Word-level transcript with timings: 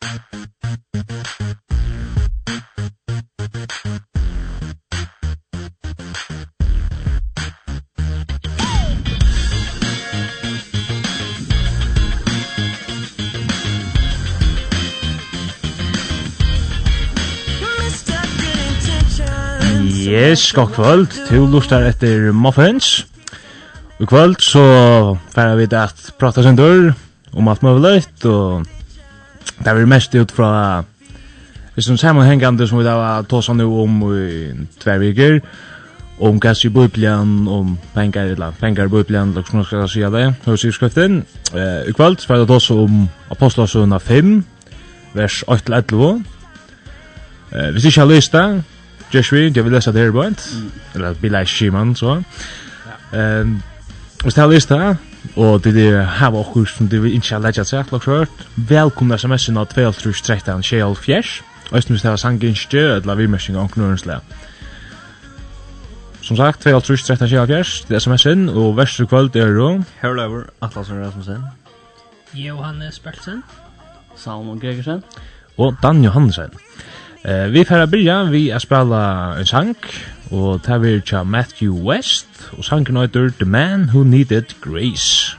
Yes, 0.00 0.08
god 20.52 20.68
kvöld. 20.68 21.28
til 21.28 21.44
lustar 21.52 21.84
etter 21.84 22.32
Muffins. 22.32 23.06
Og 24.00 24.08
kvöld 24.08 24.40
så 24.40 24.64
færa 25.34 25.54
vi 25.54 25.66
det 25.66 25.76
at 25.76 26.12
prata 26.18 26.42
sin 26.42 26.56
dør 26.56 26.92
om 27.32 27.48
alt 27.48 27.62
mulig 27.62 28.04
og 28.24 28.64
Det 29.58 29.66
er 29.66 29.86
mest 29.86 30.14
ut 30.14 30.32
fra 30.32 30.82
Hvis 31.74 31.86
de 31.86 31.96
sammanhängande 31.96 32.66
som 32.68 32.78
vi 32.78 32.84
da 32.84 32.90
har 32.90 33.22
tåsat 33.22 33.56
nu 33.56 33.64
om 33.64 34.02
i 34.14 34.52
tvärviker 34.80 35.40
om 36.20 36.40
gass 36.40 36.64
i 36.64 36.68
bubblan, 36.68 37.48
om 37.48 37.78
pengar 37.94 38.24
eller 38.24 38.50
pengar 38.50 38.84
i 38.84 38.88
bubblan, 38.88 39.30
eller 39.30 39.42
som 39.42 39.64
ska 39.64 39.88
säga 39.88 40.10
det, 40.10 40.34
hos 40.44 40.64
i 40.64 40.72
skriften. 40.72 41.24
Eh, 41.54 41.88
I 41.88 41.92
kväll 41.92 42.18
spelar 42.18 42.46
det 42.46 42.54
också 42.54 42.84
om 42.84 43.08
Apostlasöna 43.28 43.98
5, 44.00 44.44
vers 45.12 45.44
8-11. 45.46 46.24
Eh, 47.52 47.70
hvis 47.70 47.82
du 47.82 47.88
ikke 47.88 48.00
har 48.00 48.08
lyst 48.08 48.32
det, 48.32 48.62
gjørs 49.10 49.32
vi, 49.32 49.50
jeg 49.54 49.64
vil 49.64 49.72
lese 49.72 49.92
det 49.92 50.02
her 50.02 50.12
på 50.12 50.24
eller 50.94 51.14
Billy 51.14 51.42
i 51.42 51.46
skiman, 51.46 51.94
så. 51.96 52.22
Eh, 53.12 53.46
hvis 54.22 54.34
du 54.34 54.40
har 54.40 54.52
lyst 54.52 54.68
det, 54.68 54.96
og 55.36 55.64
det 55.64 55.76
er 55.76 56.06
var 56.20 56.40
okkur 56.40 56.66
som 56.66 56.88
det 56.88 57.02
vil 57.02 57.14
ikke 57.14 57.38
leggja 57.38 57.64
seg 57.64 57.88
klokk 57.88 58.08
hørt. 58.08 58.44
Velkomna 58.56 59.18
sms-en 59.20 59.60
av 59.60 59.70
2313 59.72 60.62
Kjell 60.66 60.96
Fjers 60.96 61.40
og 61.70 61.82
det 61.86 62.02
var 62.02 62.18
sanginskjø 62.18 62.96
eller 62.96 63.14
vimersing 63.14 63.56
av 63.56 63.68
knurrensle 63.70 64.16
Som 66.22 66.36
sagt, 66.36 66.62
2313 66.62 67.28
Kjell 67.30 67.46
Fjers 67.46 67.74
det 67.88 67.96
er 67.98 68.04
sms-en 68.04 68.48
og 68.48 68.76
verste 68.76 69.06
kvöld 69.06 69.36
er 69.36 69.54
jo 69.54 69.70
Herlever 70.02 70.48
Atlasen 70.62 71.02
Rasmussen. 71.04 71.44
Johannes 72.34 72.98
Bertsen 72.98 73.42
Salomon 74.16 74.60
Gregersen. 74.60 75.04
Og 75.56 75.76
Dan 75.82 76.04
Johansen 76.04 76.50
Eh, 77.22 77.46
vi 77.50 77.64
får 77.64 77.86
börja 77.86 78.24
vi 78.24 78.52
att 78.52 78.62
spela 78.62 79.34
en 79.38 79.46
sang 79.46 79.74
och 80.30 80.62
ta 80.62 80.78
vi 80.78 81.00
till 81.00 81.24
Matthew 81.24 81.90
West 81.90 82.28
och 82.58 82.64
sangen 82.64 82.96
heter 82.96 83.30
The 83.38 83.44
Man 83.44 83.88
Who 83.88 84.04
Needed 84.04 84.54
Grace. 84.60 85.36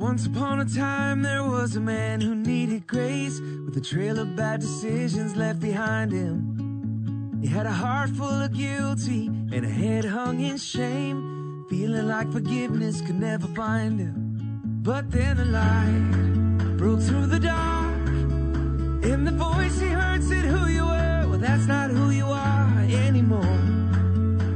Once 0.00 0.26
upon 0.26 0.60
a 0.60 0.64
time 0.64 1.22
there 1.22 1.42
was 1.42 1.76
a 1.76 1.80
man 1.80 2.22
who 2.22 2.34
needed 2.34 2.86
grace 2.86 3.40
With 3.66 3.76
a 3.76 3.84
trail 3.94 4.18
of 4.18 4.36
bad 4.36 4.60
decisions 4.60 5.36
left 5.36 5.60
behind 5.60 6.12
him 6.12 7.40
He 7.42 7.48
had 7.48 7.66
a 7.66 7.72
heart 7.72 8.10
full 8.10 8.42
of 8.44 8.52
guilty 8.52 9.26
and 9.26 9.64
a 9.64 9.68
head 9.68 10.04
hung 10.04 10.40
in 10.40 10.58
shame 10.58 11.45
Feeling 11.68 12.06
like 12.06 12.30
forgiveness 12.30 13.00
could 13.00 13.18
never 13.18 13.48
find 13.48 13.98
him. 13.98 14.60
But 14.84 15.10
then 15.10 15.40
a 15.40 15.44
light 15.44 16.76
broke 16.76 17.00
through 17.00 17.26
the 17.26 17.40
dark. 17.40 18.06
In 19.04 19.24
the 19.24 19.32
voice 19.32 19.80
he 19.80 19.88
heard 19.88 20.22
said 20.22 20.44
who 20.44 20.68
you 20.68 20.84
were? 20.84 21.26
Well 21.28 21.38
that's 21.40 21.66
not 21.66 21.90
who 21.90 22.10
you 22.10 22.26
are 22.26 22.78
anymore. 22.88 23.58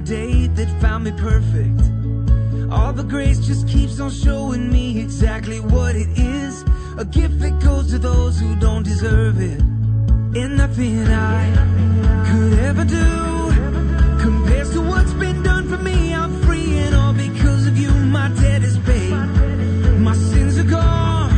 day 0.06 0.47
that 0.47 0.69
found 0.81 1.03
me 1.03 1.11
perfect. 1.11 1.81
All 2.71 2.93
the 2.93 3.03
grace 3.03 3.44
just 3.44 3.67
keeps 3.67 3.99
on 3.99 4.11
showing 4.11 4.71
me 4.71 5.00
exactly 5.00 5.59
what 5.59 5.97
it 5.97 6.09
is. 6.17 6.65
A 6.97 7.05
gift 7.05 7.41
that 7.41 7.61
goes 7.61 7.91
to 7.91 7.99
those 7.99 8.39
who 8.39 8.55
don't 8.55 8.84
deserve 8.84 9.41
it. 9.41 9.61
And 9.61 10.56
nothing 10.56 11.09
I 11.09 11.53
could 12.31 12.59
ever 12.61 12.84
do. 12.84 13.09
Compares 14.21 14.71
to 14.75 14.81
what's 14.81 15.12
been 15.15 15.43
done 15.43 15.69
for 15.69 15.78
me 15.78 16.15
I'm 16.15 16.41
free 16.43 16.78
and 16.78 16.94
all 16.94 17.12
because 17.12 17.67
of 17.67 17.77
you. 17.77 17.91
My 17.91 18.28
debt 18.28 18.62
is 18.62 18.78
paid. 18.78 19.11
My 20.09 20.15
sins 20.15 20.56
are 20.56 20.71
gone. 20.78 21.37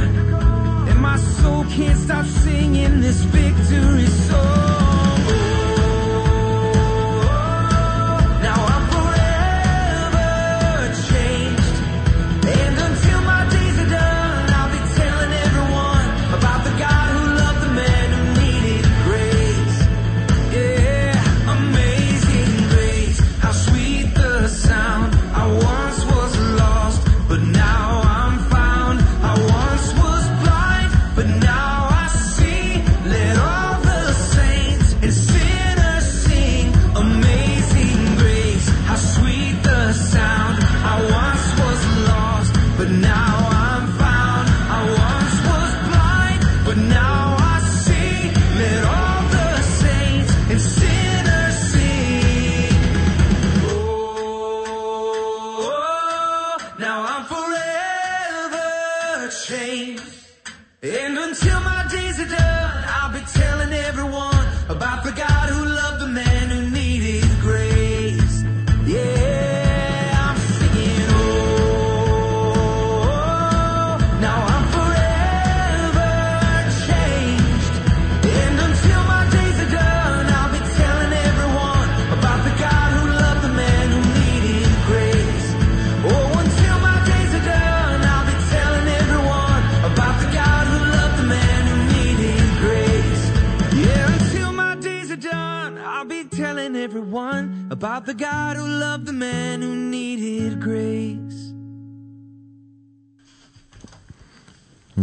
And 0.90 1.00
my 1.00 1.16
soul 1.16 1.64
can't 1.64 1.98
stop 1.98 2.26
singing 2.26 3.00
this 3.00 3.22
victory 3.22 4.06
song. 4.06 4.67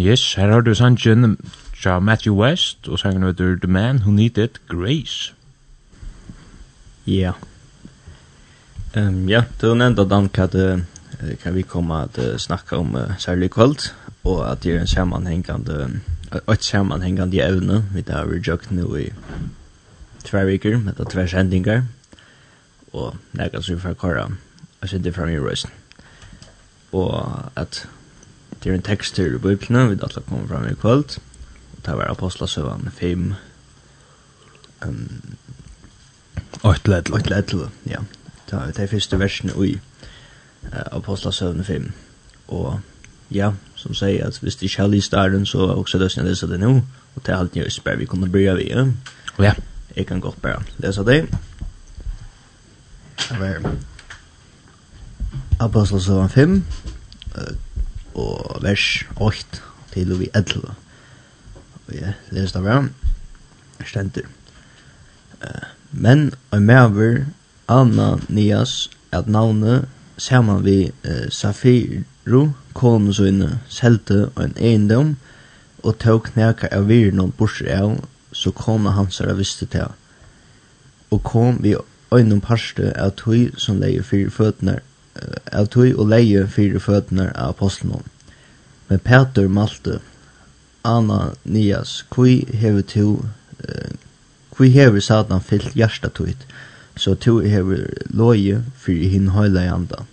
Yes, 0.06 0.36
her 0.36 0.52
har 0.52 0.62
du 0.62 0.76
sangen 0.76 1.38
fra 1.74 2.00
Matthew 2.00 2.36
West, 2.36 2.88
og 2.88 3.00
sangen 3.00 3.24
heter 3.24 3.56
The 3.58 3.68
Man 3.72 3.98
Who 4.04 4.12
Needed 4.12 4.60
Grace. 4.70 5.34
Ja. 7.08 7.34
Yeah. 8.96 9.08
Um, 9.08 9.30
ja, 9.30 9.44
du 9.62 9.74
nevnte 9.74 10.06
Dan 10.10 10.28
det, 10.28 10.86
kan 11.44 11.56
vi 11.56 11.62
komme 11.62 12.04
at 12.04 12.18
uh, 12.18 12.38
snakke 12.38 12.78
om 12.78 12.96
uh, 12.96 13.18
særlig 13.18 13.50
kvöld, 13.50 13.94
og 14.24 14.52
at 14.52 14.64
det 14.64 14.76
er 14.76 14.82
en 14.82 14.88
sammanhengande, 14.88 16.02
et 16.52 16.64
sammanhengande 16.64 17.42
evne, 17.42 17.84
vi 17.94 18.02
tar 18.02 18.14
har 18.14 18.26
vi 18.26 18.42
jøkt 18.48 18.72
nå 18.72 18.96
i 18.96 19.10
tverviker, 20.24 20.78
med 20.78 20.94
det 20.94 21.10
tversendinger, 21.10 21.82
og 22.94 23.16
nægget 23.34 23.66
som 23.66 23.76
vi 23.76 23.82
får 23.82 23.94
kåre, 23.94 24.30
og 24.82 24.90
sitte 24.90 25.14
frem 25.14 25.30
i 25.30 25.40
røysen. 25.40 25.70
Og 26.92 27.42
at 27.56 27.88
Det 28.66 28.72
er 28.72 28.76
en 28.80 28.82
tekstur 28.82 29.36
i 29.36 29.38
bøyplene, 29.38 29.90
vi 29.92 29.96
dattla 30.02 30.24
kom 30.26 30.48
fram 30.50 30.64
i 30.66 30.74
kvöld. 30.74 31.20
Og 31.78 31.82
det 31.86 31.98
var 31.98 32.10
Apostlasøvan 32.10 32.88
5, 32.92 33.34
um, 34.86 35.10
8-11. 36.64 37.70
ja. 37.86 38.00
Det 38.50 38.54
er 38.54 38.72
de 38.72 38.88
første 38.88 39.20
versene 39.20 39.68
i 39.68 39.76
uh, 40.64 40.98
Apostlesøvann 40.98 41.64
5. 41.64 41.92
Og 42.48 42.80
ja, 43.32 43.52
som 43.76 43.94
sier 43.94 44.26
at 44.26 44.40
hvis 44.42 44.56
de 44.56 44.66
ikke 44.66 44.82
har 44.82 44.88
lyst 44.88 45.12
der, 45.12 45.46
så 45.46 45.60
er 45.60 45.76
også 45.76 46.02
løsning 46.02 46.26
å 46.26 46.30
lese 46.30 46.50
det 46.50 46.60
nå. 46.60 46.72
Og 47.16 47.22
det 47.22 47.34
er 47.34 47.38
alt 47.38 47.56
nye 47.56 47.70
spør 47.70 48.02
vi 48.02 48.10
kunne 48.10 48.32
bry 48.32 48.48
av 48.50 48.64
i. 48.64 48.72
Ja. 48.72 48.88
ja. 49.40 49.54
Jeg 49.96 50.08
kan 50.08 50.20
godt 50.20 50.42
bare 50.42 50.64
lese 50.78 51.06
det. 51.06 51.28
Det 53.30 53.40
var 53.40 53.70
Apostlesøvann 55.60 56.30
5, 56.30 56.64
uh, 57.38 57.44
og 58.16 58.64
vers 58.64 59.06
8 59.16 59.62
til 59.94 60.12
og 60.16 60.20
vi 60.24 60.30
11. 60.36 60.74
Og 61.88 61.94
jeg 61.96 62.14
leser 62.32 62.60
det 62.60 62.66
bra. 62.66 62.78
Stenter. 63.86 64.28
Men 65.92 66.32
og 66.52 66.62
mever 66.62 67.26
Anna 67.68 68.16
Nias 68.30 68.90
at 69.12 69.28
navnet 69.28 69.88
saman 70.18 70.64
vi 70.64 70.92
uh, 71.06 71.30
Safiru 71.30 72.52
konu 72.74 73.14
selte 73.70 74.30
og 74.36 74.44
en 74.44 74.58
eiendom 74.58 75.16
og 75.84 76.00
tog 76.00 76.24
knæka 76.24 76.68
av 76.72 76.88
virnum 76.88 77.32
borser 77.32 77.70
av 77.72 77.98
så 78.32 78.52
kona 78.52 78.92
hans 78.92 79.22
er 79.22 79.34
visste 79.34 79.66
til 79.66 79.92
og 81.12 81.24
kom 81.24 81.60
vi 81.64 81.76
øynum 82.12 82.42
parste 82.42 82.92
av 83.00 83.16
tøy 83.22 83.52
som 83.58 83.80
leir 83.80 84.04
fyrir 84.04 84.30
føtnar 84.30 84.82
av 85.52 85.70
tøy 85.72 85.94
og 85.94 86.10
leie 86.12 86.46
fyrir 86.52 86.82
føtene 86.84 87.30
av 87.34 87.56
apostlenom. 87.56 88.04
Men 88.90 89.00
Peter 89.00 89.48
malte, 89.48 90.00
Ananias, 90.86 92.04
kui 92.10 92.44
hever 92.54 92.84
to, 92.86 93.08
uh, 93.66 93.94
kui 94.54 94.70
hever 94.76 95.02
satan 95.02 95.42
fyllt 95.42 95.76
hjärsta 95.76 96.12
tuit, 96.14 96.46
så 96.96 97.16
to 97.16 97.40
hever 97.40 97.88
loje 98.12 98.62
fyrir 98.80 99.10
hinn 99.12 99.32
høyla 99.36 99.66
i 99.66 99.72
anda. 99.72 100.06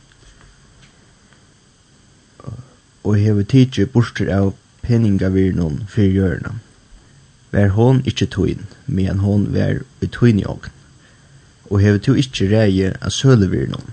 Og 3.02 3.19
hever 3.19 3.43
tidsi 3.43 3.84
borster 3.84 4.31
av 4.32 4.52
peningavirnon 4.82 5.82
fyrir 5.90 6.14
hjørna. 6.16 6.55
Vær 7.52 7.75
hon 7.76 8.00
ikkje 8.08 8.31
tuin, 8.32 8.69
men 8.87 9.20
hon 9.20 9.50
vær 9.52 9.82
i 10.00 10.08
tuin 10.08 10.40
i 10.40 10.46
ogn. 10.48 10.70
Og 11.69 11.82
hever 11.82 11.98
to 11.98 12.14
ikkje 12.19 12.48
reie 12.52 12.94
av 13.00 13.12
sølevirnon 13.12 13.93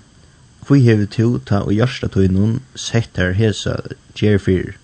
Hví 0.69 0.83
hevur 0.85 1.07
to 1.09 1.27
ta 1.49 1.63
og 1.65 1.73
hjarta 1.73 2.07
tínum 2.13 2.59
sett 2.77 3.17
her 3.17 3.31
hesa 3.33 3.71
gjer 4.13 4.35
fyr. 4.37 4.75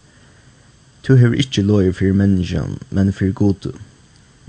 To 1.06 1.14
hevur 1.14 1.38
ikkje 1.38 1.62
loje 1.62 1.92
fyri 1.94 2.16
menneskjan, 2.18 2.80
men 2.90 3.12
fyri 3.14 3.36
godu. 3.38 3.70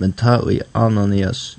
Men 0.00 0.14
ta 0.16 0.38
og 0.38 0.62
Ananias 0.72 1.58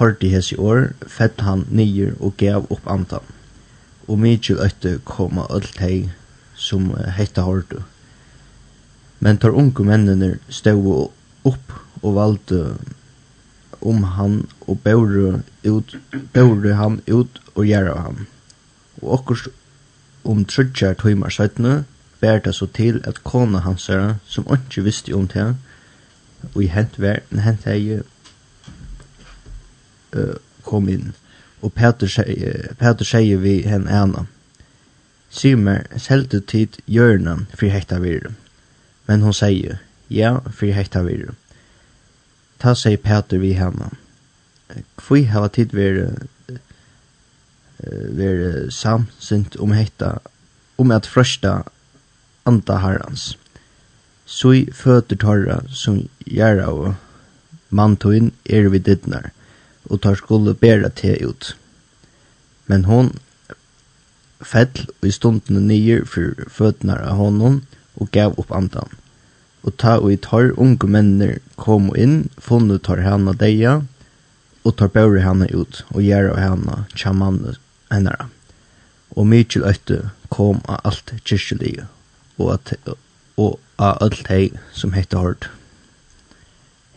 hørte 0.00 0.26
hesi 0.32 0.58
år, 0.58 0.88
fett 1.06 1.38
han 1.46 1.62
nyer 1.70 2.16
og 2.18 2.34
gav 2.42 2.66
upp 2.66 2.90
andan. 2.90 3.22
Og 4.08 4.18
mykje 4.24 4.58
øttu 4.58 4.96
koma 5.06 5.46
alt 5.54 5.78
hei 5.78 6.10
som 6.58 6.90
hetta 7.20 7.46
hørte. 7.46 7.84
Men 9.20 9.38
tar 9.38 9.54
unge 9.54 9.86
mennene 9.86 10.32
stod 10.48 11.14
upp 11.46 11.78
og 12.02 12.18
valde 12.18 12.74
om 13.80 14.02
han 14.18 14.36
og 14.66 14.82
bære 14.82 15.44
ut, 15.62 15.96
bære 16.34 16.74
han 16.82 17.00
ut 17.06 17.42
og 17.54 17.64
gjøre 17.70 17.96
han 18.02 18.26
og 19.00 19.12
okkurst 19.18 19.48
om 20.24 20.44
trudjar 20.44 20.94
tøymar 20.94 21.32
søytne, 21.32 21.84
bær 22.20 22.38
det 22.44 22.54
så 22.54 22.66
til 22.66 23.00
at 23.08 23.22
kona 23.24 23.58
hansara, 23.64 24.14
som 24.26 24.48
ikke 24.52 24.84
visste 24.84 25.14
om 25.16 25.28
det, 25.28 25.54
og 26.54 26.62
i 26.62 26.66
hent 26.66 27.00
verden, 27.00 27.40
hent 27.40 27.64
hei, 27.64 28.00
uh, 30.16 30.36
kom 30.64 30.88
inn. 30.88 31.12
Og 31.62 31.72
Peter 31.72 32.08
sier, 32.08 32.74
Peter 32.80 33.04
sier 33.04 33.40
vi 33.40 33.60
henne 33.68 33.92
ena, 33.92 34.26
sier 35.30 35.56
meg, 35.60 35.88
selte 36.00 36.40
tid 36.40 36.80
hjørna 36.86 37.44
for 37.54 37.68
hekta 37.72 38.00
virre. 38.02 38.34
Men 39.08 39.24
hon 39.24 39.36
sier, 39.36 39.80
ja, 40.08 40.38
for 40.48 40.72
hekta 40.74 41.04
virre. 41.06 41.36
Ta 42.60 42.74
sier 42.76 43.00
Peter 43.00 43.40
vi 43.40 43.54
henne. 43.56 43.92
Hvor 45.00 45.24
hava 45.32 45.48
tid 45.48 45.72
virre 45.76 46.10
ver 47.82 48.70
samsynt 48.70 49.56
om 49.56 49.72
hetta 49.72 50.18
om 50.80 50.90
at 50.90 51.08
frøsta 51.08 51.62
anda 52.48 52.78
harrans. 52.80 53.34
Sui 54.26 54.66
føtur 54.72 55.18
torra 55.20 55.58
som 55.74 56.04
gjerra 56.24 56.70
og 56.70 56.94
mantoin 57.70 58.30
er 58.46 58.68
vi 58.70 58.78
dittnar, 58.78 59.30
og 59.90 60.02
tar 60.04 60.18
skulle 60.20 60.54
bæra 60.54 60.90
te 60.94 61.16
ut. 61.26 61.54
Men 62.66 62.86
hon 62.86 63.12
fell 64.40 64.86
og 65.00 65.08
i 65.08 65.12
stundene 65.14 65.62
nyer 65.66 66.06
for 66.08 66.46
føtnar 66.48 67.02
av 67.04 67.18
honom 67.20 67.60
og 68.00 68.12
gav 68.14 68.38
opp 68.40 68.52
andan. 68.56 68.88
Og 69.66 69.76
ta 69.76 69.98
og 69.98 70.12
i 70.14 70.16
tar 70.16 70.54
unge 70.56 70.88
menner 70.88 71.38
kom 71.60 71.90
inn, 71.96 72.30
funnet 72.40 72.86
tar 72.86 73.02
hana 73.04 73.34
deia, 73.36 73.80
og 74.64 74.76
tar 74.76 74.92
bæra 74.94 75.24
hana 75.26 75.50
ut, 75.52 75.82
og 75.92 76.04
gjerra 76.04 76.38
hana 76.40 76.84
tja 76.94 77.12
hennara, 77.92 78.28
og 79.10 79.26
mykje 79.26 79.64
øytte 79.66 80.10
kom 80.30 80.62
av 80.68 80.80
alt 80.84 81.14
kyrkjelige, 81.24 81.86
og, 82.38 82.52
at, 82.54 82.74
og 83.36 83.58
av 83.78 83.98
alt 84.00 84.28
hei 84.30 84.50
som 84.72 84.94
hette 84.94 85.18
hård. 85.18 85.48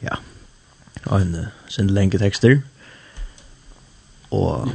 Ja, 0.03 0.19
og 1.05 1.21
en 1.21 1.35
sin 1.71 1.89
lenge 1.89 2.19
tekster, 2.21 2.59
og 4.31 4.71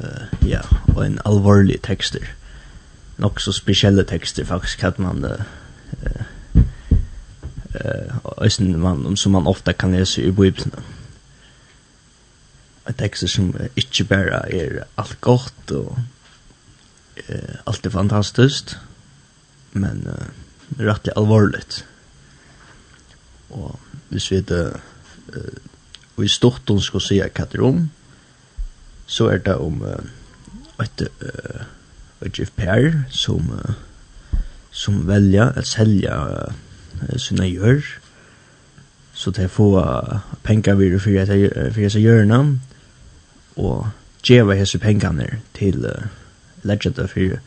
uh, 0.00 0.46
ja, 0.46 0.62
og 0.94 1.04
en 1.06 1.18
alvorlig 1.24 1.80
tekster, 1.82 2.24
nok 3.20 3.40
så 3.40 3.52
spesielle 3.52 4.04
tekster 4.04 4.44
faktisk, 4.44 4.84
at 4.84 4.98
man 4.98 5.24
uh, 5.24 5.44
uh, 7.76 8.76
man, 8.76 9.16
som 9.16 9.32
man 9.32 9.46
ofta 9.46 9.72
kan 9.72 9.92
lese 9.92 10.22
i 10.22 10.30
bibelsen 10.30 10.72
en 12.90 12.98
tekst 12.98 13.28
som 13.30 13.52
ikke 13.78 14.04
bare 14.10 14.42
er 14.50 14.82
alt 14.98 15.20
godt 15.24 15.74
og 15.76 15.98
uh, 17.28 17.54
alt 17.66 17.86
er 17.86 17.94
fantastisk, 17.94 18.74
men 19.72 20.02
eh, 20.10 20.30
rettelig 20.80 21.12
alvorligt 21.16 21.84
og 23.50 23.78
hvis 24.08 24.30
vi 24.30 24.40
det 24.40 24.64
uh, 25.36 25.58
og 26.16 26.24
i 26.24 26.28
stort 26.28 26.62
hun 26.68 26.80
skal 26.82 27.02
si 27.02 27.20
hva 27.20 27.46
det 27.46 27.58
er 27.60 27.66
om 27.66 27.84
så 29.06 29.28
er 29.30 29.38
det 29.46 29.54
om 29.54 29.82
uh, 29.82 30.82
et 30.82 31.06
uh, 31.06 31.62
et 32.26 32.32
GFPR 32.32 33.06
som 33.08 33.52
uh, 33.54 33.74
som 34.70 35.06
velger 35.08 35.54
å 35.56 35.64
selge 35.66 36.10
uh, 36.10 37.14
sine 37.16 37.46
gjør 37.48 37.82
så 39.14 39.30
det 39.30 39.50
får 39.50 40.20
pengar 40.42 40.74
vidare 40.74 40.98
för 40.98 41.16
att 41.20 41.74
för 41.74 41.86
att 41.86 41.94
göra 41.94 42.24
namn 42.24 42.60
og 43.60 43.88
djeva 44.26 44.56
hese 44.56 44.80
pengarnir 44.80 45.38
til 45.56 45.84
uh, 45.84 46.08
legenda 46.62 47.06
fyrir 47.08 47.40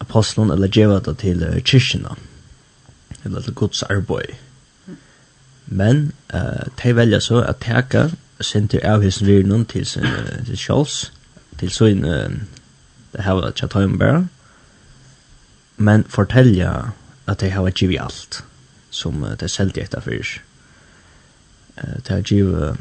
apostlen 0.00 0.50
eller 0.50 0.68
djeva 0.68 1.00
det 1.04 1.18
til 1.22 1.44
uh, 1.44 1.60
kyrkina 1.60 2.16
eller 3.24 3.40
til 3.40 3.54
Guds 3.54 3.82
arbeid 3.82 4.34
men 5.66 6.12
uh, 6.34 6.66
de 6.82 6.96
velja 6.96 7.20
så 7.20 7.44
at 7.44 7.60
teka 7.60 8.08
sinter 8.40 8.84
av 8.84 9.04
hesen 9.04 9.26
virnum 9.26 9.64
til 9.64 9.86
sin 9.86 10.06
uh, 10.06 10.44
til 10.46 10.58
Charles 10.58 11.12
til 11.60 11.70
sin 11.70 12.04
uh, 12.04 12.30
det 13.12 13.24
hava 13.26 13.50
tjatajum 13.50 13.98
bara 13.98 14.24
men 15.76 16.04
fortelja 16.08 16.92
at 17.26 17.40
de 17.40 17.50
hava 17.50 17.70
givi 17.70 17.96
alt 17.96 18.44
som 18.90 19.22
uh, 19.22 19.36
de 19.40 19.48
selte 19.48 19.82
etter 19.82 20.00
fyrir 20.00 20.40
uh, 21.76 21.98
de 22.08 22.12
har 22.12 22.22
givi 22.22 22.48
uh, 22.54 22.76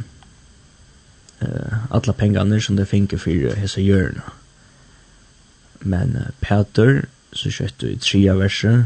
eh 1.42 1.78
alla 1.90 2.14
pengarna 2.14 2.60
som 2.60 2.76
de 2.76 2.86
finge 2.86 3.18
för 3.18 3.56
hesa 3.56 3.82
hjörna. 3.82 4.32
Men 5.80 6.16
uh, 6.16 6.32
Peter 6.40 7.06
så 7.34 7.52
skött 7.52 7.84
i 7.84 7.98
trea 7.98 8.34
verser 8.36 8.86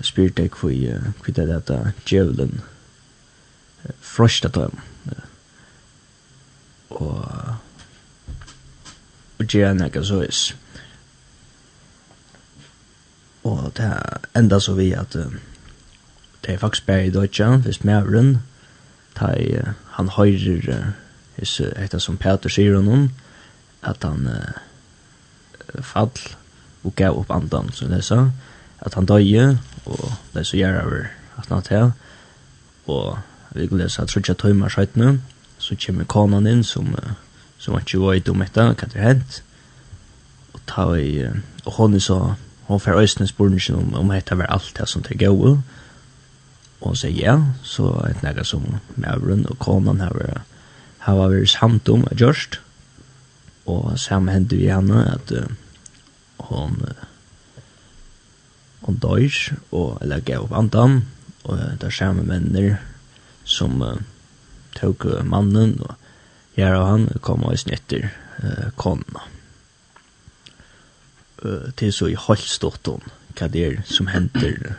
spyrte 0.00 0.42
jeg 0.42 0.54
hvor 0.60 0.72
jeg 0.72 1.12
kvittet 1.22 1.50
dette 1.50 1.92
djevelen 2.08 2.60
frostet 4.00 4.56
dem 4.56 4.80
og 6.90 7.54
og 9.36 9.44
gjør 9.52 9.68
han 9.68 9.84
ikke 9.84 10.04
så 10.04 10.22
is 10.24 10.42
og 13.46 13.72
det 13.76 13.92
enda 14.36 14.58
så 14.60 14.74
vi 14.74 14.90
at 14.96 15.12
det 15.12 16.54
er 16.54 16.58
faktisk 16.58 16.86
bare 16.86 17.06
i 17.06 17.10
Deutsche 17.14 17.56
hvis 17.56 17.84
mævren 17.84 18.38
han 19.16 20.08
høyrer 20.08 20.92
his 21.36 21.58
hetta 21.76 22.00
sum 22.00 22.16
Peter 22.16 22.48
sigur 22.48 22.82
hon 22.82 23.10
at 23.82 24.02
han 24.02 24.26
uh, 24.26 25.82
fall 25.82 26.10
og 26.84 26.94
gav 26.96 27.18
upp 27.18 27.30
andan 27.30 27.72
så 27.72 27.88
det 27.90 28.04
sa, 28.04 28.30
at 28.80 28.94
han 28.94 29.06
døye 29.06 29.58
og 29.86 30.12
det 30.34 30.46
så 30.46 30.56
gjør 30.56 30.82
over 30.84 31.08
at 31.38 31.48
han 31.48 31.62
til 31.62 31.92
og 32.86 33.18
vi 33.54 33.66
kan 33.66 33.80
lese 33.80 34.02
at 34.02 34.12
trutja 34.12 34.34
Tøymar 34.34 34.72
skjøytene 34.72 35.18
så 35.58 35.76
kommer 35.86 36.04
konan 36.04 36.46
inn 36.46 36.64
som 36.64 36.92
uh, 36.94 37.14
som 37.58 37.78
ikke 37.78 38.00
var 38.00 38.16
i 38.16 38.20
dometta 38.24 38.66
hva 38.68 38.88
det 38.92 39.00
hent. 39.00 39.38
Og 40.52 40.60
ta 40.68 40.90
i 41.00 41.24
uh, 41.24 41.38
og 41.64 41.72
hon 41.78 42.00
så 42.00 42.34
hon 42.66 42.80
fer 42.80 42.98
øyne 42.98 43.26
spørningen 43.26 43.74
om, 43.78 43.94
om 43.94 44.10
hette 44.10 44.38
var 44.38 44.50
alt 44.50 44.72
det 44.78 44.88
som 44.88 45.02
det 45.02 45.18
gav 45.18 45.38
og 45.40 45.58
hon 46.80 46.96
sier 46.96 47.14
ja 47.14 47.36
så 47.62 47.90
er 48.04 48.14
det 48.20 48.36
noe 48.36 48.44
som 48.44 48.64
mævren 48.96 49.46
og 49.50 49.58
konan 49.58 50.02
har 50.02 50.14
vært 50.14 50.55
hava 51.06 51.28
vært 51.30 51.52
samt 51.54 51.88
om 51.92 52.06
at 52.10 52.18
gjørst. 52.20 52.60
Og 53.70 53.94
samme 53.98 54.34
hendte 54.34 54.58
vi 54.58 54.70
henne 54.70 55.02
at 55.10 55.32
uh, 55.34 55.46
hon 56.50 56.80
uh, 56.82 57.04
hon 58.86 58.98
døys, 59.02 59.50
og 59.74 59.98
eller 60.02 60.22
gav 60.22 60.46
opp 60.46 60.54
andan 60.54 61.00
og 61.46 61.56
uh, 61.58 61.72
det 61.78 61.88
er 61.88 61.94
samme 61.94 62.22
menner 62.26 62.76
som 63.46 63.80
uh, 63.82 63.96
tok 64.78 65.06
uh, 65.10 65.22
mannen 65.26 65.78
og 65.82 65.94
jeg 66.56 66.72
og 66.72 66.86
han 66.88 67.08
kom 67.22 67.44
og 67.44 67.58
snitter 67.58 68.08
uh, 68.42 68.70
konna. 68.80 69.26
Uh, 71.42 71.70
til 71.76 71.92
så 71.92 72.10
i 72.10 72.18
holdt 72.18 72.86
hon 72.86 73.04
hva 73.36 73.50
det 73.52 73.64
er 73.66 73.80
som 73.84 74.08
henter 74.08 74.76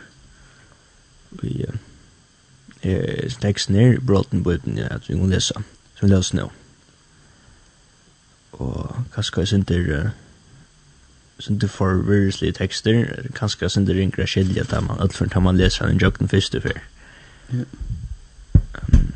i 1.46 1.54
uh, 1.68 1.76
teksten 3.44 3.76
her, 3.78 4.00
bråten 4.00 4.42
på 4.42 4.56
uten 4.56 4.80
at 4.82 5.08
vi 5.08 5.16
må 5.18 5.28
lese. 5.30 5.54
Uh, 5.60 5.77
som 5.98 6.08
vi 6.08 6.14
løs 6.14 6.32
nå. 6.34 6.48
Og 8.52 9.04
kanskje 9.14 9.40
jeg 9.40 9.48
synes 9.48 9.66
det 9.66 9.82
sin 11.40 11.58
det 11.58 11.70
for 11.70 12.02
virkelig 12.02 12.54
tekster 12.54 13.04
kanskje 13.34 13.68
sin 13.70 13.86
det 13.86 13.96
ringer 13.96 14.26
skilja 14.26 14.64
da 14.70 14.80
man 14.80 15.00
alt 15.00 15.14
for 15.14 15.40
man 15.40 15.56
leser 15.56 15.86
den 15.86 16.00
jokken 16.02 16.28
først 16.28 16.54
og 16.54 16.62
før 16.62 16.80
ja. 17.52 17.64
um, 18.92 19.12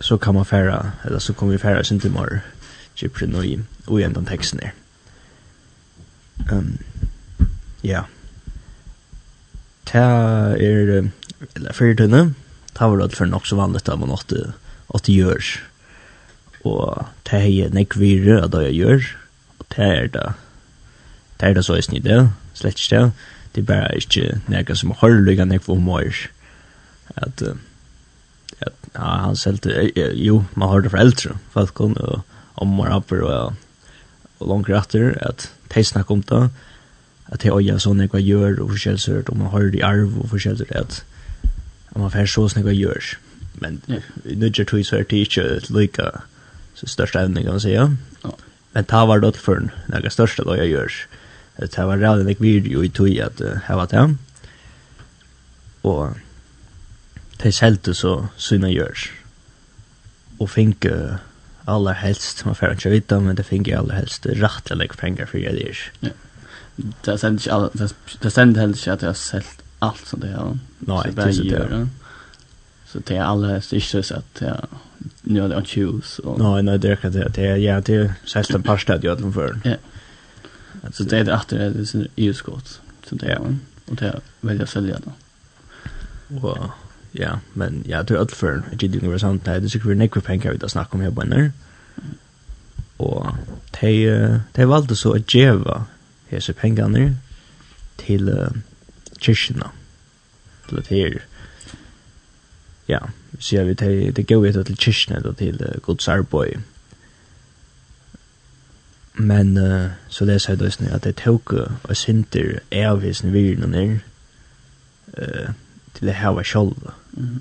så 0.00 0.16
kan 0.16 0.34
man 0.34 0.44
færa 0.44 0.90
eller 1.04 1.18
så 1.18 1.32
kommer 1.32 1.52
vi 1.52 1.58
færa 1.58 1.82
sin 1.82 1.98
det 1.98 2.12
mer 2.12 2.42
gypre 2.96 3.26
nå 3.26 3.42
i 3.42 3.58
og 3.86 3.98
igjen 4.00 4.14
den 4.14 4.26
teksten 4.26 4.60
her. 4.62 4.70
um, 6.52 6.78
ja 7.84 8.02
ta 9.86 10.04
er 10.60 11.08
eller 11.56 11.72
fyrtøyne 11.72 12.34
ta 12.74 12.86
var 12.86 13.02
alt 13.02 13.16
for 13.16 13.24
nok 13.24 13.46
så 13.46 13.56
vanligt 13.56 13.86
da 13.86 13.96
man 13.96 14.10
åtte 14.10 14.52
åtte 14.88 15.12
gjørs 15.12 15.58
og 16.66 17.06
det 17.30 17.42
er 17.44 17.74
nek 17.74 17.96
vire 18.00 18.40
av 18.42 18.50
det 18.54 18.66
jeg 18.68 18.76
gjør, 18.80 19.08
og 19.58 19.66
det 19.76 19.86
er 19.86 20.12
det, 20.16 20.26
det 21.40 21.48
er 21.48 21.56
det 21.58 21.64
så 21.66 21.78
i 21.78 21.84
snitt 21.86 22.06
det, 22.06 22.20
slett 22.56 22.80
ikke 22.80 23.00
det, 23.00 23.32
det 23.54 23.62
er 23.64 23.70
bare 23.70 24.00
ikke 24.02 24.40
nek 24.52 24.72
som 24.76 24.94
har 25.00 25.16
lykka 25.16 25.46
nek 25.48 25.64
for 25.64 25.80
mor, 25.80 26.22
at, 27.16 27.42
at 28.60 28.88
ja, 28.94 29.10
han 29.26 29.36
selv, 29.36 29.64
jo, 29.96 30.42
man 30.54 30.72
har 30.72 30.84
det 30.84 30.92
for 30.92 31.04
eldre, 31.04 31.36
folk 31.54 31.80
og 31.80 32.24
og 32.56 32.86
apper 32.88 33.22
og, 33.22 33.54
og 34.40 34.48
langt 34.48 34.70
retter, 34.70 35.12
at 35.20 35.52
de 35.74 35.84
snakker 35.84 36.14
om 36.14 36.22
det, 36.22 36.48
at 37.28 37.42
det 37.42 37.50
er 37.50 37.58
øya 37.58 37.78
sånn 37.82 38.00
jeg 38.00 38.24
gjør, 38.24 38.62
og 38.62 38.72
forskjellig 38.72 39.28
og 39.28 39.36
man 39.36 39.52
har 39.52 39.68
det 39.70 39.80
i 39.80 39.84
arv, 39.84 40.14
og 40.20 40.30
forskjellig 40.30 40.70
at, 40.70 41.02
at 41.90 41.98
man 41.98 42.12
får 42.14 42.30
så 42.32 42.46
sånn 42.48 42.66
jeg 42.66 42.80
gjør, 42.80 43.12
men 43.60 43.82
ja. 43.88 44.00
i 44.24 44.36
nødger 44.38 44.68
tog 44.68 44.84
så 44.86 45.00
er 45.00 45.08
det 45.10 45.26
ikke 45.26 45.46
lykke, 45.68 46.10
så 46.76 46.86
största 46.86 47.20
ämnen 47.20 47.42
kan 47.42 47.52
man 47.52 47.60
säga. 47.60 47.96
Ja. 48.22 48.36
Men 48.72 48.84
ta 48.84 49.06
var 49.06 49.18
då 49.18 49.32
till 49.32 49.40
förn, 49.40 49.70
det 50.02 50.10
största 50.10 50.44
då 50.44 50.56
jag 50.56 50.66
görs. 50.66 51.06
Det 51.56 51.78
var 51.78 51.96
redan 51.96 52.20
en 52.20 52.36
video 52.38 52.84
i 52.84 52.88
tog 52.88 53.20
att 53.20 53.40
här 53.64 53.76
var 53.76 53.86
det. 53.86 54.14
Och 55.82 56.08
det 57.36 57.52
sälte 57.52 57.94
så 57.94 58.28
syna 58.36 58.70
görs. 58.70 59.12
Och 60.38 60.50
fink 60.50 60.84
uh, 60.84 61.14
allra 61.64 61.92
helst, 61.92 62.44
man 62.44 62.54
får 62.54 62.72
inte 62.72 62.88
vita, 62.88 63.20
men 63.20 63.36
det 63.36 63.42
fink 63.42 63.68
allra 63.68 63.94
helst 63.94 64.26
rätt 64.26 64.70
eller 64.70 64.86
pengar 64.86 65.26
för 65.26 65.38
det 65.38 65.68
är. 65.68 65.78
Ja. 66.00 66.08
Det 66.76 67.18
sent 67.18 67.48
all, 67.48 67.70
det, 67.72 67.94
det 68.20 68.30
helst 68.36 68.58
heller 68.60 68.92
att 68.92 69.02
jag 69.02 69.08
har 69.08 69.14
sålt 69.14 69.62
allt 69.78 70.06
som 70.06 70.20
det 70.20 70.32
har. 70.32 70.58
Nej, 70.78 71.12
det 71.14 71.22
är 71.22 71.68
det. 71.68 71.88
Så 72.86 72.98
det 72.98 73.16
är 73.16 73.22
allra 73.22 73.48
helst 73.48 73.72
inte 73.72 74.02
så 74.02 74.14
att 74.14 74.40
jag 74.40 74.66
nu 75.22 75.40
har 75.40 75.48
jag 75.48 75.66
choose 75.66 76.22
och 76.22 76.38
nej 76.38 76.62
nej 76.62 76.78
det 76.78 76.96
kan 76.96 77.12
det. 77.12 77.28
Det 77.34 77.56
ja 77.56 77.80
det 77.80 77.94
är 77.94 78.14
sista 78.24 78.58
parstad 78.58 79.00
jag 79.02 79.18
den 79.20 79.32
för 79.32 79.60
ja. 79.64 79.76
Så 80.92 81.02
det 81.02 81.18
är 81.18 81.28
att 81.28 81.48
det 81.48 81.56
är 81.56 81.96
en 81.96 82.08
EU-skott 82.16 82.80
som 83.06 83.18
det 83.18 83.26
är 83.26 83.58
och 83.86 83.94
det 83.94 84.20
väljer 84.40 84.66
sälja 84.66 84.98
då 85.04 85.12
och 86.40 86.58
ja 87.12 87.40
men 87.52 87.84
ja 87.86 88.02
det 88.02 88.14
är 88.14 88.18
allt 88.18 88.32
för 88.32 88.62
det 88.72 88.86
är 88.86 89.12
ju 89.12 89.18
sånt 89.18 89.44
där 89.44 89.60
det 89.60 89.68
skulle 89.68 89.94
vi 89.94 89.94
nekva 89.94 90.20
pengar 90.20 90.52
vi 90.52 90.58
då 90.58 90.68
snackar 90.68 90.94
om 90.94 91.00
här 91.00 91.10
bönner 91.10 91.52
och 92.96 93.26
de 93.80 94.40
de 94.52 94.64
valde 94.64 94.96
så 94.96 95.14
att 95.14 95.34
geva 95.34 95.84
hese 96.28 96.52
pengarna 96.52 97.14
till 97.96 98.48
kyrkorna 99.18 99.70
till 100.68 100.76
det 100.76 100.90
här 100.90 101.22
ja 102.86 103.08
sier 103.38 103.64
vi 103.64 103.74
til 103.74 104.16
det 104.16 104.26
går 104.26 104.40
vi 104.40 104.52
til 104.52 104.76
kyrkene 104.76 105.22
og 105.24 105.36
til 105.36 105.60
uh, 105.60 105.80
Guds 105.82 106.08
arbeid. 106.08 106.60
Men 109.14 109.56
uh, 109.58 109.90
så 110.08 110.24
det 110.24 110.40
sier 110.42 110.58
det 110.60 110.74
sånn 110.74 110.92
at 110.92 111.04
det 111.04 111.16
tok 111.22 111.52
og 111.56 111.96
synder 111.96 112.58
av 112.72 113.04
hisen 113.04 113.32
viren 113.32 113.64
og 113.64 113.72
ned 113.72 113.98
uh, 115.16 115.54
til 115.94 116.08
det 116.10 116.18
her 116.20 116.36
var 116.36 116.44
kjolv. 116.44 116.90
Mm. 117.12 117.40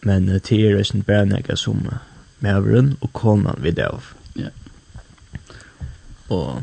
Men 0.00 0.28
uh, 0.28 0.38
til 0.40 0.66
er 0.66 0.76
det 0.76 0.86
sånn 0.90 1.06
bare 1.06 1.28
nekka 1.30 1.56
som 1.56 1.86
uh, 1.88 2.00
mævren 2.44 2.94
og 3.00 3.12
konan 3.16 3.62
vid 3.64 3.80
av. 3.80 4.12
Ja. 4.36 4.52
Og 6.28 6.62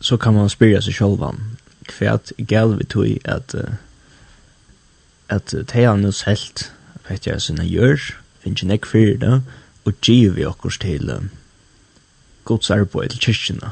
så 0.00 0.16
kan 0.20 0.36
man 0.36 0.52
spyrja 0.52 0.82
seg 0.84 0.98
sjolvan 0.98 1.40
kvært 1.86 2.32
gæl 2.36 2.76
vi 2.78 2.84
tog 2.84 3.28
at 3.30 3.54
uh, 3.54 3.76
at 5.28 5.54
teianus 5.66 6.22
helt 6.22 6.72
hette 7.08 7.30
jeg 7.30 7.42
sinne 7.42 7.66
gjør, 7.68 8.00
finnes 8.42 8.62
jeg 8.62 8.70
nekk 8.70 8.86
fyrir 8.86 9.18
det, 9.22 9.42
og 9.84 10.00
giv 10.02 10.36
vi 10.36 10.44
okkurs 10.44 10.78
til 10.82 11.10
um, 11.10 11.30
gods 12.44 12.70
arbeid 12.70 13.14
til 13.14 13.22
kyrkjene. 13.28 13.70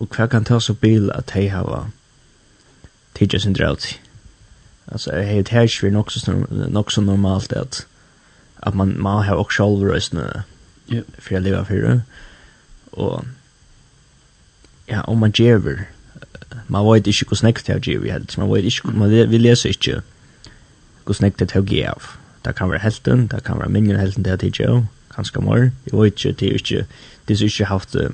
Og 0.00 0.08
hva 0.08 0.26
kan 0.26 0.44
ta 0.44 0.60
så 0.60 0.74
bil 0.74 1.10
at 1.14 1.32
hei 1.36 1.48
hava 1.52 1.86
tidja 3.16 3.40
sin 3.40 3.56
draut? 3.56 3.86
Altså, 4.88 5.12
hei 5.16 5.42
det 5.42 5.54
her 5.54 5.68
ikke 5.68 5.86
vi 5.86 5.90
nok 5.90 6.92
så 6.92 7.00
normalt 7.00 7.52
at 7.52 7.86
at 8.62 8.74
man 8.74 8.96
man 8.98 9.24
ha 9.24 9.34
også 9.34 9.56
sjolvrøsene 9.56 10.44
Ja. 10.90 11.00
for 11.18 11.34
jeg 11.34 11.42
lever 11.42 11.64
fyrir. 11.64 12.00
Og 12.92 13.24
ja, 14.88 15.00
om 15.00 15.18
man 15.18 15.32
gjever, 15.32 15.86
man 16.68 16.86
vet 16.86 17.06
ikke 17.06 17.24
hvordan 17.24 17.54
jeg 17.68 17.80
gjever 17.80 18.12
helt, 18.12 18.38
man 18.38 18.50
vet 18.50 18.64
ikke, 18.64 18.90
man, 18.90 19.30
vi 19.30 19.38
leser 19.38 19.68
ikke 19.68 20.02
hvordan 21.10 21.24
jeg 21.26 21.38
det 21.38 21.48
tog 21.48 21.72
jeg. 21.72 21.94
Det 22.44 22.54
kan 22.54 22.70
være 22.70 22.78
helten, 22.78 23.26
det 23.26 23.44
kan 23.44 23.58
være 23.58 23.68
minjen 23.68 24.00
helten 24.00 24.24
det 24.24 24.30
jeg 24.30 24.38
tidlig 24.38 24.68
av, 24.68 24.84
kanskje 25.14 25.40
mer. 25.42 25.70
Jeg 25.86 25.98
vet 25.98 26.24
ikke, 26.24 26.32
det 26.32 26.48
er 26.48 26.52
ikke, 26.52 26.86
det 27.28 27.36
er 27.36 27.44
ikke 27.44 27.64
haft 27.64 27.96
uh, 27.96 28.10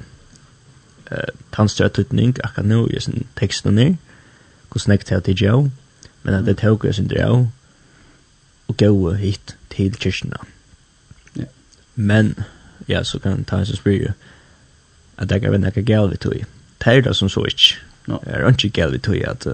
tannstørre 1.53 1.89
tøtning 1.89 2.37
akkurat 2.45 2.67
nå, 2.67 2.87
i 2.87 3.01
sin 3.01 3.27
teksten 3.37 3.75
ned, 3.75 3.95
hvordan 4.71 4.93
jeg 4.93 5.01
det 5.09 5.25
tidlig 5.25 5.49
av, 5.51 5.71
men 6.23 6.35
at 6.35 6.47
det 6.47 6.59
tog 6.59 6.85
jeg 6.85 6.95
sin 6.95 7.09
drev, 7.09 7.49
og 8.69 8.77
gå 8.77 9.13
hit 9.13 9.57
til 9.71 9.95
kyrkene. 9.95 10.37
Yeah. 11.39 11.49
Men, 11.95 12.35
ja, 12.89 13.03
så 13.03 13.19
kan 13.19 13.45
ta 13.45 13.59
en 13.59 13.67
som 13.67 13.77
spyr, 13.77 14.13
at 15.19 15.29
det 15.29 15.41
kan 15.41 15.51
være 15.51 15.61
nekka 15.61 15.81
gæl 15.81 16.11
vi 16.11 16.17
tog. 16.17 16.35
Det 16.85 16.97
er 16.97 17.01
det 17.01 17.17
som 17.17 17.29
så 17.29 17.45
ikke. 17.45 17.77
No. 18.07 18.19
Jeg 18.27 18.41
er 18.41 18.49
ikke 18.49 18.69
gæl 18.69 18.93
vi 18.93 18.99
tog 18.99 19.17
at, 19.17 19.47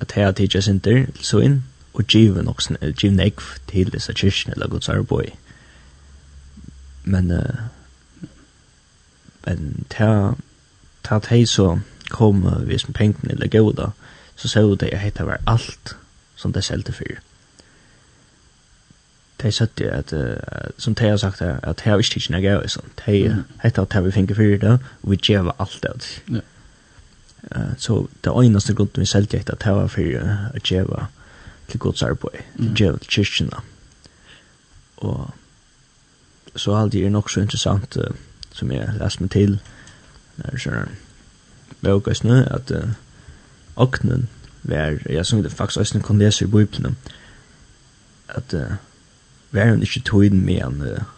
at 0.00 0.12
jeg 0.16 0.24
har 0.24 0.32
tidlig 0.32 0.62
sinter, 0.62 1.06
så 1.20 1.38
inn, 1.38 1.62
og 1.94 2.04
give 2.06 2.42
nok 2.42 2.62
give 3.00 3.12
nek 3.12 3.40
til 3.68 3.92
disse 3.92 4.12
kyrkene 4.12 4.54
eller 4.54 4.68
Guds 4.68 4.88
arbeid. 4.88 5.32
Men 7.04 7.30
uh, 7.30 7.62
men 9.46 9.86
ta 9.90 10.32
ta 11.04 11.18
tei 11.18 11.44
så 11.46 11.78
kom 12.10 12.46
uh, 12.46 12.68
vi 12.68 12.78
som 12.78 12.92
pengene 12.92 13.32
eller 13.32 13.48
goda 13.48 13.90
så 14.36 14.48
så 14.48 14.74
det 14.74 14.88
jeg 14.92 15.00
heter 15.00 15.24
var 15.24 15.40
alt 15.46 15.96
som 16.36 16.52
det 16.52 16.64
selte 16.64 16.92
for. 16.92 17.20
De 19.42 19.52
satt 19.52 19.78
det 19.78 19.86
at, 19.86 20.12
uh, 20.12 20.70
som 20.78 20.94
de 20.94 21.08
har 21.08 21.16
sagt, 21.16 21.42
at 21.42 21.80
de 21.84 21.90
har 21.90 21.98
ikke 21.98 22.10
tidsen 22.10 22.34
jeg 22.34 22.42
gav, 22.42 22.68
sånn. 22.68 22.94
De 23.06 23.44
heter 23.62 23.82
at 23.82 23.92
de 23.92 24.04
vi 24.04 24.10
finner 24.10 24.34
fyrir 24.34 24.58
det, 24.58 24.78
og 25.02 25.10
vi 25.10 25.16
gjør 25.16 25.54
alt 25.58 25.78
det. 25.82 26.22
Ja. 26.30 26.40
Uh, 27.56 27.72
så 27.78 28.06
det 28.24 28.32
eneste 28.44 28.74
grunnen 28.74 29.02
vi 29.02 29.06
selte 29.06 29.38
etter 29.38 29.54
at 29.54 29.64
de 29.64 29.74
var 29.74 29.90
fyrir 29.90 30.22
å 30.54 30.62
gjeva 30.62 31.06
uh, 31.06 31.21
til 31.72 31.80
Guds 31.80 32.02
arbeid, 32.02 32.42
til 32.56 32.74
djevel, 32.76 32.98
til 33.00 33.14
kyrkjene. 33.16 33.62
Og 35.02 35.30
så 36.56 36.76
alt 36.76 36.92
det 36.92 37.06
er 37.06 37.10
nok 37.10 37.30
så 37.30 37.40
interessant 37.40 37.96
uh, 37.96 38.12
som 38.52 38.70
jeg 38.72 38.92
leste 39.00 39.24
meg 39.24 39.32
til, 39.32 39.56
når 40.36 40.52
jeg 40.52 40.64
sånn 40.66 40.94
bøk 41.82 42.12
og 42.12 42.16
snø, 42.16 42.42
at 42.52 42.70
uh, 42.76 42.92
åknen 43.80 44.28
var, 44.68 45.00
jeg 45.08 45.26
sånn 45.26 45.42
det 45.44 45.54
faktisk 45.54 45.82
også 45.82 46.02
kan 46.04 46.20
lese 46.20 46.44
i 46.44 46.52
Bibelen, 46.52 46.98
at 48.28 48.54
uh, 48.54 48.76
var 49.52 49.72
hun 49.72 49.84
ikke 49.84 50.04
tøyden 50.08 50.44
med 50.44 50.60
han, 50.60 50.80
uh, 50.84 51.08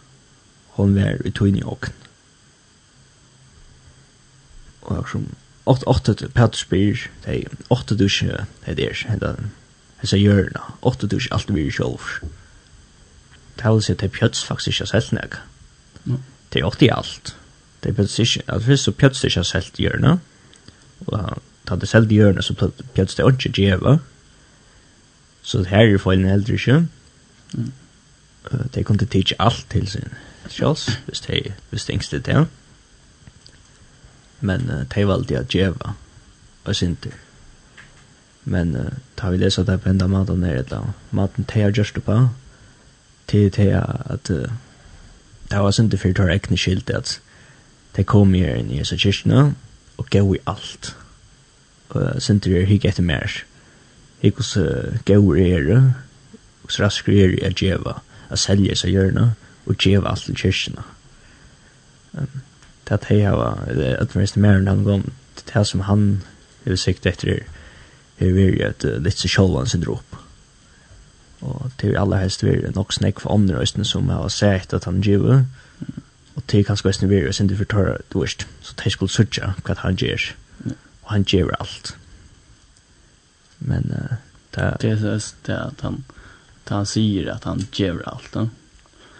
hon 0.79 0.95
var 0.95 1.19
i 1.25 1.31
tøyden 1.31 1.59
i 1.59 1.67
åknen. 1.67 2.01
Og 4.85 4.95
jeg 4.95 5.11
som 5.11 5.29
8 5.65 5.87
8 5.89 6.27
Peter 6.29 6.57
spyr, 6.57 7.07
det 7.25 7.35
er 7.35 7.69
8 7.73 7.97
dusje, 7.97 8.45
det 8.65 8.79
er 8.79 9.17
det, 9.19 9.35
hessa 10.05 10.19
hjørna. 10.21 10.61
Åtta 10.85 11.07
du 11.07 11.17
ikke 11.17 11.33
alltid 11.33 11.57
blir 11.57 11.71
sjolv. 11.73 12.05
Det 13.55 13.63
har 13.63 13.79
det 13.79 14.03
er 14.03 14.13
pjøts 14.13 14.43
faktisk 14.45 14.67
ikke 14.67 14.87
selv 14.87 15.13
nek. 15.15 15.37
Det 16.53 16.61
er 16.61 16.67
åtta 16.67 16.85
i 16.85 16.93
alt. 16.93 17.35
Det 17.83 17.89
er 17.89 17.95
pjøts 17.95 18.19
ikke, 18.19 18.43
at 18.47 18.63
hvis 18.63 18.79
så 18.79 18.91
pjøts 18.91 19.21
det 19.21 19.31
ikke 19.31 19.43
selv 19.43 19.77
hjørna. 19.77 20.17
Og 21.07 21.41
da 21.69 21.75
det 21.75 21.89
selv 21.89 22.11
hjørna 22.11 22.41
så 22.41 22.53
pjøts 22.95 23.15
det 23.15 23.25
ikke 23.25 23.55
djeva. 23.55 23.97
Så 25.41 25.57
det 25.57 25.67
her 25.67 25.93
er 25.93 25.97
foilen 25.97 26.29
heller 26.29 26.53
ikke. 26.53 26.87
Det 28.73 28.85
kom 28.85 28.97
til 28.97 29.07
tids 29.07 29.33
alt 29.39 29.65
til 29.69 29.87
sin 29.87 30.13
sjolvs, 30.49 30.89
hvis 31.05 31.21
det 31.21 31.55
er 31.89 31.93
engste 31.93 32.19
det. 32.19 32.47
Men 34.41 34.67
det 34.67 34.97
er 34.97 35.05
valgt 35.05 35.31
i 35.31 35.33
at 35.33 35.53
djeva 35.53 35.95
og 36.65 36.75
synder 36.75 37.24
Men 38.45 38.75
uh, 38.75 38.89
tar 39.17 39.31
vi 39.31 39.37
lesa 39.37 39.63
det 39.63 39.79
på 39.81 39.89
enda 39.89 40.07
maten 40.07 40.43
er 40.43 40.59
et 40.59 40.71
eller 40.71 40.93
Maten 41.11 41.45
te 41.49 41.61
har 41.61 41.71
gjørst 41.73 41.97
på. 42.05 42.17
Te 43.27 43.49
te 43.49 43.71
at 43.73 44.29
uh, 44.29 44.51
det 45.49 45.61
var 45.61 45.71
sindi 45.71 45.97
fyrir 45.97 46.13
tar 46.13 46.33
ekne 46.33 46.57
skilt 46.57 46.89
at 46.89 47.19
te 47.93 48.03
kom 48.03 48.33
her 48.33 48.55
inn 48.55 48.71
i 48.71 48.77
hese 48.81 48.97
kyrkina 49.01 49.51
og 49.97 50.09
gau 50.13 50.33
i 50.35 50.41
alt. 50.45 50.93
Uh, 51.89 52.19
sindi 52.19 52.53
er 52.53 52.69
hik 52.69 52.85
etter 52.85 53.05
mer. 53.05 53.41
Hik 54.21 54.37
hos 54.41 54.55
uh, 54.57 54.93
gau 55.05 55.33
er 55.33 55.71
og 55.73 55.91
hos 56.67 56.79
rask 56.79 57.09
er 57.09 57.37
er 57.41 57.53
djeva 57.53 58.01
a 58.29 58.37
selja 58.37 58.75
seg 58.75 58.93
hjørna 58.93 59.31
og 59.65 59.77
djeva 59.81 60.11
alt 60.13 60.25
til 60.25 60.37
kyrkina. 60.37 60.85
Um, 62.13 62.41
det 62.85 62.93
at 62.93 63.05
hei 63.09 63.23
hava, 63.25 63.65
at 63.97 64.13
mest 64.15 64.37
mer 64.37 64.59
enn 64.59 64.67
han 64.69 64.83
gom, 64.85 65.07
det 65.35 65.47
er 65.47 65.59
det 65.59 65.67
som 65.67 65.87
han 65.89 66.21
vil 66.65 66.77
sikt 66.77 67.05
etter 67.09 67.31
er 67.33 67.54
har 68.19 68.35
vært 68.35 68.61
et 68.63 68.85
uh, 68.87 68.99
litt 69.03 69.19
så 69.19 69.29
sjålvan 69.31 69.69
syndrop. 69.69 70.17
Og 71.45 71.71
til 71.81 71.97
aller 71.99 72.23
helst 72.23 72.45
vært 72.45 72.75
nok 72.75 72.93
snakk 72.95 73.21
for 73.21 73.35
andre 73.35 73.61
østene 73.61 73.85
som 73.87 74.09
har 74.09 74.29
sett 74.33 74.73
at 74.73 74.87
han 74.87 75.01
gjør, 75.03 75.43
og 76.35 76.43
til 76.51 76.65
kanskje 76.67 76.91
østene 76.91 77.11
vært 77.11 77.35
sin 77.37 77.51
du 77.51 77.55
fortører 77.59 78.03
du 78.11 78.21
øst, 78.23 78.47
så 78.61 78.75
de 78.83 78.91
skulle 78.91 79.11
sørge 79.11 79.53
hva 79.63 79.77
han 79.83 79.99
gjør, 79.99 80.29
og 80.65 81.09
han 81.11 81.27
gjør 81.27 81.55
alt. 81.59 81.95
Men 83.59 83.91
uh, 83.91 84.15
det 84.55 84.61
är 84.61 84.77
Det 84.81 84.91
er 84.91 85.21
det 85.47 85.55
at 85.55 85.81
han, 85.81 86.03
det 86.67 86.75
han 86.75 86.85
sier 86.85 87.33
at 87.33 87.43
han 87.43 87.67
gjør 87.71 88.01
alt, 88.07 88.29
da. 88.33 88.47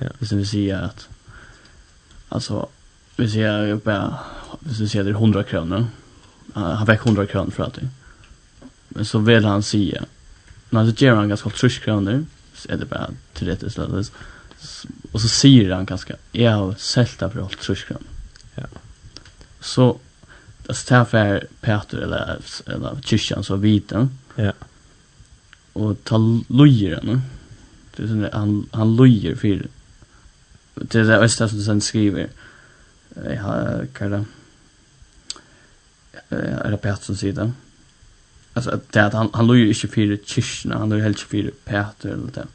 Ja. 0.01 0.09
Hvis 0.19 0.31
vi 0.35 0.45
sier 0.45 0.87
at, 0.89 1.07
altså, 2.31 2.65
hvis 3.15 3.35
jeg 3.35 3.81
bare, 3.83 4.19
hvis 4.61 4.79
vi 4.79 4.87
sier 4.87 5.03
det 5.03 5.11
er 5.11 5.19
100 5.19 5.43
kroner, 5.43 5.85
han 6.55 6.87
fikk 6.87 7.05
100 7.05 7.27
kroner 7.27 7.51
fra 7.51 7.69
det, 7.75 7.83
mm 7.83 8.04
Men 8.95 9.05
så 9.05 9.19
vill 9.19 9.45
han 9.45 9.63
säga. 9.63 10.05
Men 10.69 10.87
så 10.87 11.03
ger 11.03 11.13
han 11.13 11.29
ganska 11.29 11.49
trusk 11.49 11.83
kronor. 11.83 12.25
Så 12.53 12.71
är 12.71 12.77
det 12.77 12.85
bara 12.85 13.11
till 13.33 13.47
rätt 13.47 13.63
istället. 13.63 14.11
Och 15.11 15.21
så 15.21 15.27
säger 15.27 15.71
han 15.71 15.85
ganska. 15.85 16.15
Jag 16.31 16.51
har 16.51 16.75
sällt 16.77 17.19
det 17.19 17.29
för 17.29 17.41
allt 17.41 17.59
trusk 17.59 17.87
kronor. 17.87 18.03
Ja. 18.55 18.63
Så. 19.59 19.99
Alltså 20.67 20.85
det 20.89 20.95
här 20.95 21.05
för 21.05 21.47
Peter 21.61 21.97
eller, 21.97 22.39
eller 22.65 23.01
kyrkan 23.01 23.43
så 23.43 23.55
viten. 23.55 24.09
Ja. 24.35 24.51
Og 25.73 26.03
ta 26.03 26.17
lojer 26.47 26.95
han. 26.95 27.21
Det 27.95 28.03
är 28.03 28.07
sån 28.07 28.27
han, 28.33 28.69
han 28.71 28.95
lojer 28.95 29.35
for 29.35 29.67
Det 30.73 30.95
er 30.95 31.03
det 31.03 31.17
östra 31.17 31.47
som 31.49 31.61
sen 31.63 31.81
skriver. 31.81 32.29
Jeg 33.15 33.41
har 33.41 33.59
Hva 33.59 33.81
er 33.81 33.85
kallat. 33.95 34.25
Er 36.31 36.71
det 36.71 36.81
Peter 36.81 37.03
som 37.03 37.15
sier 37.15 37.33
det? 37.33 37.51
alltså 38.55 38.71
att 38.71 38.91
det 38.91 39.05
att 39.05 39.13
han 39.13 39.29
han 39.33 39.47
lojer 39.47 39.65
ju 39.65 39.69
inte 39.69 39.87
för 39.87 40.17
kyrkorna, 40.25 40.77
han 40.77 40.89
låg 40.89 40.99
helt 40.99 41.19
för 41.19 41.51
Peter 41.65 42.09
eller 42.09 42.31
det. 42.33 42.47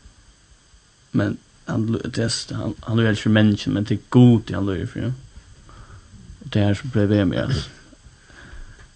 Men 1.11 1.37
han 1.65 2.01
det 2.05 2.51
han 2.51 2.75
han 2.81 2.97
låg 2.97 3.07
helt 3.07 3.19
för 3.19 3.31
människan, 3.31 3.73
men 3.73 3.85
det 3.85 3.95
är 3.95 3.99
god 4.09 4.51
han 4.51 4.67
lojer 4.67 4.87
för. 4.87 5.13
Och 6.41 6.49
det 6.49 6.61
här 6.61 6.75
så 6.75 6.87
blev 6.87 7.09
det 7.09 7.25
med 7.25 7.45
oss. 7.45 7.69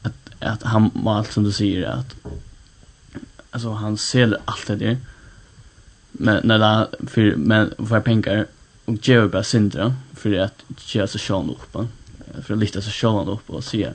Att 0.03 0.31
att 0.41 0.63
han 0.63 0.91
var 0.95 1.19
allt 1.19 1.33
som 1.33 1.45
du 1.45 1.53
säger 1.53 1.87
att 1.87 2.15
alltså 3.51 3.71
han 3.71 3.97
ser 3.97 4.39
allt 4.45 4.67
det 4.67 4.77
där. 4.77 4.97
Men 6.13 6.41
när 6.45 6.59
det 6.59 7.07
för 7.07 7.37
men 7.37 7.75
för 7.89 8.01
pengar 8.01 8.47
och 8.85 9.09
ger 9.09 9.29
bara 9.29 9.43
syndra 9.43 9.95
för 10.15 10.39
att 10.39 10.65
ge 10.79 11.07
sig 11.07 11.21
sjön 11.21 11.51
upp. 11.51 11.77
För 12.45 12.55
att 12.55 12.61
lyfta 12.61 12.83
sig 12.83 12.93
sjön 12.93 13.29
upp 13.29 13.51
och 13.51 13.65
se. 13.65 13.91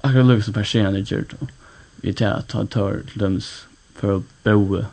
Akkurat 0.00 0.26
lukar 0.26 0.42
som 0.42 0.54
personen 0.54 0.96
er 0.96 1.12
gjort. 1.12 1.32
Och 1.38 1.50
vi 2.04 2.12
tar 2.12 2.26
att 2.26 2.48
ta 2.48 2.66
tar 2.66 3.00
till 3.10 3.18
döms 3.18 3.66
för 3.94 4.16
att 4.16 4.22
bo 4.42 4.84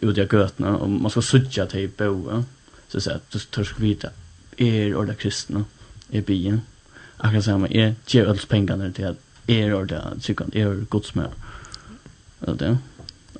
ut 0.00 0.18
i 0.18 0.28
götna 0.32 0.76
och 0.76 0.90
man 0.90 1.10
ska 1.10 1.22
sudja 1.22 1.66
till 1.66 1.90
bo 1.96 2.44
så 2.88 3.00
så 3.00 3.10
att 3.10 3.30
du 3.30 3.38
tar 3.38 3.64
ska 3.64 3.82
vita 3.82 4.08
är 4.56 4.94
orda 4.94 5.14
kristna 5.14 5.64
är 6.10 6.22
bien 6.22 6.60
akkurat 7.16 7.44
samma 7.44 7.68
är 7.68 7.94
ger 8.06 8.26
alls 8.26 8.44
pengarna 8.44 8.92
till 8.92 9.06
att 9.06 9.18
är 9.46 9.74
orda 9.74 10.12
cykeln 10.20 10.50
är 10.54 10.74
godsmär 10.88 11.30
och 12.38 12.56
det. 12.56 12.78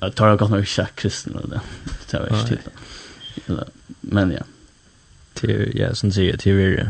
Jag 0.01 0.15
tar 0.15 0.37
gott 0.37 0.51
nog 0.51 0.67
schack 0.67 0.95
kristna 0.95 1.39
eller 1.39 1.49
det. 1.49 1.61
Tar 2.09 2.27
jag 2.27 2.39
inte 2.39 2.59
men 4.01 4.31
ja. 4.31 4.43
Till 5.33 5.71
ja 5.75 5.95
sen 5.95 6.11
säger 6.11 6.37
till 6.37 6.53
vi 6.53 6.85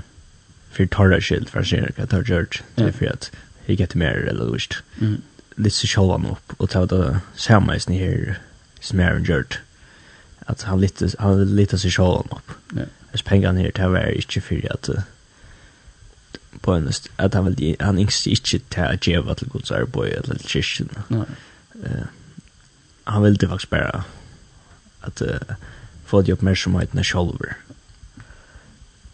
för 0.72 0.86
torra 0.86 1.22
skilt 1.22 1.50
för 1.50 1.64
sig 1.64 1.94
att 1.98 2.10
ta 2.10 2.22
George 2.22 2.62
det 2.76 2.92
för 2.92 3.06
att 3.06 3.32
he 3.66 3.74
get 3.74 3.96
mer 3.96 4.28
eller 4.30 4.46
lust 4.46 4.76
mm 5.02 5.22
litt 5.58 5.76
seg 5.76 5.94
sjálva 5.94 6.36
opp 6.36 6.56
og 6.58 6.70
ta 6.72 6.86
det 6.90 7.20
samme 7.36 7.76
i 7.76 8.00
her 8.00 8.40
som 8.82 9.00
jeg 9.00 9.18
en 9.18 9.28
gjort 9.28 9.60
at 10.50 10.64
han 10.68 10.80
litt 10.82 11.04
han 11.20 11.44
litt 11.56 11.76
seg 11.76 11.98
sjálva 11.98 12.40
opp 12.40 12.58
ja 12.78 12.90
Hvis 13.12 13.26
pengene 13.28 13.60
her, 13.60 13.74
det 13.76 13.88
var 13.92 14.14
ikke 14.16 14.40
for 14.40 14.68
at 14.72 14.88
på 16.64 16.76
en 16.78 16.86
at 17.20 17.34
han 17.36 17.50
vil 17.50 17.76
han 17.82 17.98
ikke 18.00 18.32
ikke 18.32 18.62
ta 18.72 18.86
at 18.94 19.04
gjeva 19.04 19.36
til 19.36 19.50
Guds 19.52 19.72
arbeid 19.72 20.14
eller 20.16 20.40
til 20.40 20.54
kyrkjen. 20.54 20.94
Nej. 21.12 21.26
Eh 21.84 22.08
han 23.08 23.24
ville 23.24 23.48
faktisk 23.48 23.70
bare 23.70 24.04
at 25.04 25.22
uh, 25.22 25.56
få 26.06 26.22
de 26.22 26.34
oppmerksomheten 26.34 27.00
av 27.00 27.08
sjolver. 27.08 27.56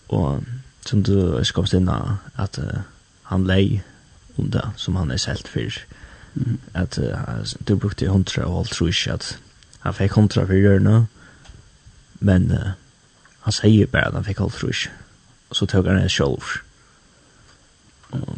Og 0.08 0.43
som 0.86 1.04
du 1.04 1.39
skal 1.43 1.63
bestemme 1.63 2.17
at 2.38 2.60
uh, 2.60 2.84
han 3.32 3.47
lei 3.47 3.82
om 4.38 4.52
det 4.52 4.63
som 4.76 4.95
han 4.95 5.12
er 5.12 5.21
selt 5.21 5.47
for 5.47 5.80
Mm. 6.38 6.60
At 6.73 6.97
uh, 6.97 7.45
du 7.67 7.76
brukte 7.76 8.06
100 8.06 8.45
og 8.45 8.60
alt 8.60 8.69
tror 8.69 8.91
ikke 8.91 9.13
at 9.13 9.39
han 9.80 9.93
fikk 9.93 10.12
100 10.12 10.45
for 10.45 10.54
hjørne, 10.54 11.08
men 12.19 12.52
uh, 12.52 12.76
han 13.47 13.56
sier 13.56 13.88
bare 13.88 14.12
at 14.12 14.17
han 14.19 14.26
fikk 14.28 14.41
alt 14.43 14.54
tror 14.54 14.73
ikke. 14.73 14.91
Og 15.50 15.56
så 15.56 15.65
tog 15.65 15.88
han 15.88 16.02
det 16.02 16.12
selv. 16.12 16.43
Og, 18.12 18.38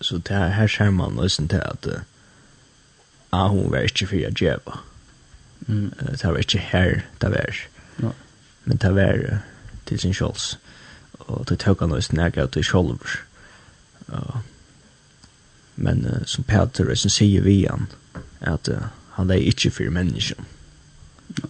så 0.00 0.18
det 0.18 0.36
her, 0.36 0.48
her 0.48 0.66
ser 0.66 0.90
man 0.90 1.18
liksom 1.22 1.48
til 1.48 1.62
at 1.64 1.86
uh, 1.86 2.00
ah, 3.32 3.48
hun 3.48 3.72
var 3.72 3.88
ikke 3.88 4.06
for 4.06 4.28
å 4.28 4.34
djeva. 4.36 4.78
Mm. 5.66 5.90
Uh, 6.00 6.12
det 6.12 6.24
var 6.24 6.38
ikke 6.44 6.66
her 6.70 7.00
det 7.20 7.32
var. 7.34 7.64
No. 7.98 8.12
Men 8.64 8.76
det 8.76 8.94
var 8.94 9.24
uh, 9.24 9.40
til 9.86 10.00
sin 10.00 10.14
sjåls. 10.14 10.58
Og 11.18 11.48
det 11.48 11.58
tok 11.58 11.80
han 11.80 11.96
liksom 11.96 12.20
nærkert 12.20 12.52
til 12.52 12.64
sjålver. 12.64 13.18
Og 14.08 14.36
uh, 14.36 14.46
men 15.78 16.04
uh, 16.06 16.24
som 16.26 16.44
Peter 16.44 16.94
som 16.94 17.12
sier 17.12 17.44
vi 17.46 17.62
han 17.70 17.88
at 18.40 18.68
uh, 18.68 18.90
han 19.18 19.30
er 19.30 19.46
ikke 19.50 19.70
for 19.70 19.94
mennesken 19.94 20.46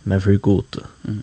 men 0.04 0.20
for 0.20 0.36
god 0.36 0.80
mm. 1.02 1.22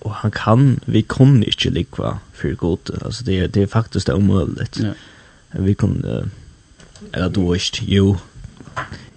og 0.00 0.14
han 0.22 0.30
kan 0.30 0.66
vi 0.86 1.02
kunne 1.02 1.46
ikke 1.46 1.70
likva 1.70 2.18
for 2.32 2.54
god 2.54 2.92
altså 3.04 3.24
det, 3.24 3.54
det 3.54 3.62
er 3.62 3.66
faktisk 3.66 4.06
det 4.06 4.14
omøyligt. 4.14 4.80
ja. 4.80 4.92
vi 5.52 5.74
kunne 5.74 6.20
uh, 6.20 6.26
eller 7.12 7.28
du 7.28 7.52
ikke 7.54 7.84
jo 7.84 8.18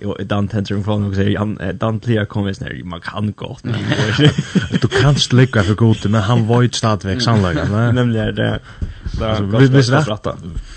Jo, 0.03 0.15
Dan 0.29 0.47
tenter 0.47 0.75
en 0.75 0.83
från 0.83 1.03
och 1.03 1.15
säger 1.15 1.39
han 1.39 1.59
Dan 1.79 2.01
Lia 2.03 2.25
kommer 2.25 2.47
visst 2.47 2.61
när 2.61 2.83
man 2.83 3.01
kan 3.01 3.31
gå. 3.31 3.57
du 4.81 4.87
kan 4.87 5.15
slicka 5.15 5.63
for 5.63 5.75
gode, 5.75 6.09
men 6.09 6.21
han 6.21 6.47
var 6.47 6.61
ju 6.61 6.69
stadväg 6.69 7.21
sannolikt, 7.21 7.69
va? 7.69 7.91
Nämligen 7.91 8.35
det. 8.35 8.59
Där 9.19 9.41
vi 9.41 9.67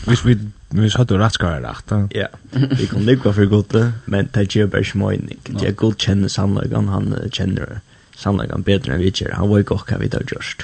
vi 0.07 0.35
vi 0.35 0.39
Vi 0.69 0.91
sa 0.91 1.05
du 1.05 1.19
rätt 1.19 1.33
ska 1.33 1.47
vara 1.47 1.71
rätt. 1.71 2.11
Ja. 2.11 2.29
Vi 2.51 2.87
kan 2.87 3.05
lycka 3.05 3.33
för 3.33 3.45
gott, 3.45 3.75
men 4.05 4.29
det 4.33 4.55
ger 4.55 4.67
bara 4.67 4.83
mening. 4.95 5.39
Det 5.43 5.67
är 5.67 5.73
god 5.73 6.01
känner 6.01 6.29
sannolikan 6.29 6.89
han 6.89 7.29
känner 7.33 7.81
sannolikan 8.17 8.63
bättre 8.63 8.93
än 8.93 9.01
vi 9.01 9.13
gör. 9.15 9.31
Han 9.31 9.49
var 9.49 9.59
ju 9.59 9.65
gott 9.65 9.87
kan 9.87 10.01
vi 10.01 10.09
ta 10.09 10.21
just. 10.21 10.63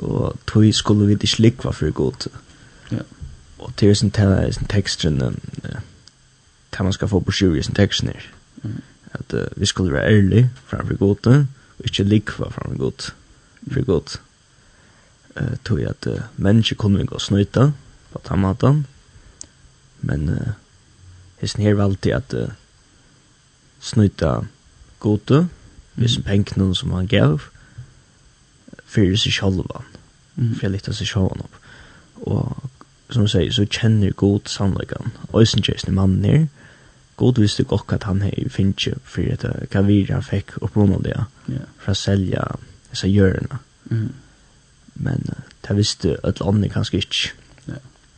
Och 0.00 0.44
tog 0.44 0.74
skulle 0.74 1.06
vi 1.06 1.12
inte 1.12 1.26
lycka 1.38 1.72
för 1.72 1.90
gott. 1.90 2.26
Ja. 2.88 2.98
Och 3.56 3.72
det 3.74 3.90
är 3.90 3.94
sån 3.94 4.08
där 4.08 4.50
sån 4.50 4.64
texten 4.64 5.40
kan 6.70 6.86
man 6.86 6.92
ska 6.92 7.08
få 7.08 7.20
på 7.20 7.32
sju 7.32 7.58
i 7.58 7.62
sån 7.62 7.74
texten. 7.74 8.10
Mm. 8.64 8.80
Att 9.12 9.34
vi 9.56 9.66
skulle 9.66 9.92
vara 9.92 10.02
ärliga 10.02 10.48
framför 10.66 10.94
gott 10.94 11.26
och 11.26 11.34
inte 11.84 12.02
lycka 12.02 12.32
framför 12.32 12.74
gott. 12.74 13.12
För 13.72 13.80
gott. 13.80 14.20
Eh 15.34 15.54
tog 15.62 15.80
jag 15.80 15.90
att 15.90 16.06
människor 16.36 16.76
kunde 16.76 17.04
gå 17.04 17.18
snyta 17.18 17.72
på 18.12 18.18
tamaten. 18.18 18.70
Mm 18.70 18.84
men 20.04 20.28
uh, 20.28 20.52
hesten 21.40 21.64
her 21.64 21.76
valgte 21.78 22.14
at 22.16 22.34
uh, 22.36 22.52
snøyta 23.84 24.36
gode, 25.00 25.48
hvis 25.94 26.18
mm. 26.18 26.24
penkene 26.24 26.74
som 26.74 26.92
han 26.96 27.08
gav, 27.10 27.40
fyrir 28.84 29.18
seg 29.20 29.34
sjálvan, 29.38 29.88
mm. 30.36 30.54
fyrir 30.60 30.76
litt 30.76 30.88
av 30.88 30.96
seg 30.98 31.10
sjálvan 31.10 31.44
opp. 31.44 31.58
Og 32.24 32.70
som 33.12 33.28
sier, 33.28 33.52
så 33.52 33.66
kjenner 33.68 34.14
god 34.16 34.48
sannleggan, 34.50 35.12
øysengjøsne 35.36 35.92
mannen 35.94 36.24
her, 36.24 36.46
god 37.16 37.38
visste 37.38 37.64
godt 37.64 37.92
at 37.94 38.08
han 38.08 38.22
hei 38.24 38.48
finnje 38.50 38.96
fyrir 39.06 39.36
at 39.36 39.70
hva 39.70 39.84
vir 39.86 40.10
han 40.10 40.24
fikk 40.24 40.56
opprunnet 40.64 41.04
det, 41.06 41.18
yeah. 41.46 41.68
for 41.78 41.94
å 41.94 41.98
selja 41.98 42.46
disse 42.90 43.10
hjørna. 43.10 43.60
Mm. 43.90 44.10
Men 44.94 45.28
uh, 45.30 45.44
det 45.66 45.76
visste 45.78 46.16
alle 46.24 46.48
andre 46.48 46.72
kanskje 46.72 47.02
ikke 47.04 47.34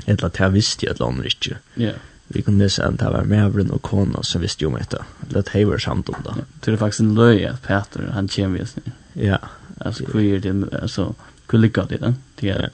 eller 0.07 0.29
at 0.29 0.41
jeg 0.41 0.53
visste 0.55 0.87
jo 0.87 0.93
at 0.93 1.01
andre 1.01 1.27
ikke. 1.27 1.59
Ja. 1.77 1.93
Vi 2.29 2.43
kunne 2.43 2.65
lese 2.65 2.83
at 2.83 2.99
det 2.99 3.13
var 3.13 3.25
Mævren 3.25 3.71
og 3.71 3.83
Kona 3.83 4.23
som 4.23 4.43
visste 4.43 4.63
jo 4.63 4.73
om 4.73 4.79
dette, 4.79 4.99
eller 5.29 5.39
at 5.39 5.55
jeg 5.55 5.69
var 5.69 5.79
samt 5.79 6.09
om 6.09 6.23
det. 6.25 6.37
Ja. 6.37 6.45
Det 6.65 6.73
er 6.73 6.77
faktisk 6.77 7.01
en 7.01 7.15
løy 7.15 7.45
at 7.47 7.63
Peter, 7.63 8.11
han 8.13 8.29
kommer 8.29 8.59
just 8.59 8.77
nu. 8.77 8.93
Ja. 9.15 9.39
Alltså 9.81 10.05
hur 10.13 10.21
är 10.21 10.41
det, 10.41 10.83
alltså 10.83 11.15
hur 11.51 11.59
lyckas 11.59 11.89
det 11.89 11.97
då? 11.97 12.15
Det 12.41 12.51
är, 12.51 12.71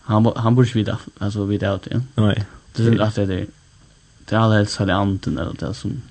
han, 0.00 0.32
han 0.36 0.54
borde 0.54 0.68
inte 0.68 0.78
veta, 0.78 0.98
alltså 1.18 1.44
veta 1.44 1.68
allt 1.68 1.84
det. 1.90 2.02
Nei. 2.16 2.44
Det 2.72 2.86
är 2.86 3.00
att 3.00 3.14
det 3.14 3.22
är, 3.22 3.46
det 4.24 4.36
är 4.36 4.38
alla 4.38 4.54
helst 4.54 4.80
anten 4.80 5.38
eller 5.38 5.52
det 5.58 5.74
som 5.74 6.02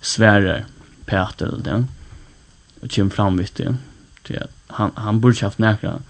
svärar 0.00 0.64
Peter 1.04 1.46
eller 1.46 1.62
det. 1.62 1.84
Och 2.80 2.90
kommer 2.90 3.10
fram 3.10 3.36
vid 3.36 3.50
det. 3.56 3.76
Det 4.28 4.36
är, 4.36 4.46
han, 4.66 4.90
han 4.94 5.20
borde 5.20 5.32
inte 5.32 5.44
haft 5.44 5.58
några 5.58 6.00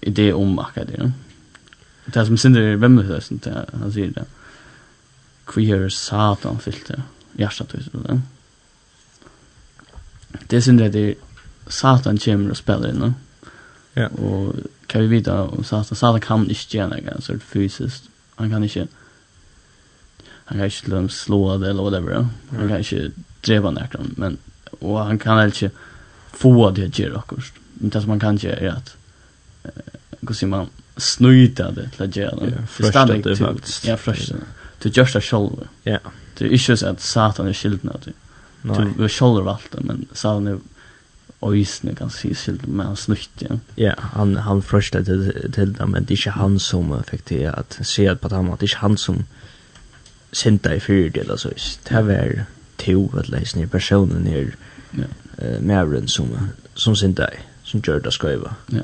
idé 0.00 0.32
om 0.32 0.58
akkurat 0.58 0.88
det 0.88 1.12
det 2.12 2.26
som 2.26 2.36
synder 2.36 2.76
vem 2.76 2.96
det 2.96 3.20
sånt 3.20 3.46
han 3.80 3.92
säger 3.92 4.10
det. 4.10 4.24
Queer 5.46 5.88
satan 5.88 6.58
filter. 6.58 7.02
Hjärtat 7.32 7.74
ut 7.74 7.92
det. 7.92 8.20
Det 10.46 10.62
synder 10.62 10.88
det 10.88 11.14
satan 11.66 12.18
kommer 12.18 12.50
och 12.50 12.56
spelar 12.56 12.88
in. 12.88 13.14
Ja. 13.92 14.08
Och 14.08 14.54
kan 14.86 15.00
vi 15.00 15.06
vita 15.06 15.42
om 15.42 15.64
satan 15.64 15.96
satan 15.96 16.20
kan 16.20 16.50
inte 16.50 16.76
göra 16.76 16.88
något 16.88 17.24
så 17.24 17.38
fysiskt. 17.38 18.04
Han 18.34 18.50
kan 18.50 18.64
inte 18.64 18.86
han 20.44 20.58
kan 20.58 21.00
inte 21.02 21.14
slå 21.14 21.58
det 21.58 21.70
eller 21.70 21.82
whatever. 21.82 22.26
Han 22.50 22.68
kan 22.68 22.78
inte 22.78 23.10
driva 23.40 23.70
någon 23.70 24.14
men 24.16 24.38
och 24.80 24.98
han 24.98 25.18
kan 25.18 25.44
inte 25.44 25.70
få 26.32 26.70
det 26.70 26.86
att 26.86 26.98
göra 26.98 27.16
också. 27.16 27.52
Men 27.74 27.90
det 27.90 28.00
som 28.00 28.08
man 28.08 28.20
kan 28.20 28.36
göra 28.36 28.56
är 28.56 28.68
att 28.68 28.96
hur 30.20 30.46
man 30.46 30.66
snuita 30.98 31.70
det 31.70 31.88
till 31.88 32.02
att 32.02 32.16
göra 32.16 32.36
det. 32.36 32.66
Frösta 32.66 33.06
det 33.06 33.36
faktiskt. 33.36 33.84
Ja, 33.84 33.96
frösta 33.96 34.34
det. 34.34 34.40
Du 34.82 34.88
görs 34.88 35.12
det 35.12 35.20
själv. 35.20 35.68
Ja. 35.82 35.98
Det 36.38 36.44
är 36.44 36.48
inte 36.48 36.76
så 36.76 36.86
att 36.86 37.00
Satan 37.00 37.46
är 37.48 37.52
skilden 37.52 37.90
av 37.90 38.00
dig. 38.00 38.14
Du 38.96 39.04
är 39.04 39.08
själv 39.08 39.44
valt 39.44 39.70
det, 39.72 39.80
men 39.80 40.06
Satan 40.12 40.46
är 40.46 40.58
öjsne 41.42 41.94
kan 41.94 42.10
se 42.10 42.34
skilden 42.34 42.70
med 42.70 42.86
hans 42.86 43.00
snutt. 43.00 43.42
Ja, 43.74 43.94
han, 43.98 44.36
han 44.36 44.62
frösta 44.62 45.04
till, 45.04 45.52
till 45.54 45.72
det 45.72 45.86
men 45.86 46.04
det 46.04 46.14
är 46.14 46.16
inte 46.16 46.30
han 46.30 46.58
som 46.58 47.02
fick 47.04 47.24
det 47.24 47.46
att 47.46 47.78
se 47.82 48.08
att 48.08 48.20
på 48.20 48.28
honom. 48.28 48.56
Det 48.60 48.64
är 48.64 48.66
inte 48.66 48.76
han 48.76 48.96
som 48.96 49.24
synda 50.32 50.74
i 50.74 50.80
fyrt 50.80 51.16
eller 51.16 51.36
så. 51.36 51.48
Det 51.48 51.94
här 51.94 52.02
var 52.02 52.44
to 52.76 53.18
att 53.18 53.28
läsa 53.28 53.58
ner 53.58 53.66
personen 53.66 54.22
ner 54.22 54.56
ja. 54.90 55.84
uh, 55.84 56.06
som, 56.06 56.48
som 56.74 56.96
synda 56.96 57.32
i, 57.32 57.36
som 57.62 57.82
gör 57.86 58.00
det 58.00 58.12
skriva. 58.12 58.54
Ja. 58.66 58.80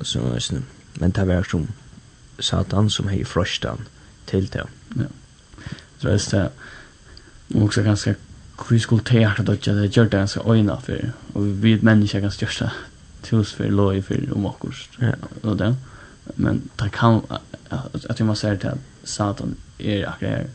Så, 0.00 0.18
är 0.18 0.34
det 0.34 0.62
men 1.00 1.10
det 1.10 1.26
var 1.28 1.42
som 1.42 1.68
Satan 2.40 2.90
som 2.90 3.08
hei 3.08 3.24
frostan 3.24 3.86
til 4.26 4.48
det. 4.52 4.64
Ja. 4.96 5.08
Så 5.98 6.08
det 6.08 6.34
er 6.34 6.48
det 7.48 7.62
også 7.62 7.82
ganske 7.82 8.14
vi 8.70 8.78
skulle 8.78 9.04
teater 9.04 9.42
då 9.42 9.56
jag 9.66 9.76
det 9.76 9.96
gjorde 9.96 10.16
ganska 10.16 10.40
ojna 10.44 10.80
för 10.80 11.12
och 11.32 11.64
vi 11.64 11.78
människor 11.82 12.20
ganska 12.20 12.46
största 12.46 12.72
tills 13.22 13.52
för 13.52 13.70
loj 13.70 14.02
för 14.02 14.32
om 14.34 14.46
akkurst. 14.46 14.90
Ja. 14.98 15.12
Och 15.42 15.56
det. 15.56 15.76
Men 16.36 16.68
det 16.76 16.90
kan 16.90 17.22
att 18.08 18.18
jag 18.18 18.26
måste 18.26 18.40
säga 18.40 18.56
till 18.56 18.80
Satan 19.04 19.54
är 19.78 20.08
akkurat 20.08 20.46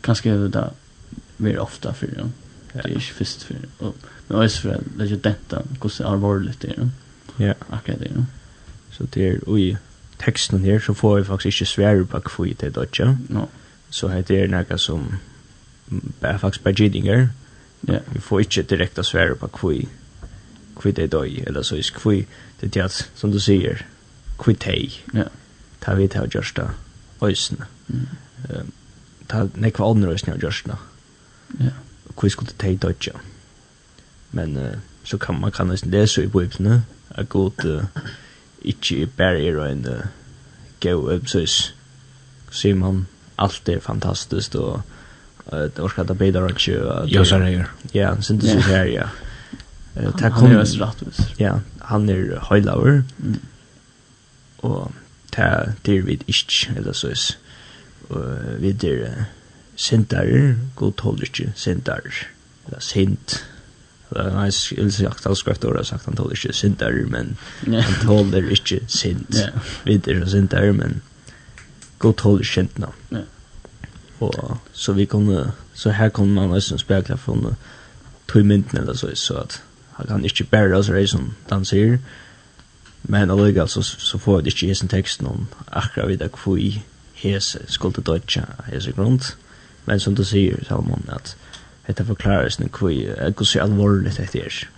kanske 0.00 0.30
det 0.30 0.48
där 0.48 0.70
mer 1.36 1.58
ofta 1.58 1.94
för 1.94 2.06
dem. 2.06 2.32
Det 2.72 2.78
är 2.78 2.88
inte 2.88 3.00
först 3.00 3.42
för 3.42 3.56
och 3.78 3.96
men 4.28 4.44
också 4.44 4.60
för 4.60 4.74
att 4.74 4.82
det 4.96 5.04
är 5.04 5.16
detta 5.16 5.62
hur 5.82 6.04
allvarligt 6.04 6.60
det 6.60 6.68
är. 6.68 6.90
Ja. 7.36 7.54
Akkurat 7.70 7.98
det. 7.98 8.10
Ja. 8.14 8.24
Så 8.92 9.06
det 9.14 9.26
er 9.28 9.56
i 9.56 9.76
texten 10.18 10.58
her, 10.58 10.78
så 10.78 10.92
får 10.92 11.18
vi 11.18 11.24
faktisk 11.24 11.46
ikke 11.60 11.70
svære 11.70 12.04
på 12.04 12.18
kvui 12.18 12.48
vi 12.48 12.54
til 12.54 12.74
dødja. 12.74 13.14
No. 13.28 13.46
Så 13.90 14.08
det 14.28 14.42
er 14.42 14.46
noe 14.46 14.78
som 14.78 15.14
er 16.22 16.38
faktisk 16.38 16.64
bare 16.64 16.74
gidinger. 16.74 17.28
Ja. 17.88 17.98
Vi 18.12 18.20
får 18.20 18.40
ikke 18.40 18.62
direkte 18.62 19.04
svære 19.04 19.34
på 19.34 19.46
kvui 19.46 19.88
kvui 20.76 20.92
hva 20.92 21.02
det 21.02 21.12
døy, 21.12 21.42
eller 21.46 21.62
så 21.62 21.76
is 21.76 21.90
kvui 21.90 22.26
det 22.60 22.76
er 22.76 22.84
at, 22.84 23.10
som 23.14 23.32
du 23.32 23.40
sier, 23.40 23.82
kvui 24.38 24.54
tei 24.54 25.02
Ja. 25.14 25.28
Ta 25.82 25.94
vi 25.98 26.06
til 26.06 26.22
å 26.22 26.30
gjørst 26.30 26.56
det 26.56 26.68
øysene. 27.22 27.66
Mm. 27.88 28.68
Ta 29.28 29.48
nekva 29.54 29.88
andre 29.90 30.12
øysene 30.14 30.36
å 30.36 30.38
gjørst 30.38 30.68
det. 30.70 30.76
Ja. 31.60 31.72
Hva 32.14 32.28
skulle 32.30 32.54
det 32.60 32.82
dødja. 32.82 33.18
Men 34.30 34.56
uh, 34.56 34.76
så 35.04 35.18
kan 35.18 35.40
man 35.40 35.50
kan 35.50 35.66
nesten 35.66 35.90
lese 35.90 36.22
i 36.22 36.30
bøypene, 36.30 36.84
at 37.10 37.28
god... 37.28 37.64
Uh, 37.64 37.84
ikke 38.64 39.06
bare 39.06 39.42
er 39.46 39.64
en 39.66 39.86
uh, 39.88 40.04
god 40.80 41.14
episode. 41.14 41.72
Simon, 42.50 43.06
alt 43.38 43.68
er 43.68 43.80
fantastisk, 43.80 44.54
og 44.54 44.82
uh, 45.52 45.58
det 45.58 45.78
orker 45.80 46.02
at 46.02 46.18
bedre 46.18 46.48
ikke. 46.50 46.80
Ja, 47.12 47.24
så 47.24 47.36
er 47.36 47.44
det 47.44 47.56
her. 47.56 47.64
Ja, 47.94 48.14
synes 48.20 48.44
det 48.44 48.64
her, 48.64 48.84
ja. 48.84 49.08
Uh, 49.96 50.20
han, 50.20 50.32
han 50.32 50.52
er 50.52 50.58
også 50.58 50.84
rattvis. 50.84 51.20
Ja, 51.38 51.54
han 51.82 52.08
er 52.08 52.40
høylaver, 52.48 53.02
mm. 53.18 53.40
og 54.58 54.92
det 55.36 55.98
er 55.98 56.02
vi 56.02 56.20
ikke, 56.26 56.72
eller 56.76 56.92
så 56.92 57.08
er 57.08 57.36
vi 58.60 58.68
er 58.68 59.24
sintarer, 59.76 60.54
god 60.76 61.00
holder 61.00 61.22
ikke 61.22 61.52
sintarer, 61.56 62.26
eller 62.66 62.80
sint, 62.80 63.46
Nei, 64.16 64.48
jeg 64.50 64.78
vil 64.78 64.92
si 64.92 65.06
at 65.08 65.24
han 65.24 65.36
skrev 65.36 65.64
året 65.70 65.86
sagt 65.88 66.04
han 66.04 66.16
tåler 66.16 66.36
ikke 66.36 66.52
sinter, 66.56 66.96
men 67.08 67.36
han 67.64 67.98
tåler 68.02 68.50
ikke 68.52 68.82
sint. 68.88 69.38
Vi 69.84 69.94
er 69.94 70.16
ikke 70.16 70.30
sinter, 70.30 70.72
men 70.72 71.00
god 71.98 72.18
tåler 72.20 72.44
sint 72.44 72.78
nå. 72.78 72.92
Og 74.22 74.58
så 74.72 74.92
vi 74.92 75.04
kunne, 75.04 75.52
så 75.74 75.90
her 75.90 76.08
kunne 76.08 76.34
man 76.34 76.52
nesten 76.54 76.78
spekla 76.78 77.16
fra 77.16 77.54
tog 78.28 78.46
mynden 78.46 78.78
eller 78.78 78.94
så, 78.94 79.10
så 79.14 79.34
at 79.34 79.62
han 79.96 80.06
kan 80.06 80.24
ikke 80.24 80.44
bære 80.44 80.76
oss 80.76 80.90
rei 80.90 81.06
som 81.06 81.20
han 81.20 81.34
danser, 81.50 81.98
men 83.02 83.30
allega 83.30 83.66
så, 83.66 83.82
så 83.82 84.18
får 84.18 84.40
vi 84.40 84.48
ikke 84.48 84.66
hesen 84.66 84.88
teksten 84.88 85.26
om 85.26 85.46
akkurat 85.72 86.08
vidda 86.08 86.28
hvor 86.44 86.56
i 86.56 86.82
hese 87.14 87.60
skulle 87.68 88.02
dodja 88.02 88.44
hese 88.70 88.92
grunn, 88.92 89.20
men 89.86 90.00
som 90.00 90.14
du 90.14 90.24
sier, 90.24 90.62
Salmon, 90.68 91.04
at 91.08 91.36
Hetta 91.86 92.04
forklarar 92.04 92.56
nú 92.60 92.68
kvi, 92.68 93.06
at 93.06 93.36
kussu 93.36 93.58
alvorligt 93.60 94.18
hetta 94.18 94.38
er. 94.38 94.68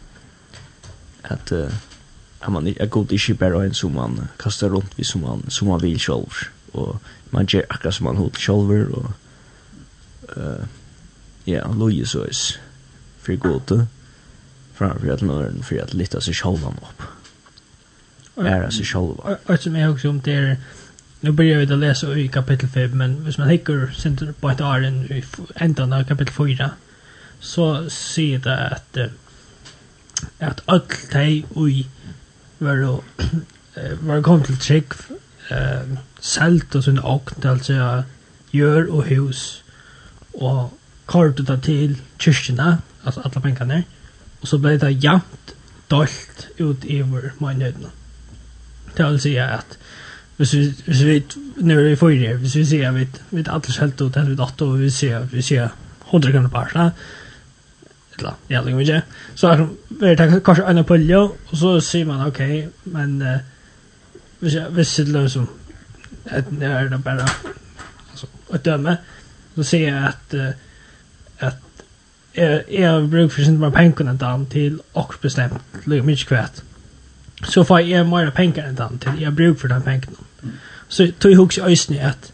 At 1.24 1.52
at 2.44 2.52
man 2.52 2.66
er 2.68 2.86
god 2.86 3.12
ikkje 3.12 3.34
berre 3.34 3.62
ein 3.64 3.74
som 3.74 3.94
man 3.96 4.28
kastar 4.38 4.68
rundt 4.68 4.98
vi 4.98 5.04
som 5.04 5.20
man 5.20 5.44
som 5.50 5.68
man 5.68 5.82
vil 5.82 6.00
sjølv 6.00 6.32
og 6.72 7.00
man 7.30 7.46
ger 7.46 7.62
akkurat 7.70 7.94
som 7.94 8.04
man 8.04 8.16
hot 8.16 8.38
sjølv 8.38 8.94
og 8.94 9.12
eh 10.36 10.66
ja, 11.46 11.60
loje 11.72 12.06
så 12.06 12.24
is 12.24 12.60
for 13.20 13.36
gode 13.36 13.86
framfor 14.74 15.12
at 15.12 15.22
nøren 15.22 15.62
for 15.62 15.82
at 15.82 15.94
lytta 15.94 16.20
seg 16.20 16.34
sjølv 16.34 16.64
opp. 16.66 17.02
Ära 18.36 18.70
seg 18.70 18.86
sjølv. 18.86 19.20
Og 19.46 19.58
som 19.58 19.76
jeg 19.76 19.88
også 19.88 20.08
om 20.08 20.20
det 20.20 20.34
er 20.34 20.56
Nu 21.24 21.32
börjar 21.32 21.58
vi 21.58 21.66
då 21.66 21.76
läsa 21.76 22.18
i 22.18 22.26
kapitel 22.26 22.68
5, 22.68 22.90
men 22.90 23.14
hvis 23.14 23.38
man 23.38 23.48
hickar 23.48 23.90
sen 23.92 24.34
på 24.40 24.48
ett 24.50 24.60
år 24.60 24.84
i 24.84 25.24
ändan 25.54 25.92
av 25.92 26.04
kapitel 26.04 26.34
4, 26.34 26.70
så 27.44 27.68
sier 27.92 28.40
det 28.44 28.56
at 28.56 29.02
at 30.40 30.62
all 30.68 30.82
de 31.12 31.44
ui 31.56 31.84
var 32.58 32.80
var 34.08 34.22
kom 34.24 34.42
til 34.46 34.58
trygg 34.60 34.94
eh, 35.50 35.96
selt 36.20 36.76
og 36.76 36.86
sin 36.86 37.02
åkt 37.02 37.42
til 37.42 37.52
altså 37.52 38.02
gjør 38.54 38.88
og 38.90 39.08
hus 39.10 39.42
og 40.34 40.72
kort 41.10 41.38
det 41.38 41.58
til 41.66 41.98
kyrkjene 42.18 42.78
altså 43.04 43.24
alle 43.24 43.42
pengene 43.44 43.82
og 44.40 44.48
så 44.48 44.58
ble 44.58 44.78
det 44.80 44.96
jævnt 45.04 45.54
dolt 45.90 46.48
ut 46.60 46.84
i 46.84 47.00
vår 47.00 47.34
mannhøyden 47.40 47.90
det 48.96 49.06
vil 49.10 49.20
si 49.20 49.34
at 49.42 49.78
hvis 50.36 50.54
vi, 50.54 50.62
hvis 50.86 51.02
vi 51.06 51.18
nu 51.56 51.74
er 51.78 51.84
det 51.88 51.98
forrige 51.98 52.36
hvis 52.40 52.56
vi 52.56 52.64
sier 52.64 52.94
vi, 52.96 53.06
vi 53.30 53.44
alle 53.46 53.74
selt 53.74 54.00
ut 54.00 54.14
til 54.14 54.30
vi 54.30 54.38
datt 54.38 54.64
og 54.64 54.78
vi 54.80 54.90
sier 54.90 55.28
vi 55.30 55.42
sier 55.42 55.74
100 56.08 56.32
kroner 56.32 56.48
par 56.48 56.72
så 56.72 56.90
eller 58.18 58.32
ja, 58.48 58.62
liksom 58.62 58.80
ikke. 58.80 59.02
Så 59.34 59.48
er 59.48 59.66
det 60.00 60.20
er 60.20 60.40
kanskje 60.40 60.70
en 60.70 60.84
pølje, 60.84 61.18
og 61.18 61.56
så 61.56 61.80
sier 61.80 62.06
man, 62.06 62.26
ok, 62.26 62.40
men 62.84 63.22
uh, 63.22 63.38
hvis, 64.40 64.54
jeg, 64.54 64.66
hvis 64.70 64.94
det 64.96 65.16
er 65.16 65.28
som, 65.28 65.48
det 66.24 66.68
er 66.68 66.88
det 66.88 67.00
bare 67.04 67.26
altså, 68.10 68.26
å 68.48 68.60
døme, 68.64 68.96
så 69.56 69.62
sier 69.62 69.88
jeg 69.88 70.12
at, 70.12 70.36
uh, 70.38 71.48
at 71.48 71.82
jeg, 72.36 72.62
jeg 72.70 73.08
bruker 73.10 73.34
for 73.34 73.46
sin 73.46 73.58
mer 73.62 73.74
penger 73.74 74.10
enn 74.10 74.20
den 74.20 74.46
til 74.50 74.78
akkurat 74.94 75.26
bestemt, 75.26 75.80
liksom 75.86 76.06
mye 76.10 76.28
kvæt. 76.28 76.62
Så 77.44 77.64
får 77.66 77.84
jeg 77.84 78.06
mer 78.08 78.30
penger 78.34 78.68
enn 78.68 78.78
den 78.78 79.00
til, 79.02 79.18
jeg 79.22 79.36
bruker 79.36 79.60
for 79.60 79.74
den 79.74 79.82
pengene. 79.82 80.54
Så 80.88 81.10
tog 81.18 81.30
jeg 81.30 81.40
også 81.40 81.66
øyne 81.66 82.00
at, 82.12 82.30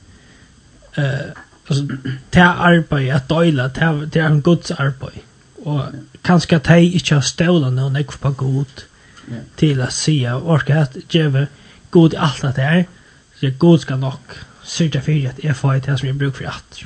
uh, 0.99 1.33
altså, 1.69 1.87
det 2.35 2.45
er 2.45 2.65
arbeid, 2.69 3.11
at 3.11 3.29
døyla, 3.31 3.69
det 3.73 4.23
er 4.23 4.29
en 4.29 4.43
gods 4.43 4.71
arbeid 4.71 5.21
og 5.65 5.93
kanskje 6.25 6.57
at 6.57 6.69
de 6.69 6.93
ikke 6.97 7.19
har 7.19 7.27
stålet 7.27 7.75
noen 7.75 7.97
jeg 7.97 8.07
på 8.21 8.31
god 8.31 8.85
yeah. 9.31 9.43
til 9.61 9.83
å 9.83 9.91
si 9.93 10.23
og 10.31 10.49
orke 10.57 10.79
at 10.87 10.97
gjøre 11.09 11.47
god 11.91 12.17
i 12.17 12.21
alt 12.21 12.47
det 12.57 12.65
er 12.65 12.83
så 13.41 13.51
god 13.59 13.79
skal 13.79 14.01
nok 14.01 14.37
sørge 14.65 15.03
for 15.03 15.29
at 15.29 15.45
jeg 15.45 15.57
får 15.57 15.81
det 15.87 15.99
som 15.99 16.09
jeg 16.09 16.19
bruker 16.19 16.45
for 16.45 16.53
at 16.53 16.83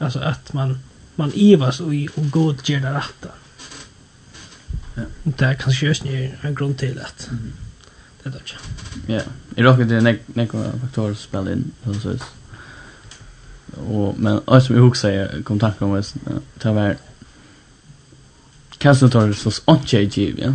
altså 0.00 0.20
at 0.20 0.54
man 0.54 0.78
man 1.16 1.32
ivas 1.34 1.80
og, 1.80 1.94
og 2.16 2.30
god 2.32 2.64
gjør 2.64 2.80
det 2.80 2.94
rette 2.94 3.30
ja. 4.96 5.06
det 5.24 5.46
er 5.46 5.60
kanskje 5.60 5.86
just 5.86 6.06
en 6.06 6.54
grunn 6.54 6.74
til 6.74 6.98
at 6.98 7.30
det 8.24 8.34
er 8.34 8.40
ikke 8.40 9.12
ja, 9.12 9.22
i 9.56 9.64
råk 9.64 9.84
det 9.86 10.00
er 10.00 10.18
nekva 10.34 10.72
faktorer 10.82 11.14
som 11.14 11.28
spiller 11.28 11.56
inn 11.56 11.70
så 11.84 12.00
så 12.00 12.32
og 13.76 14.18
men 14.18 14.40
alt 14.48 14.64
som 14.64 14.76
jag 14.76 14.82
huxar 14.82 15.42
kom 15.44 15.58
tack 15.58 15.82
om 15.82 16.02
det 16.62 16.74
var 16.74 16.96
Kassan 18.80 19.10
tar 19.10 19.32
så 19.32 19.50
ikke 19.50 20.02
i 20.02 20.06
giv, 20.06 20.38
ja. 20.38 20.52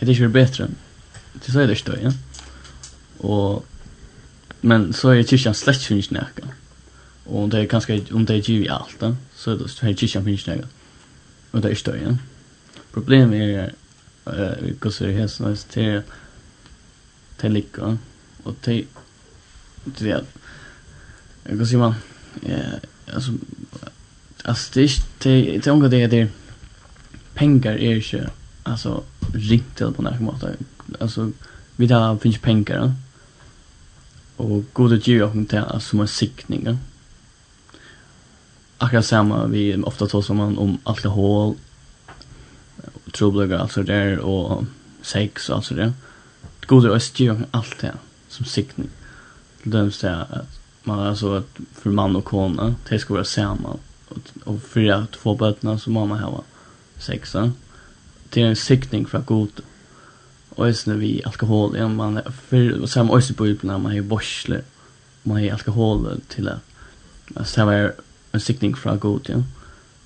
Det 0.00 0.08
er 0.08 0.12
ikke 0.14 0.28
bättre. 0.28 0.68
Det 1.34 1.52
så 1.52 1.60
är 1.60 1.66
det 1.66 1.78
støy, 1.78 1.98
ja. 2.02 2.12
Og, 3.18 3.64
men 4.62 4.92
så 4.92 5.08
er 5.08 5.22
kyrkjan 5.22 5.54
slett 5.54 5.84
finnes 5.84 6.10
nekka. 6.10 6.46
Og 7.26 7.50
det 7.52 7.60
er 7.60 7.66
kanskje, 7.66 8.00
om 8.14 8.26
det 8.26 8.36
er 8.36 8.42
giv 8.42 8.62
i 8.62 8.70
alt, 8.70 9.02
ja. 9.02 9.12
Så 9.36 9.50
er 9.50 9.56
det 9.56 9.98
kyrkjan 9.98 10.24
finnes 10.24 10.46
nekka. 10.46 10.66
Og 11.52 11.62
det 11.62 11.70
er 11.70 11.74
støy, 11.74 11.98
ja. 12.02 12.14
Problemet 12.92 13.42
er, 13.42 13.70
uh, 14.26 14.70
hos 14.82 15.00
er 15.00 15.20
hos 15.20 15.38
hos 15.38 15.64
til 15.64 16.02
til 17.38 17.54
lykka 17.54 17.94
og 18.44 18.56
til 18.62 18.86
til 19.96 20.08
at 20.08 20.24
jeg 21.48 21.58
kan 21.58 21.78
man 21.78 21.92
ja, 22.42 22.78
altså 23.06 23.32
altså 24.44 24.70
det 24.74 24.80
er 24.80 24.84
ikke 24.84 25.04
til 25.20 25.62
til 25.62 25.72
omgå 25.72 25.88
det 25.88 26.02
er 26.02 26.26
pengar 27.38 27.72
är 27.72 28.14
ju 28.14 28.26
alltså 28.62 29.02
riktigt 29.34 29.96
på 29.96 30.02
något 30.02 30.40
sätt 30.40 30.58
Alltså 31.00 31.30
vi 31.76 31.88
tar 31.88 32.16
finns 32.16 32.38
pengar. 32.38 32.92
Och 34.36 34.64
goda 34.72 34.96
djur 34.96 35.22
og 35.22 35.36
inte 35.36 35.62
alltså 35.62 35.88
som 35.88 36.00
en 36.00 36.08
siktning. 36.08 36.62
Ja? 36.66 36.76
Akkurat 38.78 39.06
samma 39.06 39.46
vi 39.46 39.76
ofta 39.76 40.06
tar 40.06 40.22
som 40.22 40.36
man 40.36 40.58
om 40.58 40.78
alkohol 40.84 41.54
troblagar 43.12 43.58
alltså 43.58 43.82
där 43.82 44.18
och 44.18 44.64
sex 45.02 45.50
alltså 45.50 45.74
det. 45.74 45.92
Goda 46.66 46.90
och 46.90 47.02
djur 47.14 47.46
allt 47.50 47.78
det 47.80 47.94
som 48.28 48.44
siktning. 48.44 48.88
Till 49.62 49.70
dem 49.70 49.90
det 50.00 50.26
at 50.30 50.58
man 50.82 51.00
alltså 51.00 51.34
att 51.34 51.60
för 51.74 51.90
man 51.90 52.16
och 52.16 52.24
kona 52.24 52.74
det 52.88 52.98
ska 52.98 53.14
vara 53.14 53.24
samma 53.24 53.76
och 54.44 54.62
for 54.62 54.90
at 54.90 55.16
få 55.16 55.34
bøtene, 55.34 55.78
så 55.78 55.90
må 55.90 56.06
man 56.06 56.18
ha 56.18 56.44
sexa. 56.98 57.52
Det 58.28 58.42
en 58.42 58.56
siktning 58.56 59.06
för 59.06 59.20
god 59.20 59.60
ösne 60.58 60.94
vi 60.94 61.22
alkohol 61.24 61.76
ja 61.76 61.88
man 61.88 62.20
för 62.48 62.86
samma 62.86 63.16
ösne 63.16 63.36
på 63.36 63.46
ibland 63.46 63.82
man 63.82 63.92
har 63.92 64.02
borsle 64.02 64.62
man 65.22 65.36
har 65.36 65.50
alkohol 65.50 66.20
till 66.28 66.48
att 66.48 66.60
alltså 67.34 67.60
det 67.60 67.66
var 67.66 67.94
en 68.32 68.40
siktning 68.40 68.76
för 68.76 68.96
god 68.96 69.26
ja. 69.28 69.42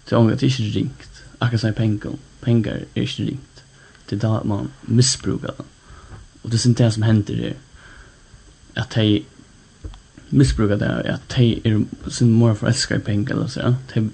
Till 0.05 0.16
ångat 0.16 0.40
det 0.40 0.46
är 0.46 0.61
inte 0.61 0.78
ringt 0.78 1.12
akka 1.38 1.59
sig 1.59 1.72
pengar 1.72 2.12
pengar 2.40 2.85
är 2.94 3.02
inte 3.02 3.22
ringt. 3.22 3.64
Det 4.09 4.16
är 4.16 4.20
då 4.20 4.42
man 4.44 4.70
missbrukar 4.81 5.46
det 5.46 5.64
och 6.42 6.50
det 6.50 6.64
är 6.64 6.68
inte 6.68 6.85
det 6.85 6.92
som 6.92 7.02
händer 7.02 7.35
det 7.35 7.55
att 8.81 8.90
de 8.90 9.24
missbrukar 10.28 10.76
det 10.76 11.14
att 11.14 11.28
de 11.37 11.61
är 11.64 11.85
sin 12.11 12.31
mor 12.31 12.55
förälskar 12.55 12.96
i 12.96 13.00
pengar 13.00 13.33
eller 13.33 13.46
så 13.46 13.61
ja. 13.61 13.74
De 13.94 14.11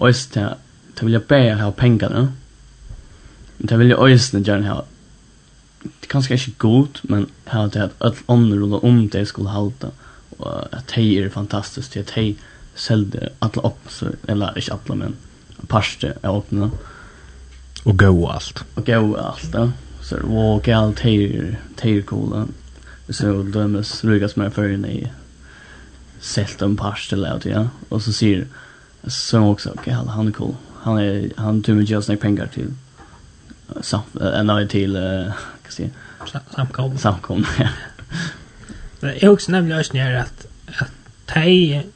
ösne 0.00 0.54
det 0.94 1.04
vill 1.04 1.12
jag 1.12 1.26
bära 1.28 1.62
ha 1.62 1.72
penger, 1.72 2.10
ja. 2.10 2.26
Men 3.56 3.66
de 3.66 3.78
vill 3.78 3.90
jag 3.90 4.10
ösna 4.10 4.40
gärna 4.40 4.68
ha. 4.68 4.84
Det 5.84 6.06
er 6.06 6.08
kanskje 6.08 6.34
ikke 6.34 6.52
gott, 6.58 7.00
men 7.02 7.26
ha 7.46 7.66
det 7.66 7.82
att 7.82 8.00
alle 8.00 8.16
andre 8.28 8.56
ruller 8.56 8.84
om 8.84 9.08
det 9.08 9.26
skulle 9.28 9.48
halta. 9.48 9.90
Och 10.38 10.72
at 10.72 10.92
de 10.94 11.18
er 11.18 11.28
fantastiskt 11.28 11.92
til 11.92 12.00
at 12.00 12.12
de 12.14 12.36
sälde 12.74 13.28
alla 13.40 13.62
upp 13.68 13.90
så 13.90 14.14
eller 14.28 14.56
ikke 14.56 14.72
alle, 14.72 14.96
men 14.96 15.16
parste 15.68 16.14
är 16.22 16.36
öppna. 16.36 16.70
Och 17.84 17.98
gå 17.98 18.28
allt. 18.28 18.64
Och 18.74 18.86
gå 18.86 19.16
allt 19.16 19.52
då. 19.52 19.70
Så 20.02 20.16
det 20.16 20.26
var 20.26 20.60
galt 20.60 20.96
teir, 20.96 21.58
här 21.80 22.02
coola. 22.02 22.46
Så 23.10 23.42
dömes 23.42 24.04
rugas 24.04 24.36
med 24.36 24.52
förrän 24.52 24.84
i 24.84 25.10
selt 26.20 26.62
en 26.62 26.76
parste 26.76 27.16
eller 27.16 27.40
ja. 27.44 27.68
Och 27.88 28.02
så 28.02 28.12
ser 28.12 28.46
så 29.06 29.40
också, 29.40 29.70
okej, 29.70 29.96
okay, 29.96 30.08
han 30.08 30.28
är 30.28 30.32
cool 30.32 30.54
han 30.84 30.98
är 30.98 31.30
han 31.36 31.62
tog 31.62 31.76
mig 31.76 31.84
just 31.84 32.20
pengar 32.20 32.46
till 32.46 32.74
så 33.80 34.02
en 34.20 34.68
till 34.68 34.94
kan 35.62 35.72
se 35.72 35.90
samkom 36.54 36.98
samkom 36.98 37.46
ja. 37.58 37.68
Det 39.00 39.24
är 39.24 39.28
också 39.28 39.52
nämligen 39.52 39.78
just 39.78 39.92
när 39.92 40.14
att 40.14 40.46
att 40.66 40.90
tej 41.26 41.86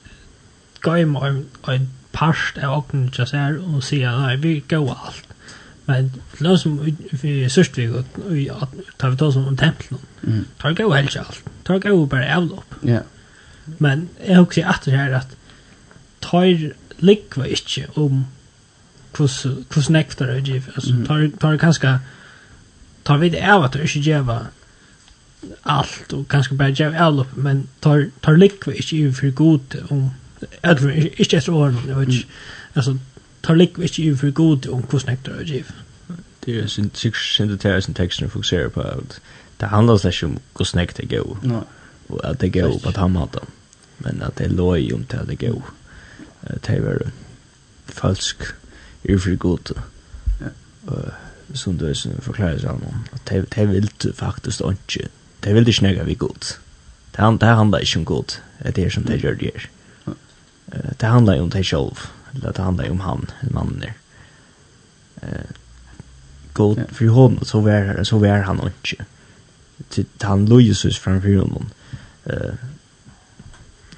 går 0.80 1.04
med 1.04 1.44
en 1.66 1.88
parst 2.12 2.58
av 2.58 2.78
åknen 2.78 3.10
just 3.18 3.32
här 3.32 3.74
och 3.74 3.84
säger 3.84 4.18
nej 4.18 4.36
vi 4.36 4.60
går 4.68 4.96
allt 5.06 5.28
men 5.84 6.12
låt 6.38 6.60
som 6.60 6.96
vi 7.10 7.50
sörst 7.50 7.78
vi 7.78 7.86
går 7.86 8.04
vi 8.24 8.50
tar 8.96 9.10
vi 9.10 9.16
tar 9.16 9.30
som 9.30 9.48
om 9.48 9.56
templen 9.56 10.00
tar 10.58 10.72
gå 10.72 10.92
helt 10.92 11.16
allt 11.16 11.44
tar 11.62 11.78
gå 11.78 12.06
bara 12.06 12.36
avlopp. 12.36 12.74
Ja. 12.80 13.00
Men 13.78 14.08
jag 14.26 14.42
också 14.42 14.62
att 14.64 14.82
det 14.82 14.90
här 14.90 15.12
att 15.12 15.36
tar 16.20 16.72
likva 16.96 17.46
inte 17.46 17.86
om 17.94 18.24
kus 19.18 19.40
kus 19.70 19.90
nektar 19.90 20.30
er 20.36 20.40
giv 20.46 20.70
alltså 20.74 20.94
tar 21.06 21.28
tar 21.40 21.58
kanskje 21.58 21.98
tar 23.04 23.18
vi 23.18 23.28
det 23.34 23.42
av 23.42 23.64
at 23.64 23.72
det 23.72 23.82
är 23.82 23.96
ju 23.96 24.24
allt 25.62 26.12
och 26.12 26.28
kanske 26.28 26.54
bara 26.54 26.68
ge 26.68 26.84
allt 26.84 27.36
men 27.36 27.68
tar 27.80 28.10
tar 28.20 28.36
likve 28.36 28.74
ikke 28.76 28.96
i 28.96 29.12
for 29.12 29.30
god 29.30 29.76
om 29.90 30.10
att 30.62 30.80
ikke 31.18 31.36
etter 31.36 31.52
år 31.52 31.70
nu 31.86 31.94
vet 31.94 32.26
altså 32.74 32.98
tar 33.42 33.54
likve 33.54 33.84
ikke 33.84 34.02
i 34.02 34.14
for 34.16 34.30
god 34.30 34.68
om 34.68 34.82
kus 34.82 35.06
nektar 35.06 35.32
er 35.32 35.44
giv 35.44 35.70
det 36.44 36.58
er 36.62 36.66
sin 36.66 36.90
sex 36.94 37.34
syntetesen 37.34 37.94
texten 37.94 38.30
fokuserer 38.30 38.68
på 38.68 38.80
at 38.80 39.20
det 39.60 39.68
handlar 39.68 40.06
inte 40.06 40.26
om 40.26 40.38
kus 40.54 40.74
nektar 40.74 41.06
gå 41.06 41.38
og 42.08 42.20
at 42.24 42.40
det 42.40 42.52
går 42.52 42.78
på 42.82 42.88
att 42.88 43.38
men 43.98 44.22
at 44.22 44.38
det 44.38 44.46
er 44.46 44.50
loj 44.50 44.92
om 44.94 45.04
til 45.04 45.16
at 45.16 45.28
det 45.28 45.38
går 45.38 45.74
det 46.66 46.68
er 46.68 47.10
falsk 47.86 48.54
er 49.04 49.18
för 49.18 49.34
god. 49.34 49.72
Ja. 50.40 50.94
Som 51.54 51.76
du 51.76 51.94
sen 51.94 52.20
förklarar 52.20 52.58
så 52.58 52.66
någon 52.66 53.04
att 53.12 53.26
det 53.26 53.50
det 53.50 53.66
vill 53.66 53.90
du 54.02 54.12
faktiskt. 54.12 54.62
Det 55.40 55.52
vill 55.52 55.64
du 55.64 55.72
snäga 55.72 56.04
vi 56.04 56.14
god. 56.14 56.44
Det 57.10 57.22
han 57.22 57.38
det 57.38 57.46
handler 57.46 57.78
ikke 57.78 57.98
om 57.98 58.04
god. 58.04 58.32
Det 58.62 58.78
är 58.78 58.90
som 58.90 59.04
det 59.04 59.16
gjør 59.16 59.34
det. 59.34 59.68
Det 61.00 61.06
handlar 61.06 61.40
om 61.40 61.50
det 61.50 61.66
selv, 61.66 61.98
Eller 62.34 62.52
det 62.52 62.62
handlar 62.62 62.90
om 62.90 63.00
han, 63.00 63.26
en 63.42 63.54
mann 63.54 63.80
der. 63.80 63.92
Eh 65.22 65.50
god 66.58 66.76
for 66.92 67.08
honom 67.08 67.44
så 67.44 67.60
var 67.60 68.04
så 68.04 68.18
var 68.18 68.42
han 68.42 68.60
ikke. 68.66 69.04
Det, 69.96 70.06
han 70.22 70.46
Louisus 70.46 70.98
framfor 70.98 71.38
honom. 71.38 71.70
Eh 72.26 72.54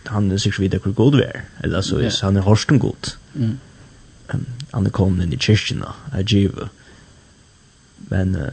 han 0.06 0.30
er 0.32 0.38
sig 0.38 0.52
videre 0.58 0.80
hvor 0.80 0.92
god 0.92 1.16
vi 1.16 1.22
er. 1.22 1.40
Eller 1.64 1.80
så 1.80 1.98
är 1.98 2.24
han 2.24 2.36
är 2.36 2.40
horsten 2.40 2.78
god. 2.78 3.16
Mm 3.34 3.58
um, 4.34 4.46
han 4.72 4.86
er 4.86 4.94
kommet 4.94 5.26
inn 5.26 5.34
i 5.34 5.40
kyrkjena, 5.40 5.94
er 6.12 6.26
givet. 6.26 6.68
Men, 8.10 8.36
uh, 8.36 8.52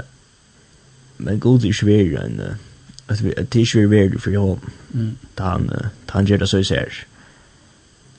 men 1.17 1.39
god 1.39 1.65
er 1.65 1.73
svir 1.73 2.17
en, 2.21 2.41
at 3.07 3.23
vi, 3.23 3.33
at 3.37 3.51
det 3.53 3.61
er 3.61 3.69
svir 3.71 3.89
veri 3.91 4.19
for 4.19 4.35
hom, 4.37 4.71
mm. 4.91 5.11
da 5.37 5.53
han, 5.55 5.69
uh, 5.71 5.89
da 6.07 6.19
han 6.19 6.29
gjør 6.29 6.43
det 6.43 6.49
så 6.49 6.61
især. 6.63 7.03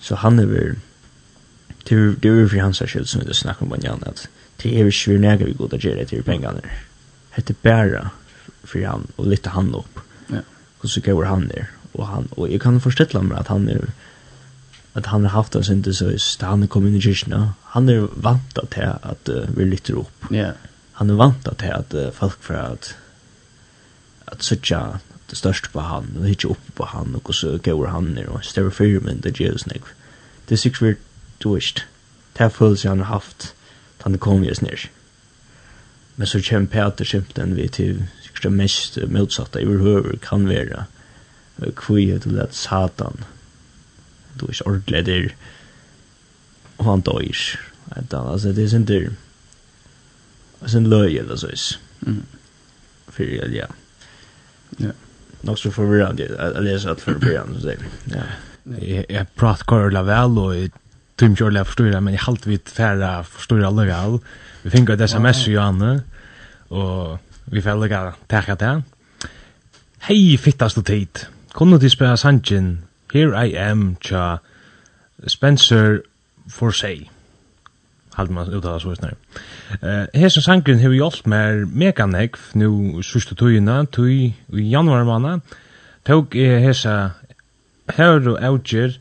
Så 0.00 0.20
han 0.22 0.38
er 0.38 0.46
vir, 0.46 0.76
det 1.88 1.96
er, 1.96 2.14
det 2.22 2.32
er 2.32 2.48
for 2.48 2.60
hans 2.62 2.82
skyld 2.84 3.08
som 3.10 3.24
vi 3.24 3.34
snakker 3.34 3.66
om 3.66 3.72
banjan, 3.74 4.02
at 4.06 4.28
det 4.62 4.74
er 4.74 4.90
svir 4.90 5.18
nega 5.22 5.46
vi 5.46 5.56
god 5.58 5.74
at 5.74 5.84
gjør 5.84 6.00
det 6.00 6.08
til 6.10 6.22
pengane. 6.22 6.62
Hette 7.36 7.54
bæra 7.54 8.08
for 8.64 8.82
han, 8.84 9.06
og 9.16 9.30
lytte 9.30 9.54
han 9.54 9.74
opp. 9.74 10.00
Ja. 10.30 10.42
Og 10.80 10.90
så 10.90 11.00
gav 11.00 11.24
han 11.24 11.48
der, 11.48 11.70
og 11.94 12.08
han, 12.08 12.28
og 12.36 12.50
jeg 12.50 12.60
kan 12.60 12.80
forstille 12.80 13.22
meg 13.22 13.38
at 13.38 13.52
han 13.52 13.68
er, 13.68 13.88
att 14.98 15.06
han 15.06 15.22
har 15.22 15.30
haft 15.30 15.54
en 15.54 15.64
synd 15.64 15.96
så 15.96 16.06
är 16.06 16.44
han 16.46 16.68
kommer 16.68 16.88
in 16.88 16.96
i 16.96 17.00
kyrkan. 17.00 17.50
Han 17.62 17.88
är 17.88 18.08
vant 18.14 18.58
att 18.58 18.70
det 18.70 18.98
att 19.02 19.28
uh, 19.28 19.44
vi 19.56 19.64
lyfter 19.64 19.94
upp. 19.94 20.24
Ja. 20.30 20.36
Yeah. 20.36 20.54
Han 20.92 21.10
är 21.10 21.14
vant 21.14 21.48
att 21.48 21.58
det 21.58 21.74
att 21.74 21.94
uh, 21.94 22.10
folk 22.10 22.42
för 22.42 22.54
att 22.54 22.94
att 24.24 24.42
söka 24.42 25.00
det 25.26 25.36
största 25.36 25.68
på 25.72 25.80
han 25.80 26.16
och 26.20 26.28
hitta 26.28 26.48
upp 26.48 26.74
på 26.74 26.84
han 26.84 27.14
och 27.14 27.34
så 27.34 27.58
går 27.58 27.86
han 27.86 28.04
ner 28.14 28.28
och 28.28 28.44
stäver 28.44 28.70
firmen 28.70 29.20
det 29.20 29.40
Jesus 29.40 29.66
nek. 29.66 29.82
Det 30.46 30.54
är 30.54 30.56
sikkert 30.56 30.82
vi 30.82 30.96
doist. 31.38 31.82
Det 32.32 32.42
här 32.42 32.50
följs 32.50 32.84
han 32.84 32.98
har 32.98 33.06
haft 33.06 33.54
han 34.02 34.18
kom 34.18 34.44
just 34.44 34.60
ner. 34.62 34.90
Men 36.14 36.26
så 36.26 36.42
kommer 36.42 36.66
Peter 36.66 37.04
skymten 37.04 37.54
vi 37.54 37.68
till 37.68 38.04
sikkert 38.22 38.42
det 38.42 38.50
mest 38.50 38.98
motsatta 39.08 39.60
överhuvud 39.60 40.20
kan 40.20 40.46
vara 40.46 40.84
kvihet 41.76 42.22
till 42.22 42.40
att 42.40 42.54
satan 42.54 43.24
du 44.40 44.46
är 44.46 44.68
ordentlig 44.68 45.04
där 45.04 45.34
och 46.76 46.84
han 46.84 47.00
dör 47.00 47.32
att 47.90 48.14
alltså 48.14 48.52
det 48.52 48.62
är 48.62 48.76
inte 48.76 49.10
sen 50.66 50.90
löj 50.90 51.18
eller 51.18 51.36
så 51.36 51.48
is. 51.48 51.78
Mm. 52.06 52.22
För 53.08 53.24
ja. 53.54 53.66
Ja. 54.76 54.90
Nog 55.40 55.58
så 55.58 55.70
förvirrande 55.70 56.28
att 56.38 56.64
läsa 56.64 56.90
att 56.90 57.00
förvirrande 57.00 57.60
så 57.60 57.72
ja. 58.04 58.22
Jeg 59.08 59.26
prater 59.36 59.64
korrelig 59.64 60.02
vel, 60.04 60.38
og 60.38 60.56
jeg 60.56 60.70
tror 61.16 61.30
ikke 61.30 61.44
ordentlig 61.44 61.66
forstår 61.66 61.86
det, 61.92 62.02
men 62.04 62.14
jeg 62.14 62.24
halte 62.26 62.50
vidt 62.50 62.68
færre 62.68 63.12
forstår 63.24 63.64
alle 63.64 63.86
vel. 63.88 64.18
Vi 64.62 64.70
finner 64.70 64.92
et 64.92 65.10
SMS 65.10 65.46
ju 65.46 65.56
Anne 65.58 66.02
och 66.68 67.18
vi 67.44 67.62
får 67.62 67.80
lägga 67.80 68.12
tacka 68.26 68.54
det. 68.54 68.82
Hei, 69.98 70.36
fittast 70.36 70.78
og 70.78 70.84
tid. 70.86 71.24
Kunne 71.54 71.78
du 71.78 71.88
spela 71.88 72.16
Sanchin 72.16 72.78
Here 73.12 73.34
I 73.34 73.46
am 73.56 73.96
tja 74.04 74.38
Spencer 75.26 76.02
Forsay. 76.48 77.08
Halt 78.16 78.30
man 78.30 78.50
uttala 78.52 78.80
så 78.80 78.92
snær. 78.94 79.16
Eh, 79.80 80.06
hesen 80.20 80.44
sangren 80.44 80.80
hevur 80.82 80.98
hjálpt 80.98 81.26
mer 81.26 81.64
mega 81.66 82.04
nekk 82.06 82.36
nú 82.58 83.00
sustu 83.02 83.32
tøyina, 83.38 83.86
tøy 83.88 84.34
í 84.52 84.66
januar 84.68 85.06
mána. 85.08 85.38
Tók 86.04 86.36
eg 86.36 86.60
hesa 86.66 87.14
her 87.96 88.20
og 88.28 88.42
outger, 88.44 88.98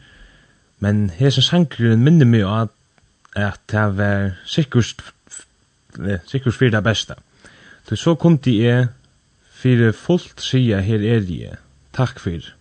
men 0.79 1.09
hesen 1.19 1.43
sangren 1.43 2.03
minner 2.03 2.29
meg 2.29 2.47
at 2.47 2.75
at 3.35 3.59
ta 3.67 3.89
var 3.93 4.37
sikkust 4.45 5.03
sikkust 6.31 6.57
fyrir 6.57 6.77
ta 6.77 6.81
besta. 6.81 7.19
Tøy 7.89 7.99
so 7.99 8.15
kundi 8.15 8.61
eg 8.63 8.93
fyrir 9.59 9.91
fullt 9.91 10.39
sia 10.39 10.79
her 10.79 11.03
er 11.03 11.27
eg. 11.27 11.57
Takk 11.91 12.23
fyrir. 12.23 12.56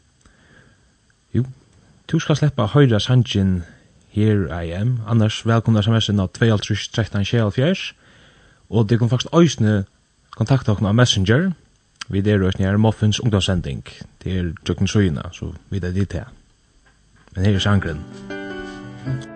Du 2.07 2.19
skal 2.19 2.37
sleppa 2.39 2.69
høyra 2.71 3.01
sangen 3.03 3.65
Here 4.15 4.47
I 4.65 4.71
Am. 4.71 5.01
Annars 5.11 5.41
velkomna 5.47 5.83
sms'en 5.83 6.23
av 6.23 6.31
2.13.24. 6.39 7.93
Og 8.71 8.89
det 8.89 9.01
kan 9.01 9.11
faktisk 9.11 9.35
òsne 9.35 9.85
kontakta 10.39 10.73
okna 10.73 10.95
av 10.95 10.95
Messenger. 10.95 11.51
Vi 12.09 12.23
der 12.23 12.47
òsne 12.47 12.71
er 12.71 12.79
Moffins 12.79 13.19
ungdomssending. 13.21 13.83
Det 14.23 14.39
er 14.39 14.53
tjøkken 14.65 14.87
Søyna, 14.87 15.31
så 15.33 15.51
vi 15.71 15.83
er 15.83 15.91
dit 15.91 16.13
her. 16.13 16.31
Men 17.35 17.45
her 17.45 17.55
er 17.55 17.59
sangren. 17.59 18.05
Musik 19.07 19.36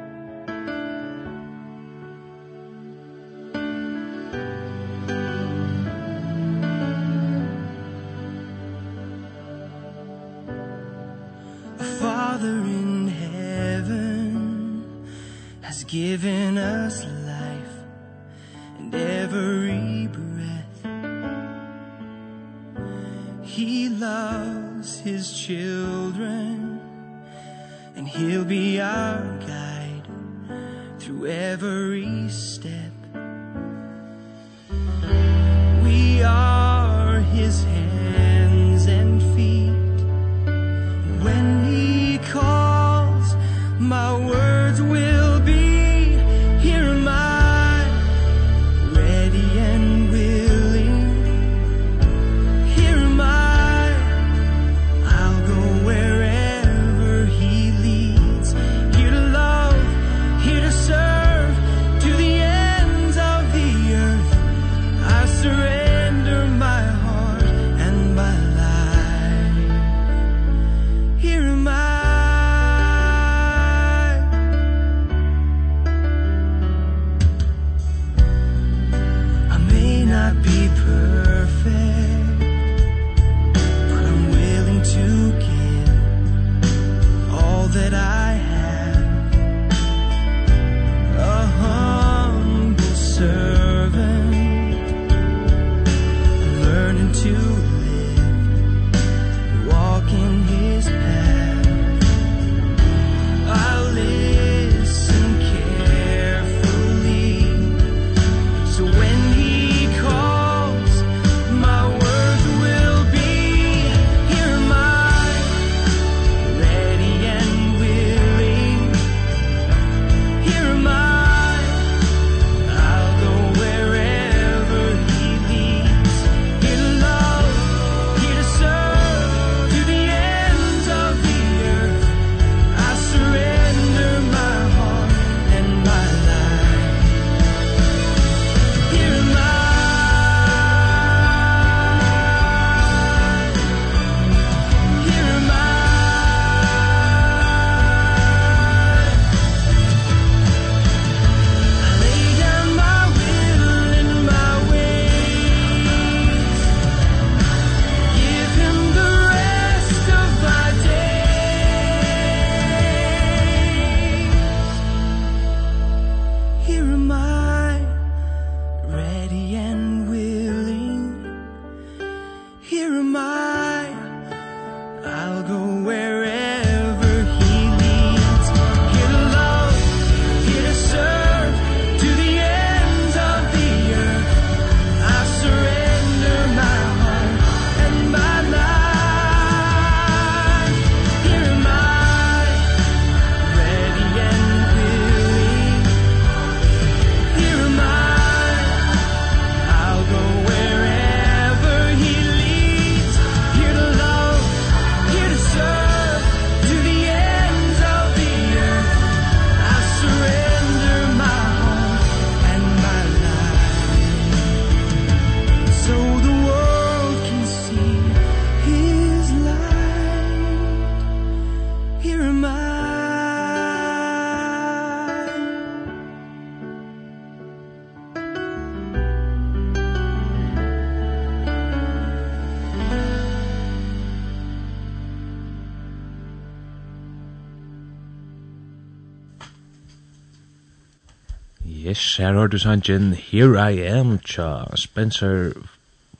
Yes, 241.91 242.17
her 242.17 242.33
har 242.33 242.47
du 242.47 242.59
sangen 242.59 243.15
Here 243.15 243.73
I 243.73 243.79
Am 243.99 244.19
tja 244.19 244.77
Spencer 244.77 245.53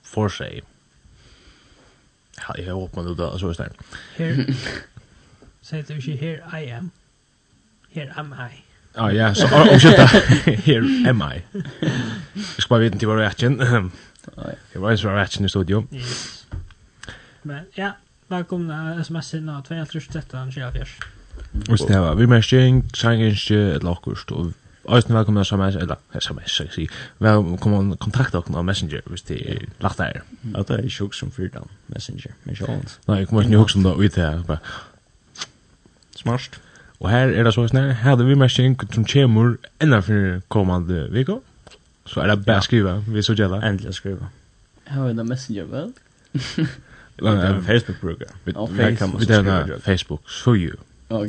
Forsey. 0.03 0.61
Ja, 2.39 2.53
jeg 2.59 2.65
har 2.65 2.75
åpnet 2.75 3.05
det 3.05 3.19
da, 3.19 3.39
så 3.39 3.49
er 3.49 3.53
det 3.53 3.69
Here, 4.17 4.55
sier 5.63 5.83
du 5.83 5.93
ikke 5.95 6.17
Here 6.17 6.63
I 6.63 6.65
Am? 6.71 6.91
Here 7.91 8.11
am 8.17 8.33
I. 8.33 8.65
Ja, 8.97 9.07
ah, 9.07 9.15
ja, 9.15 9.35
så 9.35 9.47
omkjøtta. 9.47 10.07
Here 10.67 11.09
am 11.09 11.23
I. 11.23 11.39
Jeg 12.35 12.59
skal 12.59 12.69
bare 12.69 12.81
vite 12.81 12.99
til 12.99 13.09
hva 13.09 13.21
reaksjon. 13.21 13.61
Jeg 13.63 14.83
var 14.83 14.91
en 14.91 14.99
svar 14.99 15.15
reaksjon 15.21 15.47
i 15.47 15.49
studio. 15.49 15.85
Yes. 15.95 16.47
Men 17.43 17.71
ja, 17.77 17.93
velkomna 18.29 18.99
sms-en 19.05 19.49
av 19.49 19.63
2.13.24. 19.71 20.99
Og 21.71 21.79
snäva, 21.79 22.15
vi 22.15 22.27
märker 22.27 22.59
en 22.59 22.83
sangenstje 22.95 23.77
ett 23.77 23.83
lakost 23.83 24.31
och 24.31 24.53
Øysten 24.89 25.15
velkommen 25.15 25.45
som 25.45 25.61
er, 25.61 25.67
eller 25.67 25.97
SMS, 26.15 26.51
skal 26.51 26.67
jeg 26.67 26.73
si, 26.73 26.87
velkommen 27.19 27.97
kontakt 28.01 28.33
dere 28.33 28.57
av 28.57 28.65
Messenger, 28.65 29.03
hvis 29.07 29.23
de 29.29 29.37
er 29.53 29.67
lagt 29.85 29.99
der. 29.99 30.23
Ja, 30.55 30.63
det 30.63 30.71
er 30.71 30.87
ikke 30.89 31.05
også 31.05 31.19
som 31.19 31.31
fyrdan, 31.31 31.69
Messenger, 31.93 32.33
men 32.45 32.57
ikke 32.57 32.69
annet. 32.73 32.97
Nei, 33.09 33.19
jeg 33.19 33.29
kommer 33.29 33.43
ikke 33.43 33.61
hukk 33.61 33.77
om 33.77 33.85
det 33.85 33.95
ut 34.07 34.17
her, 34.17 34.59
Smart. 36.17 36.61
Og 37.01 37.11
her 37.11 37.29
er 37.29 37.45
det 37.45 37.55
så 37.55 37.67
snar, 37.69 37.93
her 37.93 37.95
hadde 37.95 38.27
vi 38.27 38.35
mesking 38.35 38.77
som 38.93 39.05
kommer 39.05 39.57
enda 39.81 40.01
for 40.05 40.41
kommande 40.49 41.07
viko, 41.13 41.43
så 42.07 42.21
er 42.21 42.27
det 42.33 42.45
bare 42.45 42.63
skriva, 42.63 43.01
vi 43.07 43.23
så 43.23 43.37
gjelda. 43.37 43.61
Endelig 43.69 43.95
skriva. 43.95 44.29
Her 44.89 45.03
er 45.03 45.13
det 45.13 45.27
Messenger, 45.27 45.65
vel? 45.65 45.93
Det 47.21 47.29
er 47.29 47.61
Facebook-bruker. 47.61 48.31
Vi 48.45 48.53
er 48.57 49.79
Facebook, 49.85 50.31
så 50.31 50.55
jo. 50.57 50.73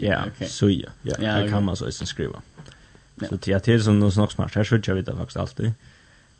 Ja, 0.01 0.21
så 0.47 0.67
jo. 0.67 0.87
Ja, 1.05 1.15
her 1.19 1.47
kan 1.47 1.63
man 1.63 1.75
så 1.75 1.91
skriva. 2.05 2.39
Så 3.29 3.35
det 3.35 3.67
är 3.67 3.79
som 3.79 3.99
någon 3.99 4.11
snack 4.11 4.31
smart. 4.31 4.55
Här 4.55 4.63
skulle 4.63 4.81
jag 4.85 4.95
vita 4.95 5.17
faktiskt 5.17 5.37
alltid. 5.37 5.73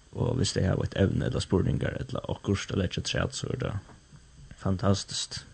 Och 0.10 0.42
visst 0.42 0.56
det 0.56 0.68
har 0.68 0.84
ett 0.84 0.96
ämne 0.96 1.26
eller 1.26 1.40
spurningar 1.40 1.90
eller 1.90 2.32
och 2.32 2.44
kurs 2.44 2.72
eller 2.72 2.86
ett 2.86 3.06
träd 3.06 3.30
så 3.32 3.48
där. 3.48 3.80
Fantastiskt. 4.58 5.46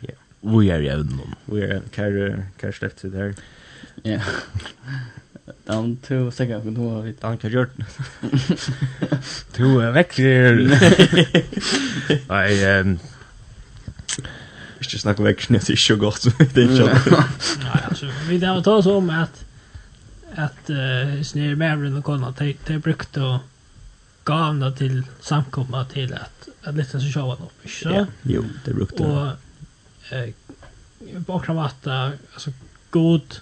Ja. 0.00 0.14
Vi 0.40 0.70
är 0.70 0.80
ju 0.80 0.88
även. 0.88 1.20
Vi 1.44 1.62
är 1.62 1.82
kär 1.92 2.46
kär 2.60 2.72
släppt 2.72 3.02
det 3.02 3.18
här. 3.18 3.34
Ja. 4.02 4.20
Dan 5.64 5.96
to 5.96 6.30
second 6.30 6.62
kun 6.62 6.76
hon 6.76 7.04
vet 7.04 7.22
han 7.22 7.38
kan 7.38 7.50
gjort. 7.50 7.70
Du 9.56 9.82
är 9.82 9.90
väck. 9.90 10.18
Nej, 12.28 12.64
ehm 12.64 12.98
Ikke 14.82 15.00
snakke 15.00 15.24
vekk, 15.24 15.48
det 15.54 15.62
er 15.62 15.76
ikke 15.76 15.98
godt. 16.00 16.28
det 16.54 16.64
er 16.64 16.72
ikke 16.76 17.20
Nei, 17.64 17.82
altså, 17.88 18.10
vi 18.28 18.40
tar 18.42 18.62
ta 18.64 18.78
oss 18.80 18.88
om 18.90 19.10
at 19.14 19.42
at 20.36 20.68
uh, 20.68 21.22
snir 21.24 21.56
mævren 21.56 21.96
og 21.96 22.04
kona, 22.04 22.32
de, 22.36 22.52
de 22.68 22.76
brukte 22.82 23.22
å 23.24 23.36
gavna 24.26 24.68
til 24.76 24.98
samkomma 25.24 25.84
til 25.92 26.12
at, 26.16 26.48
at 26.66 26.76
litt 26.76 26.90
så 26.92 27.00
sjåa 27.00 27.38
opp, 27.38 27.54
ikke 27.62 27.76
så? 27.76 27.94
Ja, 27.94 28.04
jo, 28.28 28.42
det 28.66 28.74
brukte 28.76 29.06
Og 29.06 30.12
eh, 30.12 30.34
på 31.24 31.38
akkurat 31.38 31.56
matta, 31.56 32.00
altså, 32.34 32.52
god 32.94 33.40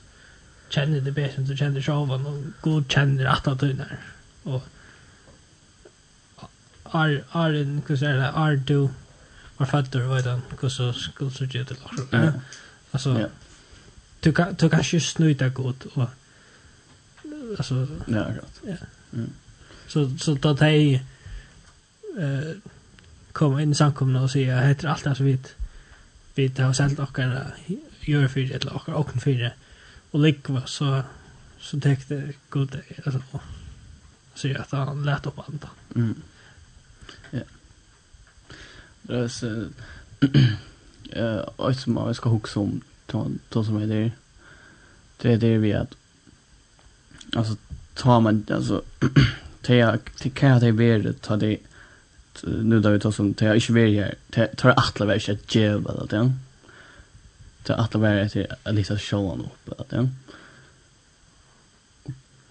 kjenner 0.75 1.03
det 1.05 1.15
bedre 1.17 1.41
enn 1.41 1.49
du 1.49 1.57
kjenner 1.57 1.85
sjåa, 1.85 2.19
og 2.19 2.47
god 2.63 2.87
kjenner 2.93 3.31
at 3.33 3.49
han 3.49 3.59
tøyner. 3.61 3.97
Og 4.45 4.63
Ar, 6.95 7.17
Arin, 7.35 7.81
hva 7.87 7.97
sier 7.99 8.21
det, 8.21 8.31
Ardu, 8.39 8.91
var 9.57 9.67
fötter 9.67 10.09
och 10.09 10.17
vet 10.17 10.27
han 10.27 10.43
hur 10.61 10.69
så 10.69 10.93
skulle 10.93 11.31
så 11.31 11.45
ge 11.45 11.63
det 11.63 11.71
liksom. 11.71 12.41
Alltså 12.91 13.31
du 14.21 14.33
kan 14.33 14.55
du 14.55 14.69
kan 14.69 14.83
ju 14.83 15.01
snuta 15.01 15.49
gott 15.49 15.85
och 15.85 16.09
alltså 17.59 17.89
ja 18.07 18.25
gott. 18.41 18.61
Ja. 18.63 18.77
Så 19.89 20.19
så 20.19 20.35
då 20.35 20.57
tej 20.57 20.95
eh 22.19 22.55
komma 23.33 23.63
in 23.63 23.73
i 23.73 23.75
samkomna 23.75 24.23
och 24.23 24.31
säga 24.31 24.61
heter 24.61 24.89
allt 24.89 25.05
det 25.05 25.15
som 25.15 25.27
vi 25.27 25.39
vi 26.35 26.63
har 26.63 26.73
sält 26.73 26.99
och 26.99 27.19
gör 28.01 28.29
för 28.29 28.41
eller 28.41 28.73
och 28.73 28.89
och 28.89 29.23
för 29.23 29.53
och 30.11 30.21
likva 30.21 30.67
så 30.67 31.03
så 31.61 31.81
täckte 31.81 32.33
god 32.49 32.81
alltså 33.07 33.23
så 34.35 34.59
att 34.59 34.71
han 34.71 35.05
lät 35.05 35.27
upp 35.27 35.39
andan. 35.39 35.71
Mm. 35.95 36.23
Ja. 37.31 37.41
Det 39.07 39.29
så 39.29 39.67
eh 41.13 41.39
och 41.57 41.75
som 41.75 41.97
jag 41.97 42.17
ska 42.17 42.29
huxa 42.31 42.61
om 42.61 42.81
ta 43.07 43.65
som 43.65 43.77
är 43.77 43.87
det. 43.87 44.13
Det 45.17 45.33
är 45.33 45.37
det 45.37 45.59
vi 45.59 45.73
att 45.73 45.95
alltså 47.37 47.57
tar 47.95 48.21
man 48.21 48.47
alltså 48.51 48.83
te 49.63 49.99
te 50.19 50.31
kan 50.31 50.61
det 50.61 50.73
vara 50.73 51.13
ta 51.13 51.37
det 51.37 51.59
nu 52.43 52.81
då 52.81 52.91
vi 52.91 53.01
tar 53.01 53.11
som 53.11 53.35
te 53.35 53.55
inte 53.55 53.73
vara 53.73 54.13
här 54.33 54.47
tar 54.47 54.69
det 54.69 54.75
att 54.75 55.01
lägga 55.01 55.33
ett 55.33 55.55
jävla 55.55 55.93
eller 55.93 56.07
det. 56.07 56.33
Ta 57.63 57.75
att 57.75 57.95
lägga 57.95 58.21
ett 58.21 58.75
lite 58.75 58.99
showan 58.99 59.41
upp 59.41 59.81
att 59.81 59.89
det. 59.89 60.09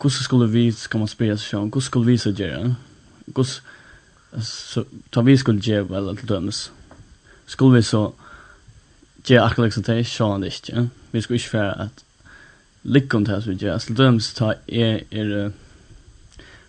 Hur 0.04 0.10
skulle 0.10 0.48
vi 0.48 0.72
ska 0.72 0.98
man 0.98 1.08
spela 1.08 1.38
sig? 1.38 1.60
Hur 1.60 1.82
skulle 1.82 2.06
vi 2.06 2.18
så 2.18 2.30
göra? 2.30 2.76
Hur 3.36 3.48
så 4.42 4.86
ta 5.10 5.22
vi 5.22 5.38
skulle 5.38 5.60
ge 5.60 5.82
väl 5.82 6.18
till 6.18 6.28
dömes. 6.28 6.72
Skulle 7.46 7.76
vi 7.76 7.84
så 7.84 8.14
ge 9.26 9.38
akkurat 9.38 9.74
som 9.74 9.84
det 9.84 10.04
så 10.04 10.32
han 10.32 10.44
inte. 10.44 10.88
Vi 11.12 11.22
skulle 11.22 11.38
inte 11.38 11.50
för 11.50 11.64
att 11.64 12.04
lycka 12.82 13.18
om 13.18 13.24
det 13.24 13.32
här 13.32 13.42
så 13.42 13.52
ge 13.52 13.80
till 13.80 13.96
dömes 13.96 14.34
ta 14.34 14.54
är 14.68 15.04
är 15.10 15.52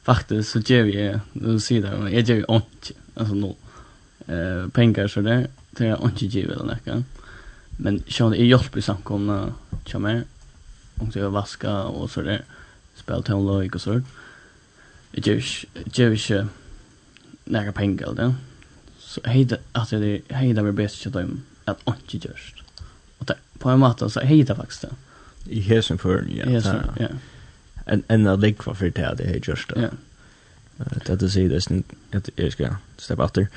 faktiskt 0.03 0.51
så 0.51 0.59
ger 0.59 0.83
vi 0.83 1.19
nu 1.33 1.61
ser 1.61 1.83
det 1.83 2.11
jag 2.11 2.23
ger 2.23 2.51
ont 2.51 2.93
alltså 3.15 3.35
nu 3.35 3.55
eh 4.27 4.69
pengar 4.69 5.09
så 5.09 5.21
där 5.21 5.47
det 5.71 5.87
är 5.87 6.05
ont 6.05 6.23
ge 6.23 6.47
väl 6.47 6.67
näka. 6.67 7.03
Men 7.71 8.03
så 8.09 8.31
det 8.31 8.41
är 8.41 8.45
hjälp 8.45 8.77
i 8.77 8.83
samkomna 8.83 9.55
kommer 9.93 10.25
om 11.01 11.11
det 11.11 11.21
är 11.21 11.29
vaska 11.29 11.83
och 11.83 12.11
så 12.11 12.23
där 12.23 12.43
speltonlogik 12.95 13.75
och 13.75 13.81
så. 13.81 14.01
Det 15.11 15.27
ger 15.27 16.09
ju 16.11 16.12
inte 16.12 16.49
några 17.45 17.72
pengar 17.72 18.09
eller 18.11 18.34
så 18.99 19.20
hejda 19.24 19.57
att 19.72 19.90
det 19.90 20.20
hejda 20.28 20.62
blir 20.62 20.72
bäst 20.72 21.03
till 21.03 21.12
dem 21.12 21.42
att 21.64 21.78
inte 21.86 22.28
just 22.28 22.55
och 23.18 23.26
där 23.26 23.36
på 23.59 23.70
en 23.70 23.78
måte 23.78 24.11
så 24.11 24.20
hejda 24.20 24.55
faktiskt 24.55 24.80
det. 24.82 24.90
I 25.49 25.61
hesen 25.61 25.99
för 25.99 26.24
ja. 26.28 26.61
Ja. 26.99 27.09
En 27.86 28.03
en 28.09 28.26
att 28.26 28.40
ligga 28.40 28.74
för 28.74 28.90
det 28.90 29.14
det 29.18 29.24
är 29.24 29.49
just 29.49 29.70
Ja. 29.76 29.88
det 30.76 31.07
det 31.07 31.16
det 31.16 31.30
säger 31.30 31.49
det 31.49 32.18
att 32.18 32.30
jag 32.36 32.53
ska 32.53 32.76
steppa 32.97 33.24
åter 33.24 33.49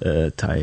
eh 0.00 0.30
ta 0.30 0.56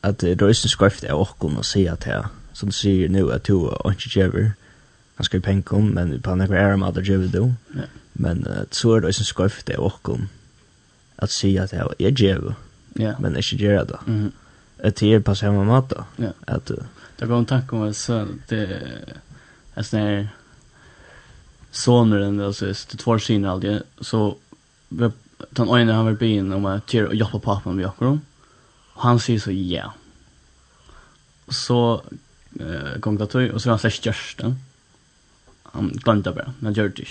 att 0.00 0.18
det 0.18 0.40
är 0.42 0.48
ju 0.48 0.54
skrift 0.54 1.04
är 1.04 1.14
och 1.14 1.38
kunna 1.38 1.62
se 1.62 1.88
att 1.88 2.04
här 2.04 2.26
som 2.52 2.72
säger 2.72 3.08
nu 3.08 3.32
att 3.32 3.44
du 3.44 3.54
och 3.54 3.90
inte 3.92 4.18
ger 4.18 4.52
han 5.14 5.24
ska 5.24 5.36
ju 5.36 5.40
penka 5.42 5.76
om 5.76 5.88
men 5.88 6.22
på 6.22 6.34
några 6.34 6.58
är 6.58 6.76
man 6.76 6.88
att 6.88 7.06
ger 7.06 7.18
du 7.18 7.54
men 8.12 8.46
så 8.70 8.94
är 8.94 9.00
det 9.00 9.06
ju 9.06 9.12
skrift 9.12 9.68
är 9.68 9.80
och 9.80 10.02
kunna 10.02 10.28
att 11.20 11.30
se 11.30 11.58
att 11.58 11.72
jag 11.72 11.94
är 11.98 12.22
jävla. 12.22 12.54
Ja. 12.94 13.14
Men 13.18 13.36
inte 13.36 13.56
göra 13.56 13.84
det. 13.84 13.98
Mm. 14.06 14.32
Att 14.84 14.96
det 14.96 15.14
är 15.14 15.20
på 15.20 15.34
samma 15.34 15.64
mat 15.64 15.88
då. 15.90 16.04
Ja. 16.16 16.32
Att 16.46 16.70
det 17.16 17.26
går 17.26 17.36
en 17.36 17.46
tanke 17.46 17.76
om 17.76 17.82
att 17.82 17.96
så 17.96 18.26
det 18.48 18.82
är 19.74 19.82
sån 19.82 20.00
här 20.00 20.28
sonen 21.70 22.40
alltså 22.40 22.66
det 22.66 22.74
två 22.74 23.18
syn 23.18 23.44
alltid 23.44 23.82
så 24.00 24.36
den 25.50 25.68
ena 25.68 25.92
han 25.92 26.04
var 26.04 26.12
bin 26.12 26.52
om 26.52 26.64
att 26.66 26.94
göra 26.94 27.08
och 27.08 27.14
hjälpa 27.14 27.38
pappa 27.38 27.72
med 27.72 27.82
Jakob. 27.82 28.18
Han 28.94 29.20
säger 29.20 29.40
så 29.40 29.50
ja. 29.52 29.94
Så 31.48 32.02
eh 32.60 33.00
kom 33.00 33.16
då 33.16 33.24
och 33.52 33.62
så 33.62 33.70
han 33.70 33.78
släcker 33.78 34.16
den. 34.36 34.56
Han 35.62 35.88
glömde 35.88 36.32
bara. 36.32 36.52
Han 36.62 36.72
gör 36.72 36.88
det. 36.88 37.06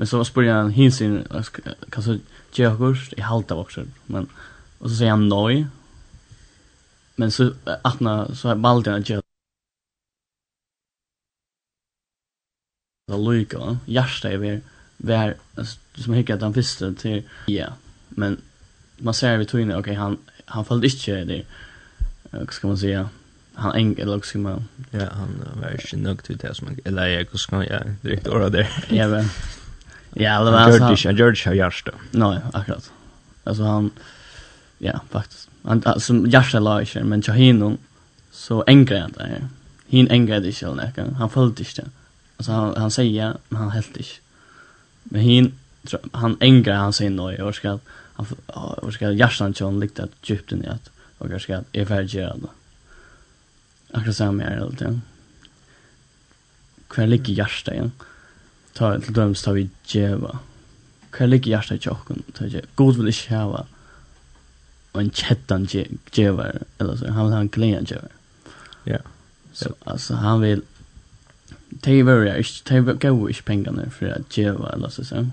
Men 0.00 0.06
så 0.06 0.24
spurgade 0.24 0.58
han 0.58 0.70
hins 0.70 1.00
in 1.00 1.24
kan 1.90 2.02
så 2.02 2.18
ge 2.52 2.76
kurs 2.76 3.12
i 3.12 3.20
halta 3.20 3.54
också. 3.54 3.84
Men 4.06 4.28
och 4.78 4.90
så 4.90 4.96
säger 4.96 5.10
han 5.10 5.28
nej. 5.28 5.66
Men 7.16 7.30
så 7.30 7.52
atna, 7.82 8.34
så 8.34 8.54
valde 8.54 8.90
han 8.90 9.00
att 9.00 9.08
ge 9.08 9.20
Det 13.06 13.16
lukar, 13.16 13.76
hjärsta 13.84 14.32
är 14.32 14.38
vi 14.38 14.60
var 14.96 15.34
som 15.94 16.14
hickar 16.14 16.40
han 16.40 16.52
visste 16.52 16.94
till 16.94 17.22
ja. 17.46 17.66
Men 18.08 18.40
man 18.96 19.14
ser 19.14 19.36
vi 19.36 19.44
tog 19.44 19.60
in 19.60 19.74
okej 19.74 19.94
han 19.94 20.18
han 20.44 20.64
följde 20.64 20.86
inte 20.86 21.24
det. 21.24 21.46
Vad 22.30 22.52
ska 22.52 22.68
man 22.68 22.78
säga? 22.78 23.08
han 23.54 23.74
eng 23.74 23.94
eller 23.98 24.16
också 24.16 24.38
man 24.38 24.68
ja 24.90 25.08
han 25.12 25.44
var 25.54 25.76
ju 25.92 25.96
nöjd 25.96 26.22
till 26.22 26.36
det 26.36 26.54
som 26.54 26.68
eller 26.84 27.06
jag 27.06 27.38
skulle 27.38 27.66
ja 27.66 27.80
direkt 28.02 28.28
orda 28.28 28.48
där 28.48 28.84
ja 28.88 29.08
men 29.08 29.24
Ja, 30.14 30.44
det 30.44 30.50
var 30.50 30.58
alltså. 30.58 31.08
Han 31.08 31.16
gör 31.16 31.32
det 31.44 31.56
hjärsta. 31.56 31.92
Nej, 32.10 32.38
akkurat. 32.52 32.92
Alltså 33.44 33.62
han 33.62 33.90
ja, 34.78 35.00
faktiskt. 35.10 35.48
Han 35.62 35.82
alltså 35.84 36.14
hjärsta 36.26 36.60
lager 36.60 37.04
men 37.04 37.20
Johinon 37.20 37.78
så 38.30 38.64
ängrar 38.66 39.00
han 39.00 39.12
där. 39.12 39.48
Hin 39.86 40.08
ängrade 40.10 40.40
det 40.40 40.62
eller 40.62 40.74
något. 40.74 41.16
Han 41.16 41.30
följde 41.30 41.62
inte. 41.62 41.84
Alltså 42.36 42.52
han 42.52 42.76
han 42.76 42.90
säger 42.90 43.36
men 43.48 43.60
han 43.60 43.70
helt 43.70 43.96
inte. 43.96 44.08
Men 45.02 45.20
hin 45.20 45.52
han 46.12 46.36
ängrar 46.40 46.74
han 46.74 46.92
säger 46.92 47.10
nej 47.10 47.42
och 47.42 47.54
ska 47.54 47.78
han 48.12 48.26
och 48.82 48.94
ska 48.94 49.12
hjärtan 49.12 49.54
John 49.56 49.80
likt 49.80 50.00
att 50.00 50.10
djupt 50.22 50.52
i 50.52 50.66
att 50.66 50.90
och 51.18 51.40
ska 51.40 51.62
är 51.72 51.84
färdiggörande. 51.84 52.48
Akkurat 53.92 54.16
samma 54.16 54.42
är 54.42 54.70
det. 54.78 55.00
Kvar 56.88 57.06
ligger 57.06 57.34
hjärta 57.34 57.72
igen. 57.74 57.92
Ja 57.98 58.04
ta 58.74 58.92
til 58.98 59.14
dømes 59.14 59.42
ta 59.42 59.54
vi 59.56 59.68
djeva. 59.88 60.38
Hva 61.10 61.26
ligger 61.26 61.56
hjertet 61.56 61.80
i 61.80 61.84
tjokken? 61.88 62.24
God 62.76 62.98
vil 63.00 63.12
ikke 63.12 63.34
hava 63.34 63.66
en 64.98 65.10
kjettan 65.14 65.66
djeva, 65.70 66.50
eller 66.80 66.96
så, 66.96 67.10
han 67.14 67.26
vil 67.26 67.34
ha 67.34 67.40
en 67.44 67.52
klingan 67.54 67.86
djeva. 67.86 68.10
Ja. 68.86 68.98
Så, 69.52 69.72
altså, 69.86 70.14
han 70.22 70.40
vil, 70.42 70.62
de 71.84 72.02
vore 72.06 72.38
inte 72.38 72.80
de 72.82 72.96
gav 72.98 73.28
ikke 73.30 73.46
pengene 73.46 73.90
for 73.90 74.10
at 74.14 74.30
djeva, 74.36 74.72
eller 74.74 74.88
så, 74.88 75.04
så. 75.04 75.26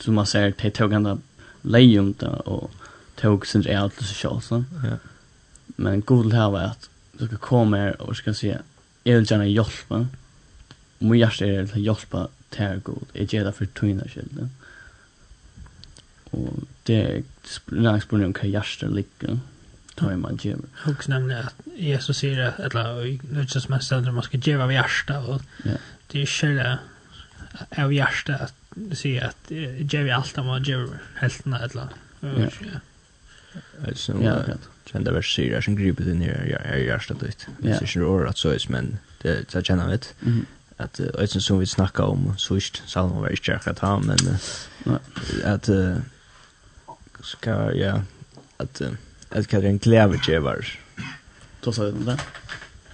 Som 0.00 0.14
man 0.14 0.26
säger 0.26 0.54
de 0.62 0.70
tog 0.70 0.92
han 0.92 1.02
där 1.02 2.48
och 2.48 2.70
tog 3.16 3.46
sin 3.46 3.62
real 3.62 3.90
så 3.90 4.04
seg 4.04 4.42
så. 4.42 4.64
Ja. 4.84 4.96
Men 5.66 6.00
god 6.00 6.32
här 6.32 6.50
var 6.50 6.60
att 6.60 6.88
du 7.12 7.26
ska 7.26 7.36
komma 7.36 7.76
her 7.76 8.00
og 8.00 8.16
skal 8.16 8.34
si, 8.34 8.46
jeg 9.04 9.16
vil 9.16 9.26
gjerne 9.26 10.08
Og 11.00 11.06
min 11.06 11.20
hjerte 11.20 11.46
er 11.46 11.68
til 11.68 11.80
å 11.80 11.84
hjelpe 11.90 12.24
til 12.54 12.80
god. 12.86 13.04
Jeg 13.14 13.30
gjør 13.32 13.46
det 13.48 13.54
for 13.58 13.76
tøyne 13.78 14.08
skyld. 14.10 14.42
Og 16.36 16.64
det 16.88 16.98
er 16.98 17.22
nærmest 17.72 18.08
spørsmål 18.08 18.26
om 18.28 18.36
hva 18.36 18.50
hjerte 18.50 18.90
ligger. 18.92 19.38
Ta 19.98 20.12
i 20.12 20.18
man 20.20 20.38
gjør. 20.38 20.62
Hoks 20.84 21.08
nemlig 21.10 21.38
at 21.40 21.64
Jesus 21.78 22.20
sier 22.22 22.38
at 22.50 22.60
eller, 22.68 23.00
i 23.06 23.16
er 23.34 23.48
som 23.50 23.74
en 23.74 24.14
man 24.14 24.26
skal 24.26 24.40
gjøre 24.44 24.68
av 24.68 24.74
hjerte. 24.74 25.18
Og 25.18 25.40
det 26.12 26.22
er 26.22 26.30
själva 26.30 26.68
av 27.78 27.94
hjerte 27.94 28.36
at 28.48 28.54
du 28.76 28.94
sier 28.96 29.30
at 29.32 29.50
gjør 29.50 30.04
vi 30.06 30.14
alt 30.14 30.38
om 30.38 30.52
man 30.52 30.66
gjør 30.66 30.98
heltene 31.22 31.62
eller 31.66 31.96
Ja. 32.22 32.80
Ja, 34.20 34.34
akkurat 34.36 34.66
kjenda 34.88 35.12
vers 35.12 35.28
sier 35.32 35.56
er 35.56 35.64
som 35.64 35.76
griper 35.76 36.06
det 36.06 36.14
nere 36.20 36.44
i 36.76 36.84
hjertet 36.86 37.20
ditt. 37.22 37.46
Det 37.58 37.72
er 37.74 37.84
ikke 37.84 38.04
råd 38.04 38.28
at 38.28 38.40
så 38.40 38.52
men 38.72 38.98
det 39.22 39.34
det 39.52 39.64
kjennet 39.66 39.90
mitt 39.90 40.08
att 40.78 41.00
ett 41.00 41.36
uh, 41.36 41.40
som 41.40 41.58
vi 41.58 41.66
snackar 41.66 42.04
om 42.04 42.34
så 42.36 42.56
ist 42.56 42.82
Salman 42.86 43.20
var 43.20 43.28
inte 43.28 43.50
jag 43.50 43.68
att 43.68 43.78
ha 43.78 43.98
men 43.98 44.18
uh, 44.86 44.96
att 45.44 45.68
uh, 45.68 45.96
ska 47.22 47.72
ja 47.72 48.02
att 48.56 48.80
uh, 48.80 48.88
att 49.30 49.46
Katrin 49.46 49.78
Klävergevar 49.78 50.78
då 51.60 51.72
sa 51.72 51.84
det. 51.84 52.18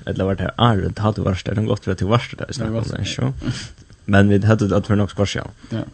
Eller 0.06 0.24
vart 0.24 0.40
här 0.40 0.54
är 0.56 0.76
det 0.76 1.00
hade 1.00 1.20
varit 1.20 1.44
det 1.44 1.54
gott 1.54 1.84
för 1.84 1.92
att 1.92 1.98
det 1.98 2.04
varst 2.04 2.38
där 2.38 2.52
snackar 2.52 2.82
sen 2.82 3.04
så 3.04 3.32
men 4.04 4.28
vi 4.28 4.46
hade 4.46 4.76
att 4.76 4.86
för 4.86 4.96
något 4.96 5.14
kvar 5.14 5.26
själv 5.26 5.48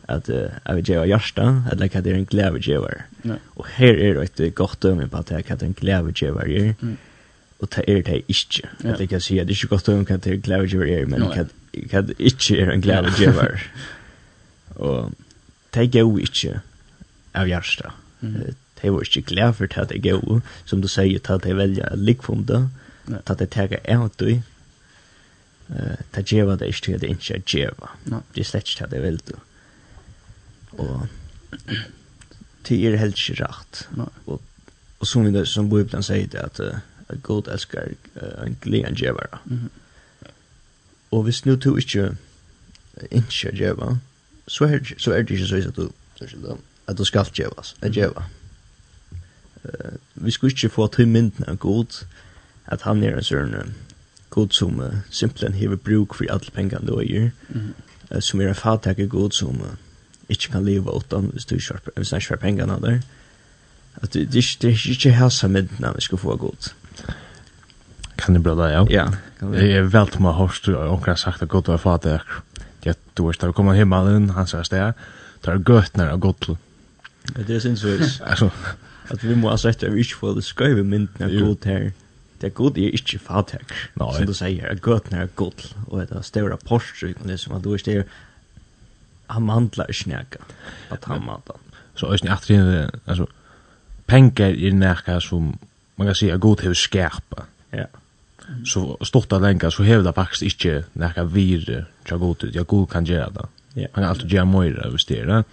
att 0.07 0.29
jag 0.65 0.75
vet 0.75 0.89
jag 0.89 1.09
Jarsta 1.09 1.65
eller 1.73 1.89
Katrin 1.89 2.27
Klävergevar 2.27 3.05
och 3.45 3.67
här 3.69 3.95
är 3.95 4.15
det 4.15 4.41
ett 4.41 4.55
gott 4.55 4.81
döme 4.81 5.09
på 5.09 5.17
att 5.17 5.31
en 5.31 5.75
Klävergevar 5.75 6.49
är 6.49 6.75
mm 6.83 6.97
og 7.61 7.69
det 7.77 7.85
er 7.89 8.03
det 8.03 8.23
ikke. 8.29 8.69
Ja. 8.85 8.93
At 8.93 9.01
jeg 9.01 9.09
kan 9.09 9.21
si 9.21 9.39
at 9.39 9.49
det 9.49 9.55
er 9.55 9.59
ikke 9.61 9.75
godt 9.77 9.89
om 9.89 10.05
hva 10.09 10.17
det 10.17 10.33
er 10.33 10.45
glædegjever 10.45 10.93
er, 10.97 11.07
men 11.07 11.27
hva 11.29 11.45
no, 11.45 12.07
det 12.09 12.17
ikke 12.19 12.61
er 12.61 12.71
en 12.73 12.83
glædegjever. 12.83 13.67
og 14.77 15.13
det 15.75 15.95
er 15.95 16.01
jo 16.01 16.17
ikke 16.19 16.61
av 17.35 17.47
hjertet. 17.47 17.93
Mm. 18.21 18.55
Det 18.81 18.93
var 18.93 19.03
ikke 19.05 19.23
glad 19.23 19.53
for 19.53 19.69
at 19.77 19.89
det 19.89 20.07
er 20.07 20.17
jo, 20.17 20.41
som 20.65 20.81
du 20.83 20.89
sier, 20.89 21.21
at 21.21 21.43
det 21.45 21.51
er 21.51 21.59
veldig 21.59 21.85
likfundet, 21.97 22.71
at 23.27 23.39
det 23.39 23.57
er 23.57 23.67
det 23.67 23.81
er 23.85 24.09
det 24.19 24.43
ta 26.13 26.23
djeva 26.27 26.57
det 26.59 26.69
ikke 26.73 26.99
det 26.99 27.11
ikke 27.15 27.35
er 27.35 27.47
djeva. 27.47 27.91
Det 28.05 28.43
er 28.43 28.49
slett 28.49 28.71
ikke 28.73 28.91
det 28.91 29.03
vel 29.05 29.21
du. 29.29 29.35
Og 30.83 31.07
det 32.69 32.79
er 32.87 32.99
helt 32.99 33.19
ikke 33.19 33.45
rett. 33.45 33.85
Og, 34.27 34.41
og 34.99 35.07
som, 35.07 35.27
vi, 35.27 35.45
som 35.47 35.71
Bibelen 35.71 36.03
sier 36.03 36.27
det 36.31 36.43
at 36.43 36.61
uh, 36.61 36.81
at 37.11 37.23
god 37.23 37.49
elskar 37.53 37.93
uh, 38.17 38.47
en 38.47 38.57
glian 38.61 38.95
djevara. 38.95 39.39
Mm 39.45 39.57
-hmm. 39.57 39.81
Og 41.11 41.23
hvis 41.23 41.47
nu 41.47 41.55
du 41.55 41.77
ikke 41.77 42.17
ikke 43.11 43.57
djeva, 43.57 43.97
så 44.49 44.65
er, 44.65 44.79
så 44.99 45.13
er 45.13 45.23
det 45.23 45.31
ikke 45.31 45.47
så 45.47 45.57
at 45.57 45.77
du, 45.77 45.91
at 46.87 46.99
du 46.99 47.05
skal 47.05 47.27
djevas, 47.37 47.77
at 47.83 47.95
djeva. 47.95 48.23
Uh, 49.65 49.71
vi 50.15 50.31
skulle 50.31 50.51
ikke 50.51 50.69
få 50.69 50.87
til 50.87 51.09
mynden 51.09 51.45
av 51.49 51.57
god, 51.57 52.05
at 52.67 52.83
han 52.83 53.03
er 53.05 53.17
en 53.17 53.25
sånn 53.25 53.55
uh, 53.55 53.69
god 54.31 54.57
som 54.57 54.81
uh, 54.81 55.03
simpelthen 55.11 55.59
hever 55.59 55.77
bruk 55.77 56.15
for 56.17 56.31
alle 56.33 56.55
pengene 56.55 56.87
du 56.87 56.97
eier, 57.01 57.31
mm. 57.49 57.75
uh, 58.11 58.21
som 58.21 58.41
er 58.41 58.49
en 58.49 58.59
fattakke 58.59 59.09
god 59.09 59.37
som 59.37 59.61
uh, 59.61 59.77
ikke 60.29 60.55
kan 60.55 60.65
leva 60.65 60.97
utan 60.97 61.31
hvis 61.35 61.45
du 61.45 61.57
ikke 61.59 62.31
har 62.31 62.41
pengene 62.41 62.81
der. 62.81 63.01
At 64.03 64.15
det, 64.15 64.33
det, 64.33 64.45
det, 64.45 64.63
det 64.63 64.71
er 64.71 64.91
ikke 64.91 65.19
helse 65.19 65.49
mynden 65.49 65.97
vi 65.97 66.01
skal 66.01 66.19
få 66.19 66.37
god. 66.37 66.71
Mm 66.73 66.80
Kan 68.21 68.35
det 68.35 68.41
bli 68.41 68.55
det, 68.55 68.73
ja. 68.73 68.87
Ja. 68.91 69.13
Jag 69.41 69.63
är 69.63 69.83
väl 69.83 70.09
till 70.09 70.21
hørst, 70.21 70.69
og 70.69 70.93
och 70.93 71.07
har 71.07 71.15
sagt 71.15 71.43
at 71.43 71.49
godt 71.49 71.69
var 71.69 71.77
fatig. 71.77 72.21
fader. 72.83 72.93
du 73.17 73.27
vet, 73.27 73.41
da 73.41 73.47
vi 73.47 73.53
kommer 73.53 73.75
himmelen, 73.75 74.31
han 74.31 74.47
säger 74.47 74.65
det. 74.71 74.95
Tar 75.41 75.63
gött 75.69 75.97
när 75.97 76.17
gott. 76.17 76.47
Det 77.47 77.55
är 77.55 77.61
sinnsvis. 77.61 78.21
Altså. 78.27 78.51
At 79.11 79.25
vi 79.25 79.35
må 79.35 79.49
ha 79.49 79.55
måste 79.55 79.69
at 79.69 79.95
vi 79.95 80.01
ikke 80.01 80.17
får 80.17 80.35
det 80.35 80.45
skriva 80.45 80.83
mynt 80.83 81.19
när 81.19 81.41
gott 81.41 81.65
her. 81.65 81.93
Det 82.41 82.47
er 82.47 82.51
är 82.51 82.55
gott 82.55 82.79
är 82.79 82.91
inte 82.91 83.19
fader. 83.19 83.59
Som 83.99 84.27
du 84.27 84.35
sier, 84.35 84.63
säger, 84.63 84.75
gott 84.75 85.13
er 85.13 85.27
gott 85.37 85.77
Og 85.87 86.01
det 86.01 86.17
er 86.17 86.23
større 86.23 86.57
porsche 86.57 87.15
og 87.21 87.29
det 87.29 87.41
som 87.41 87.55
at 87.55 87.65
du 87.65 87.75
är 87.75 88.05
han 89.27 89.43
mandlar 89.43 89.93
snäka. 89.93 90.39
At 90.91 91.05
han 91.05 91.25
mandlar. 91.25 91.57
Så 91.95 92.07
är 92.07 92.19
det 92.23 92.33
återigen 92.33 92.91
alltså 93.05 93.27
pengar 94.07 94.51
i 94.51 94.73
näka 94.73 95.21
som 95.21 95.59
man 95.97 96.07
kan 96.07 96.15
si, 96.15 96.27
säga 96.27 96.37
god 96.37 96.61
hur 96.61 96.75
skärpa. 96.75 97.43
Ja 97.71 97.87
så 98.65 98.99
stort 99.01 99.33
att 99.33 99.43
länka 99.43 99.71
så 99.71 99.83
hävdar 99.83 100.13
faktiskt 100.13 100.43
inte 100.43 100.85
näka 100.93 101.25
vir 101.25 101.87
tja 102.05 102.17
går 102.17 102.37
ut 102.45 102.55
jag 102.55 102.67
god 102.67 102.91
kan 102.91 103.05
göra 103.05 103.31
det. 103.31 103.47
Ja. 103.75 103.89
Han 103.93 104.05
har 104.05 104.11
alltid 104.11 104.33
gjort 104.33 104.49
mer 104.49 104.87
över 104.87 105.01
det 105.09 105.25
där. 105.25 105.45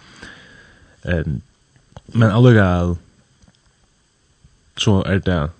Ehm 1.02 1.40
men 2.12 2.30
alltså 2.30 2.96
så 4.76 5.04
är 5.04 5.18
det 5.24 5.50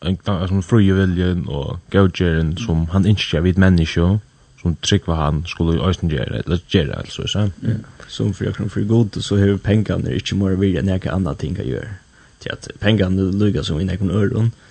en 0.00 0.48
som 0.48 0.62
frie 0.62 0.94
viljen 0.94 1.48
og 1.48 1.78
gautjeren 1.90 2.56
som 2.56 2.86
han 2.86 3.06
ikke 3.06 3.42
vid 3.42 3.58
menneske 3.58 4.18
som 4.62 4.76
trykva 4.82 5.14
han 5.14 5.44
skulle 5.46 5.80
øyne 5.80 6.10
gjøre 6.10 6.42
eller 6.44 6.58
gjøre 6.68 6.98
altså 6.98 7.26
så. 7.26 7.50
Ja. 7.62 7.74
Som 8.08 8.34
for 8.34 8.44
jeg 8.44 8.54
kan 8.54 8.70
for 8.70 8.88
god 8.88 9.22
så 9.22 9.36
har 9.36 9.56
pengene 9.56 10.14
ikke 10.14 10.36
mer 10.36 10.56
vilje 10.56 10.80
enn 10.80 10.88
jeg 10.88 11.00
kan 11.00 11.12
andre 11.12 11.34
ting 11.34 11.58
å 11.58 11.62
gjøre. 11.62 11.98
Til 12.40 12.50
at 12.52 12.68
pengene 12.80 13.30
lykker 13.32 13.62
som 13.62 13.80
i 13.80 13.82
en 13.82 14.10
øron. 14.10 14.44
Mm 14.44 14.65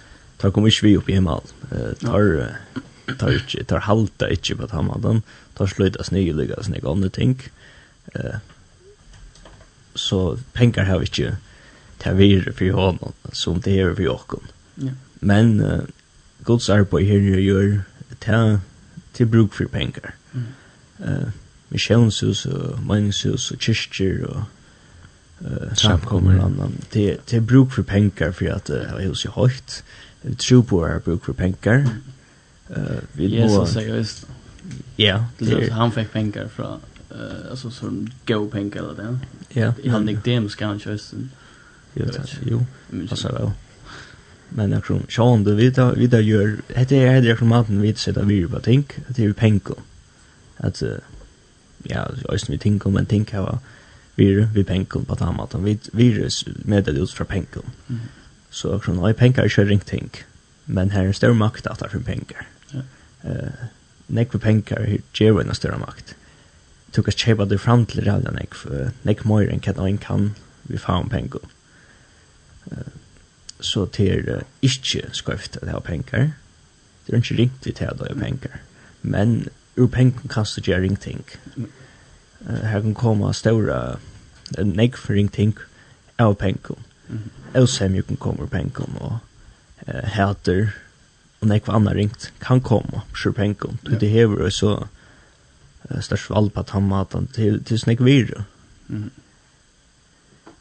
tar 0.46 0.54
kom 0.54 0.68
ikke 0.70 0.86
vi 0.86 0.98
opp 1.00 1.08
i 1.10 1.16
himmel. 1.18 1.42
Tar, 2.04 2.60
tar, 3.18 3.32
ikke, 3.34 3.64
tar 3.66 3.86
halta 3.88 4.30
ikke 4.30 4.60
på 4.60 4.68
himmelen. 4.70 5.24
Tar 5.58 5.72
sløyta 5.72 6.06
snygge 6.06 6.36
lykke 6.38 6.60
og 6.60 6.68
snygge 6.68 6.92
andre 6.92 7.10
ting. 7.10 7.40
Så 9.96 10.38
penger 10.54 10.86
har 10.86 11.02
vi 11.02 11.10
ikke 11.10 11.32
til 12.04 12.18
vire 12.18 12.54
for 12.54 12.78
hånden, 12.78 13.14
som 13.34 13.62
det 13.62 13.80
er 13.80 13.96
for 13.96 14.14
åkken. 14.14 14.50
Ja. 14.78 14.94
Men 15.22 15.60
uh, 15.62 15.88
gods 16.44 16.70
arbeid 16.70 17.08
her 17.08 17.40
gjør 17.42 17.82
til, 18.22 18.60
til 19.14 19.26
bruk 19.26 19.54
for 19.54 19.72
penger. 19.72 20.14
Mm. 20.34 20.44
Uh, 21.00 21.32
misjonshus 21.70 22.46
og 22.46 22.84
meningshus 22.86 23.52
og 23.52 23.58
kyrkjer 23.60 24.28
og 24.28 24.44
uh, 25.42 25.74
samkommer 25.74 26.38
og 26.38 26.46
annan. 26.52 26.78
Det, 26.94 27.18
det 27.30 27.38
er 27.38 27.48
bruk 27.48 27.72
for 27.72 27.84
penger 27.84 28.32
for 28.32 28.54
at 28.54 28.70
uh, 28.70 29.02
er 29.02 29.08
hos 29.08 29.26
i 29.26 29.34
høyt. 29.34 29.82
Mm 29.82 30.05
tro 30.38 30.62
på 30.62 30.86
er 30.86 31.00
bruk 31.00 31.26
for 31.26 31.34
pengar. 31.34 31.86
Eh 32.70 32.82
uh, 32.82 33.02
vi 33.14 33.28
må 33.28 33.60
Ja, 33.60 33.66
seriöst. 33.66 34.28
Ja, 34.98 35.24
det 35.40 35.54
er 35.54 35.72
han 35.74 35.92
fick 35.92 36.12
pengar 36.12 36.48
från 36.48 36.80
eh 37.12 37.50
alltså 37.50 37.70
som 37.70 38.08
go 38.26 38.50
pengar 38.50 38.84
eller 38.84 38.94
det. 38.96 39.20
Ja. 39.54 39.74
I 39.84 39.90
Han 39.90 40.08
gick 40.08 40.26
dem 40.26 40.50
ska 40.50 40.66
han 40.66 40.80
köra. 40.80 40.98
Jo, 41.94 42.06
jo. 42.42 42.66
Passar 43.10 43.32
vel. 43.32 43.52
Men 44.50 44.72
jeg 44.72 44.84
tror 44.84 45.02
Sean 45.10 45.44
du 45.44 45.56
vet 45.56 45.78
vi 45.98 46.08
da 46.08 46.20
gjør, 46.22 46.58
heter 46.76 46.96
är 46.96 47.22
det 47.22 47.38
från 47.38 47.50
maten 47.50 47.82
vi 47.82 47.94
sätter 47.94 48.24
vi 48.24 48.48
på 48.48 48.60
tänk 48.60 49.00
att 49.10 49.16
det 49.16 49.26
är 49.26 49.34
pengar. 49.34 49.78
Att 50.58 50.84
ja, 51.84 52.08
ösn 52.30 52.52
vi 52.52 52.58
tänker 52.58 52.90
men 52.90 53.06
tänker 53.06 53.58
vi 54.16 54.48
vi 54.54 54.64
pengar 54.64 55.06
på 55.06 55.16
den 55.16 55.36
maten, 55.36 55.62
att 55.62 55.90
vi 55.94 56.22
er 56.22 56.30
med 56.66 56.84
det 56.84 56.92
ut 56.92 57.12
fra 57.12 57.26
pengar. 57.26 57.64
Mm 57.88 58.00
Så 58.56 58.78
sånn, 58.86 59.02
og 59.04 59.18
pengar 59.20 59.44
er 59.44 59.52
ikke 59.52 59.68
ringt 59.68 59.90
ting, 59.92 60.12
men 60.66 60.94
her 60.96 61.04
er 61.04 61.12
en 61.12 61.18
større 61.18 61.36
makt 61.36 61.68
at 61.68 61.82
det 61.82 61.90
er 61.90 61.96
for 61.98 62.06
penger. 62.08 62.46
Ja. 62.72 62.86
Uh, 63.26 63.66
nekve 64.08 64.40
penger 64.40 64.86
gjør 65.18 65.42
en 65.42 65.58
større 65.58 65.82
makt. 65.82 66.14
Du 66.96 67.02
kan 67.04 67.18
kjøpe 67.18 67.50
det 67.52 67.60
fram 67.60 67.84
til 67.90 68.06
rævla 68.06 68.32
nekve, 68.32 68.94
nekve 69.04 69.28
mer 69.28 69.52
enn 69.52 69.64
hva 69.66 69.90
en 69.90 70.00
kan 70.00 70.30
vi 70.70 70.80
få 70.82 71.02
om 71.04 71.12
pengar 71.12 71.52
Uh, 72.66 72.90
så 73.60 73.86
det 73.86 74.06
er 74.10 74.38
uh, 74.38 74.42
ikke 74.62 75.04
skøyft 75.14 75.60
at 75.62 75.70
ha 75.70 75.80
pengar. 75.80 76.32
Det 77.06 77.14
er 77.14 77.22
ikke 77.22 77.38
ringt 77.38 77.66
vi 77.66 77.72
til 77.72 77.86
at 77.86 78.02
ha 78.02 78.14
pengar. 78.18 78.58
Men 79.02 79.48
ur 79.78 79.86
penger 79.86 80.26
kan 80.30 80.46
du 80.56 80.62
gjøre 80.62 80.82
ringt 80.82 81.02
ting. 81.02 81.22
Uh, 82.42 82.66
her 82.66 82.82
kan 82.82 82.96
komme 82.98 83.34
større 83.34 84.00
nekve 84.58 85.14
ringt 85.14 85.34
ting 85.34 85.54
av 86.18 86.36
penger 86.42 86.82
osämjuken 87.54 88.16
kommer 88.16 88.48
penkom 88.48 88.98
och 88.98 89.14
eh, 89.88 90.04
häter 90.04 90.72
och 91.40 91.48
när 91.48 91.60
kvar 91.60 91.94
ringt 91.94 92.32
kan 92.40 92.62
komma 92.62 93.02
sjur 93.14 93.32
penkom 93.32 93.78
du 93.82 93.96
det 93.96 94.08
hever 94.08 94.50
så 94.50 94.88
eh, 95.90 96.00
störst 96.00 96.32
all 96.32 96.50
på 96.50 96.64
tammatan 96.64 97.28
till 97.28 97.64
till 97.64 97.80
snäck 97.80 98.02
vir 98.02 98.44
mm. 98.90 99.10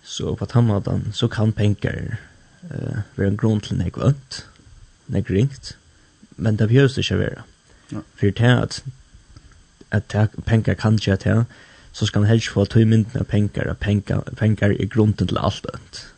så 0.03 0.37
på 0.37 0.47
tammatan 0.47 1.13
så 1.13 1.29
kan 1.29 1.53
pengar 1.53 2.17
eh, 2.63 2.99
vara 3.15 3.29
en 3.29 3.37
grund 3.37 3.63
till 3.63 3.77
näck 3.77 3.97
vant 3.97 4.47
näck 5.07 5.31
ringt 5.31 5.77
men 6.37 6.57
det 6.57 6.67
behövs 6.67 6.95
det 6.95 7.01
inte 7.01 7.17
vara 7.17 7.43
ja. 7.89 7.99
för 8.15 8.31
det 8.31 8.63
At 8.63 8.83
att 9.89 10.15
att 10.15 10.45
pengar 10.45 10.75
kan 10.75 10.93
inte 10.93 11.13
att 11.13 11.47
så 11.93 12.07
ska 12.07 12.21
man 12.21 12.29
helst 12.29 12.49
få 12.49 12.65
tog 12.67 13.07
Av 13.15 13.25
pengar 13.25 13.67
och 13.67 13.79
pengar, 13.79 14.21
pengar 14.37 14.71
är 14.71 14.85
grunden 14.85 15.27
till 15.27 15.39
allt 15.39 15.67
önt. 15.67 16.14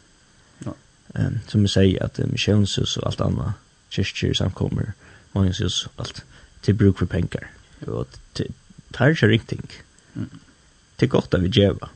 Um, 1.19 1.39
som 1.49 1.63
vi 1.63 1.69
sier 1.73 2.03
at 2.05 2.19
um, 2.21 2.29
missionshus 2.31 2.97
og 3.01 3.07
alt 3.09 3.21
annet, 3.25 3.61
kyrkjer, 3.95 4.35
samkommer, 4.37 4.91
vannshus 5.33 5.87
og 5.87 6.03
alt, 6.05 6.25
til 6.63 6.75
bruk 6.77 6.99
for 6.99 7.07
pengar 7.07 7.47
Og 7.87 8.07
det 8.37 8.51
er 8.99 9.15
ikke 9.15 9.29
riktig. 9.29 9.59
Mm. 10.15 10.29
Det 11.01 11.07
er 11.07 11.13
godt 11.13 11.35
at 11.35 11.43
vi 11.43 11.49
gjør. 11.49 11.91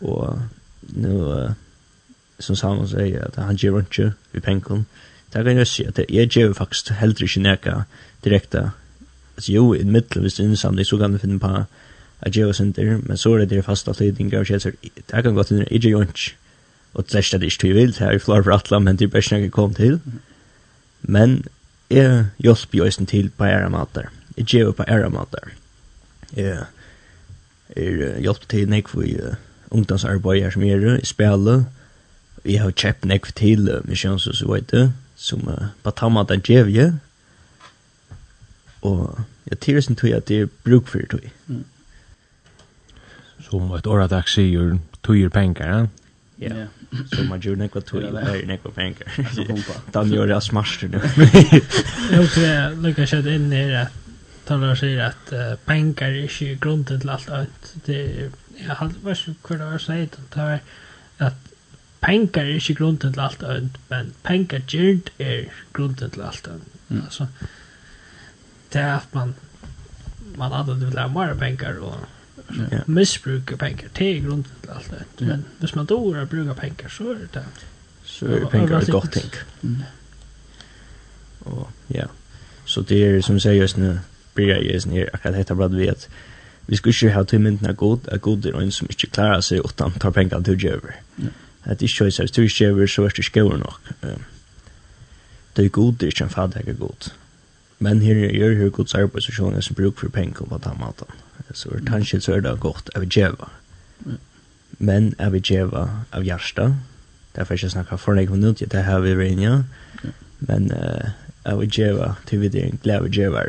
Og 0.00 0.42
nå, 0.96 1.14
uh, 1.32 1.52
som 2.40 2.56
Samuel 2.56 2.88
sier, 2.88 3.24
at 3.24 3.36
han 3.36 3.56
gjør 3.56 3.80
ikke 3.80 4.12
vi 4.32 4.40
penger. 4.40 4.84
Det 5.32 5.44
kan 5.44 5.56
jeg 5.56 5.66
si 5.66 5.84
at 5.84 6.00
jeg 6.08 6.28
gjør 6.28 6.52
faktisk 6.52 6.90
heller 6.90 7.22
ikke 7.22 7.40
neka 7.40 7.74
direkte. 8.24 8.70
Altså 9.36 9.52
jo, 9.52 9.72
i 9.74 9.84
middelen, 9.84 10.22
hvis 10.22 10.34
du 10.34 10.42
er 10.42 10.48
innsamling, 10.48 10.86
så 10.86 10.98
kan 10.98 11.12
du 11.12 11.18
finne 11.18 11.40
på 11.40 11.54
at 12.20 12.32
gjør 12.32 12.48
oss 12.48 12.60
men 12.60 13.16
så 13.16 13.34
er 13.34 13.38
det 13.38 13.50
der 13.50 13.62
faste 13.62 13.90
avledninger, 13.90 14.38
og 14.38 14.46
det 14.46 15.24
kan 15.24 15.34
gå 15.34 15.42
til 15.42 15.66
jeg 15.70 15.80
gjør 15.80 16.02
ikke 16.02 16.36
og 16.94 17.04
det 17.08 17.14
er 17.34 17.38
det 17.38 17.48
ikke 17.48 17.68
du 17.68 17.74
vil, 17.74 17.92
det 17.94 18.00
er 18.00 18.12
jo 18.12 18.18
flere 18.18 18.44
for 18.44 18.52
atle, 18.52 18.80
men 18.80 18.96
det 18.96 19.06
er 19.06 19.14
best 19.14 19.32
jeg 19.32 19.52
kom 19.52 19.74
til. 19.74 20.00
Men 21.02 21.44
jeg 21.90 22.26
hjelper 22.38 22.78
jo 22.78 22.84
også 22.84 23.04
til 23.04 23.30
på 23.30 23.44
ære 23.44 23.70
mater. 23.70 24.10
Jeg 24.36 24.44
gjør 24.44 24.70
på 24.72 24.84
ære 24.88 25.10
mater. 25.10 25.52
Jeg, 26.36 26.64
jeg 27.76 28.20
hjelper 28.20 28.46
til 28.48 28.68
nek 28.68 28.88
for 28.88 29.00
uh, 29.00 29.34
ungdomsarbeid 29.70 30.42
her 30.42 30.50
som 30.50 30.62
jeg 30.62 30.80
gjør, 30.80 30.94
jeg 30.94 31.06
spiller. 31.06 31.64
Jeg 32.44 32.60
har 32.60 32.70
kjøpt 32.70 33.04
nek 33.04 33.26
for 33.26 33.32
til 33.32 33.68
uh, 33.68 33.88
misjons 33.88 34.28
så 34.32 34.52
vet 34.52 34.70
du, 34.72 34.92
som 35.16 35.48
uh, 35.48 35.72
på 35.82 35.90
tammat 35.90 36.30
er 36.30 36.44
gjør 36.44 36.66
jeg. 36.66 36.92
Og 38.82 39.20
jeg 39.50 39.60
tyrer 39.60 39.80
sin 39.80 39.96
tog 39.96 40.10
at 40.10 40.28
det 40.28 40.40
er 40.40 40.46
bruk 40.64 40.88
for 40.88 41.00
tog. 41.10 41.24
Mm. 41.46 41.64
Som 43.40 43.72
et 43.72 43.86
åradags 43.86 44.32
sier, 44.32 44.78
tog 45.02 45.16
er 45.16 45.28
penger, 45.28 45.66
ja? 45.66 45.86
Ja. 46.50 46.66
Så 47.12 47.24
man 47.24 47.40
gjør 47.40 47.56
nekva 47.56 47.80
tog, 47.80 48.02
det 48.02 48.22
er 48.22 48.46
nekva 48.46 48.70
pengar. 48.76 49.08
Dan 49.94 50.12
gjør 50.12 50.26
det 50.26 50.42
smarster 50.42 50.88
nu. 50.88 51.00
Jag 52.12 52.30
tror 52.30 52.46
jag 52.46 52.82
lukar 52.82 53.06
kött 53.06 53.26
in 53.26 53.52
i 53.52 53.70
det. 53.70 53.88
Talar 54.44 54.74
säger 54.74 55.04
att 55.04 55.32
pengar 55.64 56.08
är 56.08 56.22
inte 56.22 56.54
grunden 56.54 57.00
till 57.00 57.10
allt 57.10 57.30
annat. 57.30 57.74
Det 57.84 58.30
jag 58.66 58.74
hade 58.74 58.94
varit 59.02 59.42
kvar 59.42 59.58
det 59.58 59.64
var 59.64 59.78
sagt. 59.78 60.18
Det 60.34 60.40
var 60.40 60.58
att 61.18 61.38
pengar 62.00 62.44
är 62.44 62.54
inte 62.54 62.72
grunden 62.72 63.12
till 63.12 63.20
allt 63.20 63.42
annat. 63.42 63.78
Men 63.88 64.12
pengar 64.22 64.62
gjort 64.68 65.10
är 65.18 65.48
grunden 65.72 66.10
till 66.10 66.22
allt 66.22 66.48
annat. 66.48 67.04
Alltså, 67.04 67.26
det 68.68 68.78
är 68.78 68.94
att 68.94 69.14
man 69.14 69.34
man 70.36 70.52
hade 70.52 70.74
det 70.74 70.86
vill 70.86 70.98
ha 70.98 71.08
mer 71.08 71.34
pengar 71.34 71.78
och 71.78 71.94
ja. 72.70 72.78
Missbrukar 72.86 73.56
pengar. 73.56 73.88
Det 73.92 74.16
är 74.16 74.20
grunden 74.20 74.52
till 74.60 74.70
allt 74.70 74.90
det. 74.90 75.24
Men 75.24 75.44
hvis 75.58 75.74
man 75.74 75.86
då 75.86 76.14
har 76.14 76.24
brukat 76.24 76.56
pengar 76.56 76.88
så 76.88 77.10
är 77.10 77.14
det 77.32 77.44
Så 78.04 78.26
är 78.26 78.44
pengar 78.44 78.82
ett 78.82 78.88
gott 78.88 79.12
ting. 79.12 79.30
Mm. 79.62 79.82
Och 81.38 81.70
ja. 81.86 82.06
Så 82.64 82.80
det 82.80 83.04
är 83.04 83.22
som 83.22 83.34
jag 83.34 83.42
säger 83.42 83.62
just 83.62 83.76
nu 83.76 83.98
blir 84.34 84.48
jag 84.48 84.64
just 84.64 84.86
nu 84.86 85.08
akkurat 85.12 85.36
heter 85.36 85.54
bara 85.54 85.68
vi 85.68 85.88
att 85.88 86.08
vi 86.66 86.76
ska 86.76 86.90
ju 86.90 87.10
ha 87.10 87.24
till 87.24 87.38
myndna 87.38 87.72
god 87.72 88.08
att 88.08 88.20
god 88.20 88.46
er 88.46 88.60
en 88.60 88.72
som 88.72 88.86
inte 88.90 89.06
klarar 89.06 89.40
seg 89.40 89.58
utan 89.64 89.92
tar 89.92 90.10
pengar 90.10 90.40
til 90.40 90.66
över. 90.66 90.94
Ja. 91.16 91.28
Att 91.64 91.78
det 91.78 91.84
är 91.84 92.04
ju 92.04 92.10
så 92.10 92.22
hvis 92.40 92.54
du 92.54 92.66
över 92.66 92.86
så 92.86 93.04
er 93.04 93.08
det 93.08 93.24
skor 93.24 93.56
nog. 93.56 93.74
Det 95.56 95.64
er 95.64 95.68
god 95.68 95.92
det 95.92 96.02
er 96.02 96.06
inte 96.06 96.24
en 96.24 96.30
fadig 96.30 96.78
god. 96.78 97.12
Men 97.78 98.00
her 98.00 98.14
är 98.14 98.30
ju 98.30 98.54
hur 98.54 98.70
god 98.70 98.94
arbetsförsäljning 98.94 99.62
som 99.62 99.74
bruk 99.74 99.98
for 99.98 100.08
pengar 100.08 100.46
på 100.46 100.58
den 100.58 100.78
maten. 100.78 101.06
Mm 101.08 101.31
så 101.54 101.70
er 101.74 101.84
kanskje 101.86 102.20
så 102.20 102.36
er 102.36 102.44
det 102.44 102.60
godt 102.60 102.90
av 102.96 103.06
djeva. 103.08 103.48
Men 104.78 105.12
av 105.20 105.36
djeva 105.36 106.04
av 106.10 106.24
hjärsta. 106.24 106.72
Derfor 107.36 107.56
ikke 107.56 107.72
snakka 107.72 107.98
for 108.00 108.18
deg 108.18 108.32
om 108.32 108.40
nødt, 108.42 108.64
det 108.72 108.84
har 108.84 109.00
vi 109.04 109.14
rinja. 109.16 109.62
Men 110.40 110.70
uh, 110.72 111.12
av 111.48 111.62
djeva, 111.64 112.14
til 112.26 112.42
vi 112.42 112.50
det 112.52 112.62
er 112.62 112.70
en 112.70 112.82
glede 112.82 113.06
av 113.06 113.14
djeva. 113.14 113.44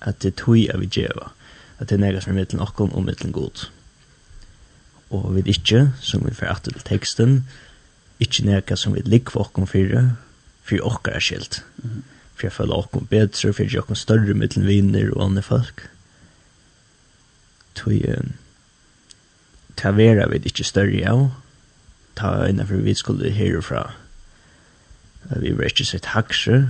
At 0.00 0.20
det 0.22 0.36
tog 0.40 0.60
av 0.74 0.84
djeva. 0.84 1.32
At 1.78 1.88
det 1.88 1.98
er 1.98 2.04
nægget 2.04 2.24
som 2.24 2.34
er 2.34 2.40
mittelen 2.40 2.64
okkon 2.64 2.92
og 2.92 3.06
mittelen 3.06 3.32
god. 3.32 3.68
Og 5.10 5.30
vi 5.36 5.46
ikke, 5.54 5.88
som 6.00 6.26
vi 6.26 6.34
får 6.36 6.64
til 6.66 6.80
teksten, 6.84 7.42
ikke 8.20 8.44
nægget 8.44 8.78
som 8.78 8.94
vi 8.94 9.04
likv 9.06 9.38
okkon 9.38 9.70
fyrre, 9.70 10.16
for 10.66 10.84
okkar 10.84 11.16
er 11.16 11.24
skilt. 11.24 11.62
Mm. 11.78 12.02
For 12.34 12.46
jeg 12.46 12.52
føler 12.52 12.82
okkon 12.82 13.06
bedre, 13.10 13.38
for 13.38 13.56
fyrir 13.56 13.80
okkon 13.80 13.96
større 13.96 14.34
mittelen 14.34 14.66
viner 14.68 15.14
og 15.14 15.30
andre 15.30 15.42
folk. 15.46 15.86
Mm 15.86 15.97
tog 17.78 17.94
ta 19.78 19.92
vera 19.94 20.26
vi 20.28 20.40
ikke 20.44 20.66
større 20.66 21.06
av, 21.06 21.28
ta 22.18 22.32
innanfor 22.48 22.82
vi 22.82 22.94
skulle 22.98 23.30
herfra, 23.30 23.84
vi 25.38 25.52
var 25.54 25.70
ikke 25.70 25.86
sitt 25.86 26.10
haksje 26.14 26.64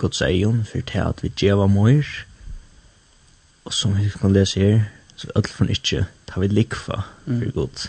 Guds 0.00 0.22
eion, 0.24 0.64
for 0.64 0.82
til 0.86 1.04
at 1.04 1.22
vi 1.22 1.30
djeva 1.36 1.68
mor, 1.70 2.06
og 3.64 3.74
som 3.76 3.94
vi 3.98 4.08
kan 4.08 4.32
lese 4.32 4.60
her, 4.60 4.84
så 5.16 5.28
ødel 5.36 5.52
for 5.52 5.70
ikke, 5.70 6.06
ta 6.26 6.40
vi 6.40 6.48
likfa 6.48 7.02
for 7.24 7.44
mm. 7.44 7.50
Gud. 7.54 7.88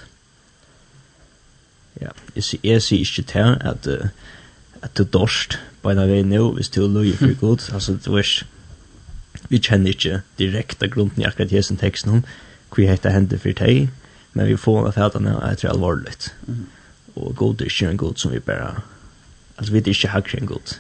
Ja, 2.02 2.12
jeg 2.36 2.44
sier 2.44 2.62
jeg 2.64 2.82
sier 2.84 3.06
ikke 3.06 3.28
til 3.32 3.58
at, 3.72 3.88
at 4.82 4.98
du 4.98 5.04
dorst, 5.04 5.60
på 5.82 5.90
beina 5.90 6.06
vei 6.06 6.22
nå, 6.28 6.52
hvis 6.54 6.70
du 6.70 6.86
løy 6.88 7.16
for 7.18 7.34
Gud, 7.40 7.72
altså 7.74 7.98
du 8.06 8.12
vet 8.14 8.44
vi 9.50 9.60
kjenner 9.60 9.96
ikke 9.96 10.22
direkte 10.40 10.88
grunden 10.92 11.24
i 11.24 11.26
akkurat 11.26 11.52
hessen 11.56 11.80
teksten 11.80 12.20
om, 12.20 12.24
hva 12.72 12.88
hette 12.88 13.12
hender 13.12 13.42
for 13.42 13.58
deg, 13.58 13.90
men 14.34 14.48
vi 14.48 14.60
får 14.60 14.88
av 14.88 14.96
fætene 14.96 15.36
at 15.44 15.62
det 15.62 15.68
er 15.68 15.74
alvorligt. 15.74 16.32
Mm. 16.48 16.66
Og 17.16 17.36
god 17.36 17.62
er 17.62 17.72
ikke 17.72 17.90
en 17.90 17.98
god 17.98 18.16
som 18.16 18.32
vi 18.32 18.40
bare, 18.40 18.82
altså 19.58 19.74
vi 19.74 19.80
er 19.80 19.92
ikke 19.92 20.14
hakker 20.14 20.40
en 20.40 20.48
god. 20.48 20.78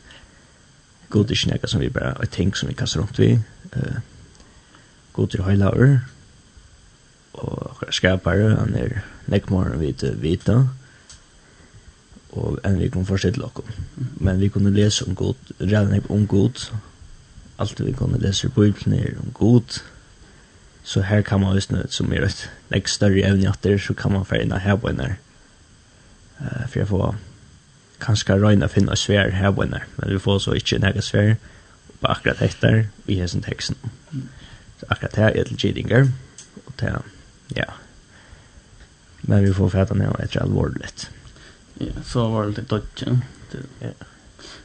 God 1.09 1.31
er 1.31 1.35
ikke 1.35 1.51
noe 1.51 1.67
som 1.67 1.83
vi 1.83 1.89
bare, 1.89 2.13
og 2.13 2.29
ting 2.31 2.55
som 2.55 2.69
vi 2.69 2.77
kaster 2.79 3.01
rundt 3.01 3.19
vi. 3.19 3.33
Uh, 3.75 3.99
god 5.13 5.35
er 5.35 5.43
høylaver, 5.43 5.97
og 7.33 7.83
skapare, 7.91 8.55
han 8.55 8.75
er 8.75 9.01
nekmåren 9.31 9.79
vi 9.79 9.91
til 9.91 10.15
vita, 10.21 10.61
og 12.31 12.59
enn 12.63 12.79
vi 12.79 12.89
kunne 12.91 13.07
forstille 13.07 13.43
okkur. 13.43 13.67
Men 14.23 14.39
vi 14.39 14.47
kunne 14.47 14.71
lese 14.71 15.07
om 15.07 15.15
god, 15.15 15.35
redan 15.59 16.03
om 16.09 16.27
god, 16.27 16.71
alt 17.59 17.83
vi 17.83 17.91
kunne 17.91 18.19
lese 18.21 18.47
i 18.47 18.55
bøyblene 18.55 19.17
om 19.19 19.33
god, 19.35 19.81
Så 20.84 21.01
här 21.01 21.21
kan 21.21 21.41
man 21.41 21.55
visst 21.55 21.71
nu 21.71 21.86
som 21.89 22.13
är 22.13 22.21
ett 22.21 22.49
like, 22.67 22.89
större 22.89 23.21
ämne 23.21 23.49
att 23.49 23.61
det 23.61 23.79
så 23.79 23.93
kan 23.93 24.13
man 24.13 24.25
förena 24.25 24.57
här 24.57 24.77
på 24.77 24.89
en 24.89 24.95
när. 24.95 25.15
Uh, 26.41 26.67
för 26.67 26.79
jag 26.79 26.89
får 26.89 27.15
kanske 27.97 28.34
röjna 28.34 28.67
finna 28.67 28.95
svär 28.95 29.29
här 29.29 29.51
på. 29.51 29.65
Men 29.95 30.09
vi 30.09 30.19
får 30.19 30.39
så 30.39 30.55
inte 30.55 30.79
några 30.79 31.01
svär 31.01 31.38
på 31.99 32.07
akkurat 32.07 32.38
hektar 32.38 32.86
i 33.05 33.15
hessen 33.15 33.41
texten. 33.41 33.75
Så 34.79 34.86
akkurat 34.89 35.15
här 35.15 35.38
är 35.38 35.45
det 35.49 35.63
gidinger. 35.63 36.11
Och 36.65 36.73
det 36.75 37.01
ja. 37.47 37.73
Men 39.21 39.43
vi 39.43 39.53
får 39.53 39.69
fatta 39.69 39.93
när 39.93 40.17
det 40.17 40.36
är 40.36 40.41
allvarligt. 40.41 41.09
Ja, 41.73 41.86
så 42.03 42.27
var 42.27 42.45
det 42.45 42.61
dodge. 42.61 43.03
Ja. 43.79 43.88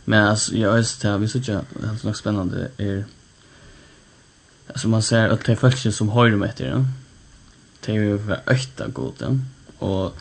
Men 0.04 0.26
alltså, 0.26 0.54
jag 0.54 0.78
är 0.78 0.82
så 0.82 1.08
här, 1.08 1.18
vi 1.18 1.28
såg 1.28 1.40
att 1.40 1.46
det 1.46 1.86
är 1.86 2.06
något 2.06 2.16
spännande 2.16 2.70
är 2.76 3.04
som 4.76 4.90
man 4.90 5.02
ser 5.02 5.28
att 5.28 5.44
det 5.44 5.56
folk 5.56 5.94
som 5.94 6.08
har 6.08 6.30
dem 6.30 6.42
efter 6.42 6.64
den. 6.64 6.86
Det 7.80 7.92
är 7.92 7.96
ju 7.96 8.18
för 8.18 8.40
ökta 8.46 8.88
goda 8.88 9.38
och 9.78 10.16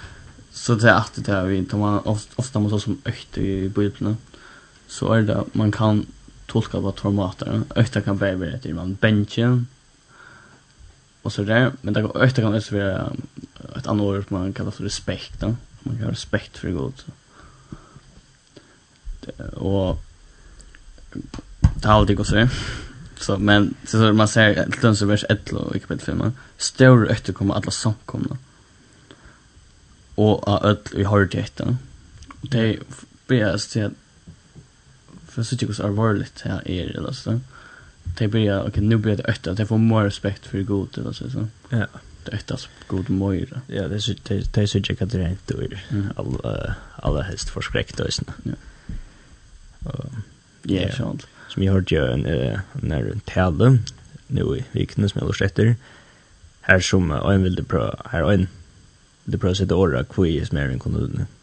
så 0.51 0.76
det 0.76 0.89
är 0.89 0.93
att 0.93 1.12
det 1.16 1.32
är 1.32 1.45
vi 1.45 1.66
tar 1.66 1.78
man 1.78 1.99
ofta 2.36 2.60
mot 2.60 2.82
som 2.82 3.01
ökta 3.06 3.41
i 3.41 3.70
bibeln 3.70 4.18
så 4.88 5.14
är 5.14 5.22
det 5.22 5.43
man 5.51 5.72
kan 5.72 6.06
tolka 6.45 6.82
på 6.82 6.91
tomater. 6.91 7.62
Ökta 7.76 8.01
kan 8.01 8.18
vara 8.18 8.36
det 8.36 8.74
man 8.74 8.97
benchen 9.01 9.68
och 11.22 11.34
så 11.34 11.43
där 11.43 11.72
men 11.82 11.93
det 11.93 12.01
går 12.01 12.18
ökta 12.18 12.41
kan 12.41 12.56
också 12.56 12.76
vara 12.76 13.14
ett 13.76 13.88
annat 13.88 14.03
ord 14.03 14.26
man 14.28 14.53
kallar 14.53 14.72
för 14.72 14.84
respekt 14.84 15.39
då. 15.39 15.56
Man 15.84 15.95
kan 15.95 16.03
ha 16.03 16.12
respekt 16.12 16.58
för 16.58 16.72
god. 16.72 17.03
Det, 19.20 19.43
och 19.56 20.03
det 21.82 21.88
har 21.88 21.93
alltid 21.93 22.18
gått 22.18 22.28
så. 22.28 22.47
Så 23.20 23.38
men 23.38 23.74
så 23.86 23.97
så 23.97 24.13
man 24.13 24.28
ser 24.28 24.82
Lunds 24.82 25.01
vers 25.01 25.26
11 25.30 25.59
och 25.59 25.74
kapitel 25.74 25.99
5. 25.99 26.32
Stor 26.57 27.11
efter 27.11 27.34
kommer 27.34 27.53
alla 27.53 27.72
samkomna. 27.72 28.38
Och 30.16 30.66
öll 30.66 30.78
i 30.93 31.03
hardigheten. 31.03 31.78
Och 32.41 32.49
det 32.49 32.80
börjar 33.28 33.53
att 33.53 33.78
för 35.28 35.43
så 35.43 35.57
tycker 35.57 35.76
jag 35.78 35.88
är 35.88 35.93
varligt 35.93 36.41
här 36.41 36.68
är 36.68 36.97
eller 36.97 37.11
så. 37.11 37.39
Det 38.18 38.28
börjar 38.28 38.68
okej 38.68 38.84
nu 38.84 38.97
blir 38.97 39.18
det 39.18 39.24
ötta 39.24 39.51
att 39.51 39.59
jag 39.59 39.68
får 39.68 39.78
mer 39.78 40.03
respekt 40.03 40.45
för 40.45 40.61
god 40.61 40.97
eller 40.97 41.13
så 41.13 41.30
så. 41.30 41.47
Ja. 41.70 41.86
Det 42.26 42.34
är 42.34 42.38
tas 42.38 42.70
god 42.88 43.09
mer. 43.09 43.61
Ja, 43.68 43.88
det 43.88 43.95
är 43.95 44.16
det 44.24 44.53
det 44.53 44.61
är 44.61 44.68
så 44.68 44.78
jag 44.78 44.97
kan 44.99 45.07
det 45.07 45.30
inte 45.30 45.80
alla 46.16 46.76
alla 46.95 47.22
häst 47.22 47.49
förskräckt 47.49 47.97
då 47.97 48.07
Ja. 48.43 48.51
Ja, 50.61 50.91
sånt 50.91 51.28
som 51.56 51.64
jag 51.64 51.74
hörde 51.74 51.95
jag 51.95 52.14
en, 52.14 52.26
en, 52.26 52.91
en 52.91 53.22
tale 53.26 53.78
nu 54.28 54.41
i 54.58 54.64
vikene 54.72 55.10
som 55.10 55.20
jag 55.20 55.28
låst 55.28 55.41
etter 55.41 55.76
her 56.68 56.80
som 56.80 57.12
en 57.12 57.43
ville 57.43 57.64
prøve 57.64 57.95
her 58.12 58.28
en 58.32 58.47
det 59.26 59.39
prøve 59.39 59.56
å 59.56 59.60
sette 59.62 59.78
året 59.78 60.12
hvor 60.12 60.28
jeg 60.28 60.49
som 60.49 60.60
er 60.60 60.74
en 60.74 60.82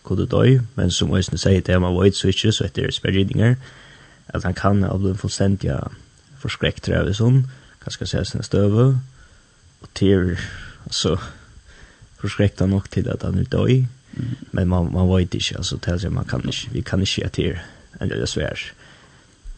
kunne 0.05 0.27
døy 0.29 0.61
men 0.77 0.93
som 0.93 1.15
Øysen 1.17 1.41
sier 1.41 1.65
til 1.65 1.81
man 1.81 1.97
white 1.97 2.19
switches 2.19 2.61
så 2.61 2.69
etter 2.69 2.93
sperridinger 2.93 3.57
at 4.29 4.45
han 4.45 4.55
kan 4.55 4.85
ha 4.85 4.99
blitt 5.01 5.23
fullstendig 5.23 5.79
forskrekt 6.43 6.85
tror 6.85 7.09
jeg 7.09 7.17
sånn 7.17 7.41
kanskje 7.81 8.11
se 8.13 8.25
sine 8.29 8.45
støve 8.45 8.87
og 9.81 9.89
til 9.99 10.37
altså 10.85 11.17
forskrekt 12.21 12.61
han 12.61 12.77
nok 12.77 12.93
til 12.93 13.09
at 13.09 13.25
han 13.25 13.41
er 13.41 13.49
døy 13.49 13.87
men 14.53 14.69
man, 14.69 14.93
man 14.93 15.09
vet 15.09 15.41
ikke 15.41 15.57
altså 15.63 15.81
til 15.81 16.13
man 16.13 16.29
kan 16.29 16.45
ikke 16.45 16.77
vi 16.77 16.85
kan 16.85 17.01
ikke 17.01 17.23
gjøre 17.23 17.37
til 17.41 17.61
enn 18.01 18.13
det 18.13 18.21
er 18.21 18.29
svært 18.29 18.75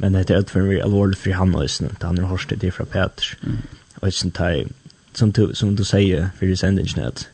men 0.04 0.12
det 0.12 0.30
är 0.30 0.42
för 0.42 0.60
mig 0.60 0.80
allvarligt 0.80 1.18
för 1.18 1.30
han 1.30 1.54
och 1.54 1.70
sen 1.70 1.96
han 2.00 2.18
har 2.18 2.28
hört 2.28 2.52
det 2.56 2.70
från 2.70 2.86
Peter. 2.86 3.38
Mm. 3.42 3.56
och 3.94 4.14
sen 4.14 4.30
tar 4.30 4.64
som 5.12 5.32
du 5.32 5.54
som 5.54 5.76
du 5.76 5.84
säger 5.84 6.30
för 6.38 6.46
det 6.46 6.56
sen 6.56 6.78
inte 6.78 7.06
att 7.06 7.28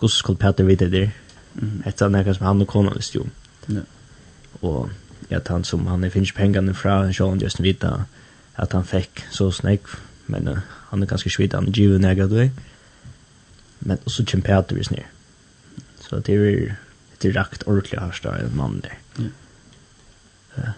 hur 0.00 0.08
ska 0.08 0.34
Peter 0.34 0.64
veta 0.64 0.84
det? 0.84 1.10
Mm. 1.60 1.82
ett 1.86 2.02
annat 2.02 2.36
som 2.36 2.46
han 2.46 2.62
och 2.62 2.68
konan 2.68 2.94
visst 2.96 3.14
ju 3.14 3.22
och 4.60 4.88
att 5.30 5.48
han 5.48 5.64
som 5.64 5.86
han 5.86 6.10
finns 6.10 6.32
pengarna 6.32 6.74
från 6.74 7.14
Sean 7.14 7.38
just 7.38 7.60
vita 7.60 8.04
att 8.54 8.72
han 8.72 8.84
fick 8.84 9.24
så 9.30 9.52
snägg 9.52 9.80
men 10.26 10.48
uh, 10.48 10.58
han 10.68 11.02
är 11.02 11.06
ganska 11.06 11.30
svitt 11.30 11.52
han 11.52 11.72
giv 11.72 12.00
näga 12.00 12.26
då 12.26 12.48
men 13.78 13.98
och 14.04 14.12
så 14.12 14.24
kämpar 14.24 14.62
Peter 14.62 14.76
visst 14.76 14.90
ner 14.90 15.06
så 16.00 16.18
det 16.18 16.34
är 16.34 16.76
det 17.18 17.28
är 17.28 17.32
rakt 17.32 17.62
ordentligt 17.62 18.00
här 18.00 18.12
står 18.12 18.36
en 18.36 18.56
man 18.56 18.80
där 18.80 18.98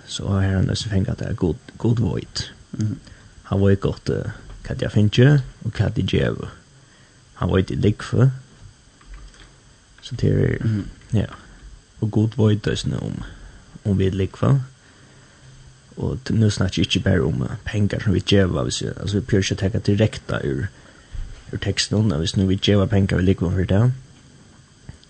så 0.07 0.29
har 0.29 0.41
han 0.41 0.65
nesten 0.65 0.91
fengt 0.91 1.09
at 1.09 1.19
det 1.19 1.29
er 1.29 1.35
god, 1.35 1.55
god 1.79 1.97
void. 1.97 2.49
Mm. 2.73 2.99
Han 3.43 3.61
var 3.61 3.75
godt 3.75 4.11
uh, 4.13 4.33
hva 4.67 4.77
jeg 4.81 4.93
finner 4.93 5.41
og 5.65 5.73
hva 5.77 5.91
jag 5.97 6.07
gjør. 6.07 6.51
Han 7.35 7.51
var 7.51 7.59
ju 7.59 7.75
inte. 7.75 8.31
Så 10.03 10.15
det 10.15 10.31
er, 10.31 10.59
mm. 10.65 10.89
ja. 11.13 11.27
Og 12.01 12.11
god 12.11 12.37
void 12.37 12.67
är 12.67 12.75
snö 12.75 12.97
om, 12.97 13.23
om 13.85 13.99
vi 13.99 14.07
er 14.07 14.11
lik 14.11 14.43
Og 14.43 14.61
Och 15.97 16.31
nu 16.31 16.51
snackar 16.51 16.81
jag 16.81 16.87
inte 16.87 17.01
bara 17.01 17.27
om 17.27 17.49
penger 17.65 18.01
som 18.01 18.13
vi 18.13 18.23
gör. 18.27 18.61
Alltså 18.61 19.17
vi 19.17 19.21
prøver 19.21 19.43
ikke 19.43 19.55
å 19.55 19.59
tenke 19.59 19.79
direkte 19.79 20.41
ur, 20.45 20.67
ur 21.53 21.59
teksten, 21.59 22.13
og 22.13 22.19
Hvis 22.19 22.37
nu 22.37 22.47
vi 22.47 22.61
gör 22.63 22.87
penger 22.87 23.17
vi 23.17 23.23
likvar 23.23 23.51
for 23.51 23.65
det. 23.65 23.93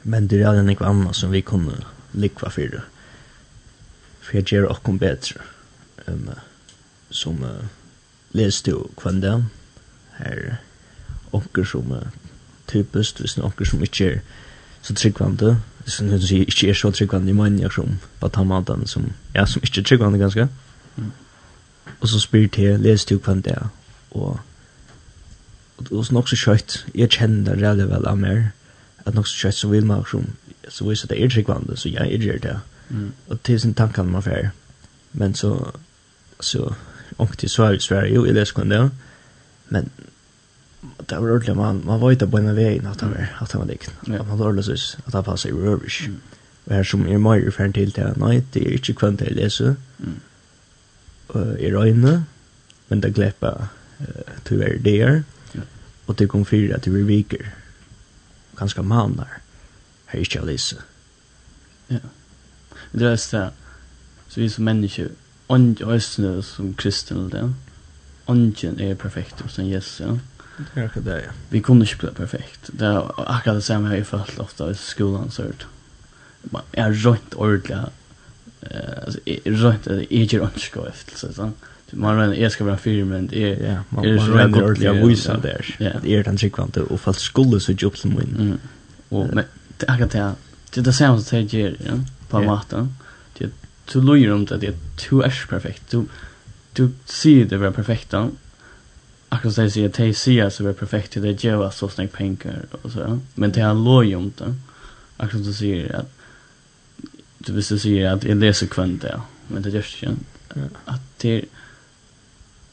Men 0.03 0.27
det 0.27 0.41
er 0.41 0.49
aldrig 0.49 0.65
något 0.67 0.87
annet 0.87 1.17
som 1.17 1.33
vi 1.33 1.41
kunne 1.41 1.85
likva 2.13 2.49
for 2.51 2.61
det 2.61 2.83
för 4.33 4.39
jag 4.39 4.53
ger 4.53 4.65
och 4.65 4.83
kom 4.83 4.99
bättre. 4.99 5.41
Um, 6.07 6.31
som 7.11 7.45
uh, 7.45 7.65
läste 8.31 8.71
ju 8.71 8.77
kvända 8.97 9.45
här 10.11 10.57
onker 11.31 11.65
som 11.65 11.93
uh, 11.93 12.03
typiskt, 12.67 13.21
visst 13.21 13.39
onker 13.39 13.65
som 13.65 13.81
inte 13.81 14.05
är 14.05 14.21
så 14.81 14.95
tryggvande, 14.95 15.57
så 15.87 16.05
nu 16.05 16.21
säger 16.21 16.41
inte 16.41 16.67
är 16.67 16.75
så 16.75 16.93
tryggvande 16.93 17.31
i 17.31 17.35
man 17.35 17.59
jag 17.59 17.73
som 17.73 17.99
på 18.19 18.29
tammaten 18.29 18.87
som 18.87 19.13
ja 19.33 19.47
som 19.47 19.63
inte 19.65 19.81
är 19.81 19.85
tryggvande 19.85 20.19
ganska. 20.19 20.49
Mm. 20.97 21.13
Och 21.99 22.09
så 22.09 22.21
spyr 22.21 22.49
till 22.49 22.81
läste 22.81 23.15
ju 23.15 23.21
kvända 23.21 23.71
och 24.09 24.39
och 25.91 26.07
så 26.07 26.19
också 26.19 26.37
skött 26.37 26.85
jag 26.93 27.13
känner 27.13 27.57
det 27.57 27.87
väl 27.87 28.07
av 28.07 28.19
mer 28.19 28.51
att 29.05 29.15
så 29.15 29.23
skött 29.23 29.55
så 29.55 29.69
vill 29.69 29.85
man 29.85 30.05
som 30.05 30.27
så 30.69 30.89
visst 30.89 31.09
det 31.09 31.23
är 31.23 31.29
tryggvande 31.29 31.77
så 31.77 31.89
jag 31.89 32.07
är 32.07 32.19
det 32.19 32.39
där. 32.39 32.61
Mm. 32.93 33.13
Och 33.27 33.43
till 33.43 33.61
sin 33.61 33.75
tankar 33.75 34.03
man 34.03 34.23
får. 34.23 34.51
Men 35.11 35.35
så 35.35 35.73
så 36.41 36.75
och 37.17 37.39
till 37.39 37.51
Sverige 37.51 37.81
Sverige 37.81 38.13
ju 38.13 38.29
i 38.29 38.33
det 38.33 38.47
sekundet. 38.47 38.93
Men 39.69 39.91
det 40.81 41.19
var 41.19 41.31
ordentligt 41.31 41.57
man 41.57 41.83
man 41.85 42.01
var 42.01 42.13
inte 42.13 42.27
på 42.27 42.39
en 42.39 42.55
väg 42.55 42.87
att 42.87 43.01
han 43.01 43.17
att 43.39 43.53
han 43.53 43.61
var 43.61 43.69
lik. 43.69 43.85
Ja. 44.07 44.23
Man 44.23 44.39
lärde 44.39 44.63
sig 44.63 45.01
att 45.05 45.15
han 45.15 45.25
passar 45.25 45.51
i 45.51 45.53
rubbish. 45.53 46.07
Mm. 46.07 46.21
Och 46.65 46.73
här 46.73 46.85
som 46.85 47.09
är 47.09 47.19
mer 47.19 47.51
för 47.51 47.73
till 47.73 47.93
till 47.93 48.13
nej 48.17 48.45
det 48.53 48.61
är 48.67 48.73
inte 48.73 48.93
kvant 48.93 49.19
till 49.21 49.37
det 49.37 49.51
så. 49.51 49.65
Mm. 49.65 50.21
Eh 51.35 51.65
i 51.65 51.71
röjne 51.71 52.23
men 52.89 53.01
det 53.01 53.11
gläppa 53.11 53.69
eh 53.99 54.07
tyvärr 54.45 54.79
där. 54.79 55.25
Ja. 55.53 55.61
Och 56.07 56.15
det 56.15 56.27
kom 56.27 56.45
fyra 56.45 56.79
till 56.79 56.93
vi 56.93 57.03
viker. 57.03 57.55
Ganska 58.57 58.83
man 58.83 59.17
där. 59.17 59.39
Här 60.07 60.19
är 60.19 60.25
inte 60.25 60.41
Alice. 60.41 60.77
Ja 61.89 61.99
det 62.93 63.09
är 63.09 63.17
så 63.17 63.49
så 64.29 64.41
vi 64.41 64.51
som 64.51 64.65
människor 64.65 65.09
och 65.47 65.83
ösnö 65.83 66.43
som 66.43 66.75
kristen 66.75 67.19
eller 67.19 67.31
det. 67.31 67.53
Ongen 68.25 68.81
är 68.81 68.95
perfekt 68.95 69.41
och 69.41 69.51
sen 69.51 69.67
Jesus 69.67 70.01
ja 70.01 70.19
det 70.75 70.81
är 70.81 71.01
det 71.01 71.23
ja. 71.27 71.33
Vi 71.49 71.61
kunde 71.61 71.87
inte 71.87 71.97
bli 71.97 72.15
perfekt. 72.15 72.71
Det 72.73 72.87
är 72.87 73.31
akkurat 73.31 73.57
det 73.57 73.63
samma 73.63 73.91
jag 73.91 73.97
har 73.97 74.05
fallt 74.05 74.39
ofta 74.39 74.71
i 74.71 74.75
skolan 74.75 75.31
så 75.31 75.43
hört 75.43 75.67
man 76.43 76.63
är 76.73 76.93
rönt 76.93 77.35
ordla 77.35 77.91
eh 78.61 79.05
alltså 79.05 79.21
rent 79.45 79.87
är 79.87 80.13
ju 80.13 80.43
inte 80.43 80.61
ska 80.61 80.89
efter 80.89 81.19
så 81.19 81.33
så 81.33 81.53
man 81.91 82.19
ren 82.19 82.41
jag 82.41 82.53
ska 82.53 82.65
vara 82.65 82.79
fyra 82.79 83.05
men 83.05 83.27
det 83.27 83.53
är 83.53 83.73
ja 83.73 83.79
man 83.89 84.05
ren 84.05 84.55
är 84.55 84.65
ordla 84.65 84.93
visa 84.93 85.37
där 85.37 85.77
det 85.79 86.15
är 86.15 86.25
den 86.25 86.39
sekvent 86.39 86.77
och 86.77 87.01
fast 87.01 87.21
skulle 87.21 87.61
så 87.61 87.73
jobb 87.73 87.97
som 87.97 88.11
min. 88.11 88.37
Mm. 88.39 88.59
och 89.09 89.35
men 89.35 89.45
det 89.79 89.87
är 89.89 89.93
akkurat 89.93 90.11
det 90.11 90.35
det 90.75 90.81
är 90.81 90.85
det 90.85 90.93
samma 90.93 91.21
som 91.21 91.39
det 91.39 91.53
gör 91.53 91.77
ja 91.87 91.93
på 92.33 92.41
en 92.41 92.45
yeah. 92.45 92.87
Det 93.39 93.51
du 93.93 94.01
lojer 94.01 94.33
om 94.33 94.45
det, 94.47 94.59
det 94.59 94.77
du 95.09 95.23
är 95.23 95.47
perfekt. 95.49 95.91
Du, 95.91 96.07
du 96.73 96.91
ser 97.05 97.45
det 97.45 97.59
var 97.59 97.71
perfekt. 97.71 98.15
Akkurat 99.29 99.57
det 99.57 99.87
att 99.87 99.95
det 99.95 100.15
ser 100.15 100.51
så 100.51 100.65
var 100.65 100.73
perfekt, 100.73 101.15
det 101.23 101.45
gjør 101.45 101.71
så 101.71 101.89
snäck 101.89 102.13
pengar 102.13 102.67
och 102.83 102.93
så. 102.93 103.21
Men 103.35 103.53
det 103.53 103.61
är 103.61 103.75
lojer 103.75 104.17
om 104.17 104.33
det. 104.39 104.55
Akkurat 105.17 105.45
du 105.45 105.53
säger 105.53 105.97
att 105.97 106.11
du 107.39 107.53
visst 107.53 107.81
säger 107.81 108.13
att 108.13 108.25
jag 108.25 108.37
läser 108.37 108.47
leser 108.47 108.67
kvann 108.67 108.99
det, 108.99 109.21
men 109.49 109.63
det 109.63 109.71
gjør 109.71 109.85
ikke. 109.85 110.17
Att 110.85 111.19
det 111.23 111.45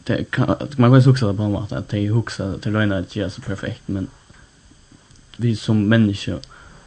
det 0.04 0.32
kan, 0.32 0.56
man 0.78 0.92
kan 0.92 1.02
ju 1.02 1.10
också 1.10 1.34
på 1.34 1.44
en 1.44 1.56
att 1.56 1.90
det 1.90 1.98
är 1.98 2.12
huxa 2.12 2.58
till 2.58 2.72
röjna 2.72 2.98
att 2.98 3.16
göra 3.16 3.30
så 3.30 3.42
perfekt 3.42 3.88
men 3.88 4.08
vi 5.38 5.56
som 5.56 5.90
människa 5.90 6.40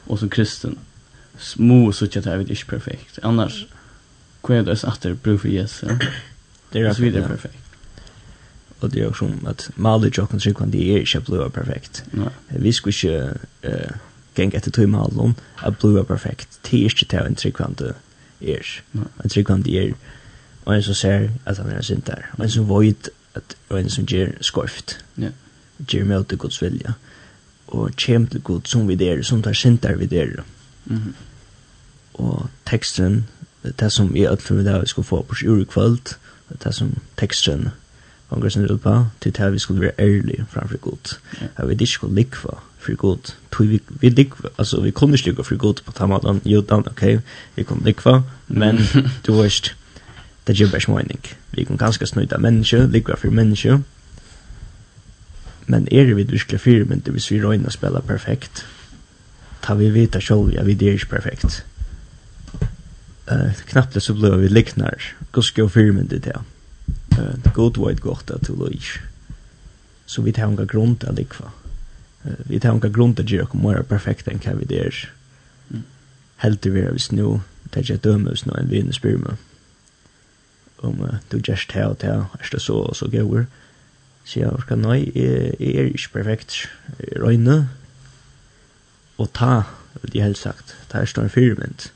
och 0.07 0.19
som 0.19 0.29
kristen 0.29 0.79
små 1.39 1.93
så 1.93 2.05
att 2.05 2.13
det 2.13 2.27
är 2.27 2.41
inte 2.41 2.65
perfekt. 2.67 3.19
Annars 3.23 3.67
kvar 4.43 4.63
det 4.63 4.71
är 4.71 4.89
att 4.89 5.01
det 5.01 5.23
prov 5.23 5.39
för 5.39 5.49
yes. 5.49 5.85
Det 6.73 6.81
är 6.81 6.93
så 6.93 7.03
vidare 7.03 7.29
perfekt. 7.29 7.59
Og 8.81 8.93
det 8.93 9.03
er 9.03 9.07
også 9.07 9.25
också 9.25 9.49
at 9.49 9.71
Mali 9.77 10.11
Jokken 10.19 10.41
så 10.41 10.53
kan 10.55 10.71
det 10.71 10.97
är 10.97 10.99
inte 10.99 11.21
blue 11.21 11.51
perfekt. 11.51 12.05
Vi 12.49 12.73
skulle 12.73 12.95
ju 13.03 13.31
eh 13.63 13.91
gäng 14.37 14.55
efter 14.55 14.71
två 14.71 14.87
mål 14.87 15.35
att 15.57 15.79
blue 15.79 16.05
perfekt. 16.05 16.59
Det 16.63 16.81
er 16.81 16.85
ikke 16.85 17.05
til 17.05 17.19
en 17.19 17.35
trekvante 17.35 17.95
är. 18.41 18.83
En 19.25 19.31
trekvante 19.31 19.71
er. 19.71 19.93
Og 20.65 20.77
en 20.77 20.83
som 20.83 20.95
ser 20.95 21.29
at 21.47 21.59
han 21.59 21.71
er 21.71 21.83
sint 21.83 22.07
der. 22.07 22.23
Og 22.39 22.45
en 22.45 22.51
som 22.51 22.69
vet 22.69 23.09
at 23.35 23.57
og 23.69 23.81
en 23.81 23.91
som 23.91 24.07
gjør 24.07 24.29
skorft. 24.41 25.05
Ja. 25.19 25.29
Ger 25.89 26.05
mig 26.05 26.19
åt 26.19 26.39
Guds 26.39 26.63
vilja. 26.63 26.93
kjem 27.97 28.27
til 28.27 28.41
Gud 28.41 28.61
som 28.65 28.89
vi 28.89 28.95
der, 28.95 29.23
som 29.23 29.43
tar 29.43 29.53
sint 29.53 29.83
der 29.83 29.97
vi 29.97 30.07
der. 30.07 30.27
Mm 30.27 30.62
Mm. 30.85 31.15
Og 32.15 32.49
teksten, 32.67 33.27
det 33.81 33.93
som 33.93 34.17
i 34.17 34.27
ødelen 34.27 34.83
vi 34.83 34.89
skulle 34.89 35.07
få 35.07 35.23
på 35.23 35.35
sjur 35.35 35.61
i 35.61 35.65
kvöld, 35.65 36.17
det 36.65 36.75
som 36.75 36.99
teksten 37.17 37.69
angra 38.33 38.51
sin 38.51 38.71
ut 38.71 38.81
på, 38.81 39.07
til 39.21 39.33
det 39.37 39.53
vi 39.53 39.59
skulle 39.59 39.81
være 39.81 39.93
ærlig 39.99 40.45
framfor 40.51 40.77
god. 40.77 41.19
Jeg 41.41 41.69
Vi 41.69 41.73
ikke 41.73 41.87
skulle 41.87 42.15
likva 42.15 42.59
for 42.79 42.95
god. 42.95 43.35
Vi, 43.59 43.81
vi, 43.89 44.09
likva, 44.09 44.49
altså, 44.59 44.81
vi 44.81 44.91
kunne 44.91 45.15
ikke 45.15 45.27
likva 45.27 45.43
for 45.43 45.57
god 45.57 45.75
på 45.85 45.93
tamadan, 45.93 46.41
jodan, 46.45 46.85
ok, 46.87 47.21
vi 47.57 47.63
kunne 47.63 47.85
likva, 47.85 48.23
men 48.49 48.79
du 49.27 49.33
var 49.35 49.73
det 50.47 50.57
gjør 50.57 50.71
bare 50.71 50.95
mening. 50.95 51.21
Vi 51.53 51.65
kunne 51.65 51.79
ganske 51.79 52.07
snøyda 52.07 52.39
menneske, 52.39 52.87
likva 52.87 53.15
for 53.15 53.31
menneske, 53.31 53.79
men 55.67 55.89
er 55.93 56.15
vi 56.15 56.23
virkelig 56.23 56.61
fire, 56.61 56.85
men 56.85 57.01
det 57.01 57.15
vi 57.15 57.45
røyne 57.45 57.67
og 57.67 57.73
spille 57.73 58.03
perfekt, 58.07 58.67
ta 59.63 59.75
vi 59.75 59.91
vita 59.91 60.21
sjálv 60.21 60.55
ja 60.55 60.63
vi 60.63 60.75
det 60.75 60.89
är 60.89 60.93
inte 60.93 61.07
perfekt. 61.07 61.65
Eh 63.27 63.37
uh, 63.37 63.53
knappt 63.53 64.03
så 64.03 64.15
blev 64.15 64.35
vi 64.35 64.49
liknar. 64.49 65.15
Kusko 65.31 65.69
firmen 65.69 66.07
det 66.09 66.19
där. 66.19 66.41
Eh 67.11 67.35
det 67.45 67.55
god 67.55 67.77
void 67.77 68.01
gott 68.01 68.31
att 68.31 68.47
du 68.47 68.57
loj. 68.57 68.81
Så 70.07 70.23
vi 70.23 70.33
tar 70.33 70.43
en 70.43 70.67
grund 70.67 71.05
att 71.05 71.17
likva. 71.17 71.53
Eh 72.25 72.33
vi 72.45 72.61
tar 72.61 72.71
en 72.71 72.93
grund 72.93 73.21
att 73.21 73.31
göra 73.31 73.49
mer 73.53 73.83
perfekt 73.83 74.29
än 74.29 74.39
kan 74.39 74.59
vi 74.59 74.65
det 74.65 74.79
är. 74.79 75.11
Helt 76.37 76.67
vi 76.67 76.81
är 76.81 77.13
nu 77.13 77.41
tar 77.71 77.83
jag 77.85 77.99
dömus 77.99 78.45
nu 78.45 78.53
en 78.59 78.69
vinner 78.69 78.93
spyrma. 78.93 79.37
Om 80.77 81.19
du 81.29 81.41
just 81.45 81.71
tar 81.71 81.95
tar 81.95 82.27
är 82.41 82.51
det 82.53 82.61
så 82.61 82.95
så 82.95 83.07
går. 83.09 83.47
Så 84.25 84.39
jag 84.39 84.63
ska 84.63 84.77
nej 84.77 85.13
är 85.15 85.63
är 85.63 85.85
inte 85.85 86.09
perfekt. 86.13 86.53
Röjna 87.17 87.67
og 89.23 89.33
ta, 89.37 89.63
vil 90.03 90.17
jeg 90.19 90.31
helt 90.31 90.41
sagt, 90.41 90.77
det 90.91 91.01
er 91.01 91.11
større 91.11 91.33
fyrmynd 91.33 91.91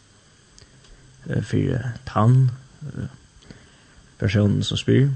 for 1.26 1.78
tann, 2.06 2.50
personen 4.20 4.62
som 4.62 4.78
spyr, 4.78 5.08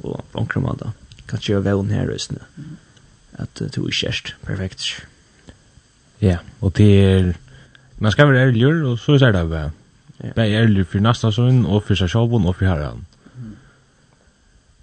og 0.00 0.24
på 0.32 0.40
omkring 0.40 0.64
måte, 0.64 0.92
kan 1.28 1.42
gjøre 1.44 1.66
vel 1.66 1.90
her 1.92 2.08
røysene, 2.08 2.40
at 3.38 3.60
du 3.74 3.84
er 3.84 3.94
kjerst, 3.94 4.34
perfekt. 4.46 4.86
Ja, 6.22 6.38
og 6.60 6.76
det 6.78 6.88
er, 7.04 7.32
man 7.98 8.12
skal 8.12 8.32
være 8.32 8.48
ærlig, 8.48 8.66
og 8.84 8.98
så 8.98 9.18
er 9.20 9.32
det 9.32 9.48
bare, 9.50 9.70
bare 10.34 10.62
ærlig 10.62 10.86
for 10.86 11.04
næsta 11.04 11.30
sånn, 11.34 11.64
og 11.66 11.84
for 11.86 11.98
seg 11.98 12.10
selv, 12.10 12.34
og 12.40 12.56
for 12.56 12.66
herren. 12.66 13.04
Mm. 13.36 13.54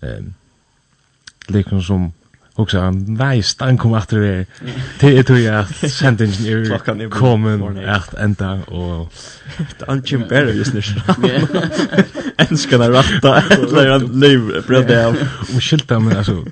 Um, 0.06 0.34
liksom 1.50 1.82
som, 1.82 2.12
också 2.56 2.80
han 2.80 3.16
väst 3.16 3.62
han 3.62 3.78
kom 3.78 3.94
efter 3.94 4.20
det 4.20 4.46
Det 5.00 5.18
är 5.18 5.24
tror 5.24 5.40
jag 5.40 5.68
sentingen 5.68 5.90
är 5.90 5.90
sent 5.90 6.22
ingenjör 6.22 7.10
kommer 7.10 7.88
att 7.88 8.14
ända 8.14 8.52
och 8.54 9.14
det 9.80 9.86
han 9.88 10.04
kämpar 10.04 10.42
just 10.42 10.74
nu 10.74 10.82
en 12.38 12.58
ska 12.58 12.78
där 12.78 12.92
rätta 12.92 13.42
eller 13.42 13.90
han 13.92 14.20
liv 14.20 14.64
bröd 14.68 14.92
av 14.92 15.18
och 15.56 15.64
skylta 15.64 16.00
men 16.00 16.18
alltså 16.18 16.46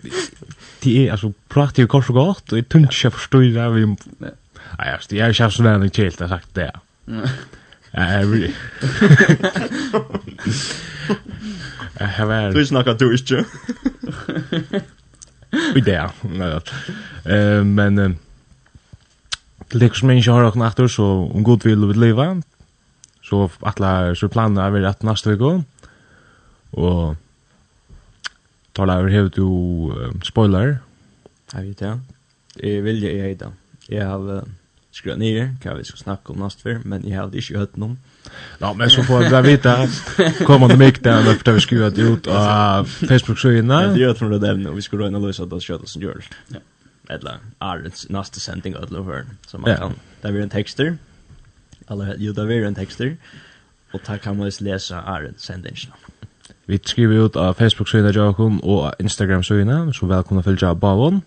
det 0.79 1.07
är 1.07 1.11
alltså 1.11 1.33
pratar 1.49 1.83
ju 1.83 1.87
kort 1.87 2.09
och 2.09 2.15
gott 2.15 2.51
och 2.51 2.69
tungt 2.69 3.03
jag 3.03 3.13
förstår 3.13 3.41
det 3.41 3.69
vi 3.69 3.95
nej 4.77 4.91
alltså 4.93 5.15
jag 5.15 5.35
känns 5.35 5.55
så 5.55 5.63
där 5.63 5.71
jag 5.71 6.19
har 6.19 6.27
sagt 6.27 6.53
det 6.53 6.71
Nej, 7.95 8.53
Jag 11.99 12.07
har 12.07 12.51
Du 12.51 12.65
snackar 12.65 12.93
du 12.93 13.11
inte 13.11 13.45
i 15.75 15.81
det. 15.81 16.11
Eh 17.25 17.63
men 17.63 18.17
till 19.67 19.79
det 19.79 19.95
som 19.95 20.11
inte 20.11 20.31
har 20.31 20.41
någon 20.41 20.61
efter 20.61 20.87
så 20.87 21.05
om 21.33 21.43
god 21.43 21.63
vill 21.63 21.85
vi 21.85 21.93
leva. 21.93 22.41
Så 23.23 23.49
alla 23.59 24.15
så 24.15 24.29
planerar 24.29 24.69
vi 24.69 24.85
att 24.85 25.03
nästa 25.03 25.29
vecka. 25.29 25.63
Och 26.69 27.15
tala 28.71 28.93
över 28.99 29.09
hur 29.09 29.29
du 29.29 30.21
spoiler. 30.23 30.77
Jag 31.53 31.61
vet 31.61 31.81
ja. 31.81 31.99
Jag 32.55 32.81
vill 32.81 33.03
ju 33.03 33.17
jag 33.17 33.27
heter. 33.27 33.51
Jag 33.87 34.07
har 34.07 34.43
skriva 34.95 35.15
ner 35.15 35.55
kan 35.63 35.77
vi 35.77 35.83
ska 35.83 35.97
snacka 35.97 36.33
om 36.33 36.39
nästa 36.39 36.69
men 36.83 37.09
jag 37.09 37.21
hade 37.21 37.37
inte 37.37 37.57
hört 37.57 37.75
någon. 37.75 37.97
Ja, 38.59 38.73
men 38.73 38.89
så 38.89 39.03
får 39.03 39.19
vi 39.19 39.49
veta 39.49 39.87
kommande 40.45 40.77
mycket 40.77 41.03
där 41.03 41.23
när 41.23 41.51
vi 41.53 41.61
skriver 41.61 41.89
det 41.89 42.01
ut 42.01 42.27
av 42.27 42.85
Facebook 42.85 43.39
sidan. 43.39 43.57
innan. 43.57 43.93
det 43.93 43.99
gör 43.99 44.13
från 44.13 44.31
det 44.31 44.39
där 44.39 44.67
och 44.67 44.77
vi 44.77 44.81
ska 44.81 44.97
röna 44.97 45.19
lösa 45.19 45.45
det 45.45 45.61
köttet 45.61 45.89
som 45.89 46.01
görs. 46.01 46.29
Ja. 46.47 46.57
Eller 47.09 47.37
Arends 47.57 48.09
nästa 48.09 48.39
sending 48.39 48.75
ödla 48.75 48.99
över 48.99 49.25
så 49.47 49.57
man 49.57 49.77
kan 49.77 49.93
där 50.21 50.31
vi 50.31 50.41
en 50.41 50.49
texter. 50.49 50.97
Eller 51.87 52.15
ju 52.15 52.33
där 52.33 52.45
vi 52.45 52.63
en 52.63 52.75
texter 52.75 53.17
och 53.93 54.01
där 54.07 54.17
kan 54.17 54.37
man 54.37 54.51
läsa 54.59 55.01
Arends 55.01 55.43
sending. 55.43 55.75
Vi 56.65 56.79
skriver 56.79 57.25
ut 57.25 57.35
av 57.35 57.53
Facebook 57.53 57.89
sidan 57.89 58.13
Jakob 58.13 58.59
och 58.63 58.93
Instagram 58.99 59.43
sidan 59.43 59.93
så 59.93 60.05
välkomna 60.05 60.43
följa 60.43 60.75
Bavon. 60.75 61.21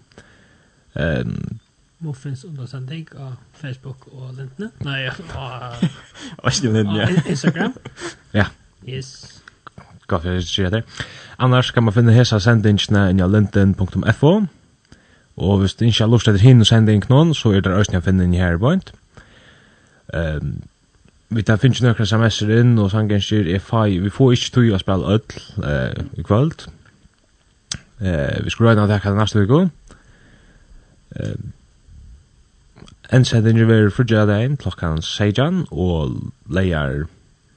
Ehm 0.93 1.59
Muffins 2.05 2.45
understanding 2.45 3.09
av 3.17 3.39
Facebook 3.57 4.09
og 4.13 4.35
Lintene. 4.37 4.71
Nei, 4.85 4.99
ja. 5.07 5.15
Ikke 6.45 6.73
Lintene, 6.73 6.99
ja. 7.01 7.09
Instagram. 7.27 7.75
ja. 8.35 8.47
Yes. 8.87 9.43
Godt, 10.07 10.25
jeg 10.25 10.43
sier 10.43 10.71
det. 10.71 10.85
Annars 11.39 11.71
kan 11.71 11.83
man 11.83 11.95
finne 11.95 12.15
hesa 12.15 12.39
sendingene 12.39 13.09
inn 13.11 13.23
av 13.25 13.33
linten.fo. 13.33 14.33
Og 15.37 15.59
hvis 15.61 15.75
du 15.75 15.85
ikke 15.85 16.05
har 16.05 16.13
lyst 16.13 16.25
til 16.25 16.39
henne 16.41 16.65
sending 16.65 17.03
sende 17.03 17.15
noen, 17.15 17.35
så 17.35 17.53
er 17.53 17.61
det 17.61 17.73
også 17.73 17.99
å 17.99 18.05
finne 18.05 18.25
inn 18.25 18.37
i 18.37 18.41
her 18.41 18.57
point. 18.59 18.93
Um, 20.15 20.63
vi 21.29 21.43
tar 21.43 21.59
finnes 21.61 21.83
noen 21.83 22.07
sms'er 22.07 22.53
inn, 22.61 22.79
og 22.79 22.93
sangen 22.93 23.21
sier 23.21 23.49
er 23.51 23.61
fai. 23.61 23.99
Vi 23.99 24.11
får 24.11 24.37
ikke 24.37 24.55
tog 24.55 24.71
å 24.73 24.81
spille 24.81 25.17
ødel 25.17 25.43
uh, 25.65 26.05
i 26.17 26.23
kvöld. 26.23 26.69
Uh, 28.01 28.45
vi 28.45 28.51
skulle 28.51 28.71
røyne 28.71 28.87
av 28.87 28.93
det 28.93 29.03
her 29.03 29.19
neste 29.19 29.43
uke. 29.43 29.67
Uh, 31.19 31.35
En 33.13 33.25
sending 33.25 33.61
er 33.61 33.91
frugja 33.91 34.25
dagen 34.27 34.57
klokkan 34.57 35.03
16 35.03 35.67
og 35.71 36.33
leier 36.51 37.07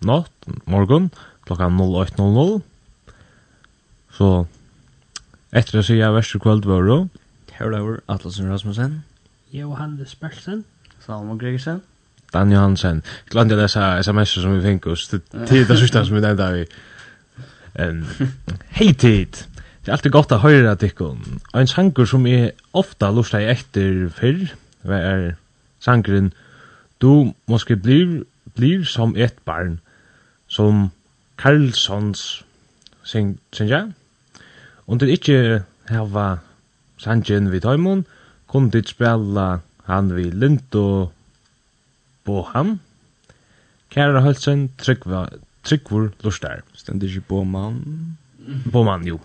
natt, 0.05 0.31
morgun, 0.69 1.09
klokkan 1.47 1.79
08.00. 1.79 2.59
Så 4.13 4.29
etter 5.49 5.79
å 5.79 5.85
sige 5.85 6.11
verste 6.13 6.41
kvöld 6.41 6.67
var 6.69 6.85
det. 6.85 6.99
Atlasen 8.07 8.51
Rasmussen. 8.51 9.03
Johannes 9.51 10.15
Bersen. 10.15 10.63
Salomon 11.05 11.39
Gregersen. 11.39 11.81
Dan 12.33 12.51
Johansen. 12.51 13.01
Glömde 13.29 13.55
jag 13.55 13.61
läsa 13.61 13.97
sms 13.99 14.29
som 14.29 14.59
vi 14.59 14.61
fick 14.61 14.87
oss. 14.87 15.09
Tid 15.47 15.71
och 15.71 15.77
sista 15.77 16.05
som 16.05 16.15
vi 16.15 16.21
nämnde 16.21 16.51
vi. 16.51 16.65
Hej 18.69 18.93
tid! 18.93 19.37
Det 19.83 19.91
är 19.91 19.93
alltid 19.93 20.11
gott 20.11 20.31
att 20.31 20.41
höra 20.41 20.75
tyckon. 20.75 21.39
En 21.53 21.67
sanger 21.67 22.05
som 22.05 22.27
är 22.27 22.51
ofta 22.71 23.11
lustar 23.11 23.39
jag 23.39 23.51
efter 23.51 24.09
förr 24.09 24.47
var 24.81 24.95
er 24.95 25.35
sangren 25.79 26.33
Du 27.01 27.33
måske 27.47 27.75
blir, 27.75 28.23
blir 28.55 28.83
som 28.83 29.15
et 29.15 29.37
barn, 29.45 29.79
som 30.47 30.89
Karlsons 31.37 32.43
synger. 33.03 33.91
det 34.87 34.99
til 34.99 35.13
ikkje 35.15 35.63
hava 35.87 36.39
sangen 36.97 37.51
vid 37.51 37.61
Taimon, 37.61 38.05
kunne 38.47 38.71
dit 38.71 38.89
spela 38.89 39.61
han 39.85 40.15
vid 40.15 40.33
Lindo 40.33 41.11
Bohan, 42.25 42.79
Kæra 43.89 44.21
Hølsen, 44.21 44.69
Tryggva, 44.77 45.27
Tryggvor 45.63 46.11
Lustar. 46.23 46.61
Stendig 46.73 47.09
ikke 47.09 47.21
Boman? 47.21 48.17
Boman, 48.71 49.07
jo. 49.07 49.19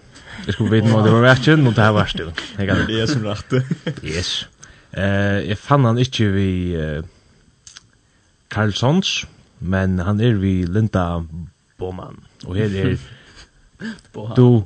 Jeg 0.46 0.54
skulle 0.54 0.70
vite 0.70 0.94
om 0.94 1.02
det 1.04 1.12
var 1.12 1.20
verken, 1.20 1.66
og 1.66 1.76
det 1.76 1.84
her 1.84 1.90
var 1.90 2.06
stil. 2.06 2.32
Jeg 2.58 2.68
er 2.68 3.06
som 3.06 3.26
rette. 3.26 3.64
Yes. 4.04 4.48
Eh, 4.94 5.40
jeg 5.48 5.58
fann 5.58 5.86
han 5.88 5.98
ikke 5.98 6.28
vi 6.34 6.50
eh, 6.78 7.02
Karlsons, 8.54 9.24
men 9.60 9.98
han 10.06 10.20
er 10.22 10.38
vi 10.38 10.62
Linda 10.66 11.24
Boman. 11.78 12.20
Og 12.46 12.58
her 12.58 12.70
er 12.70 12.96
du... 14.38 14.64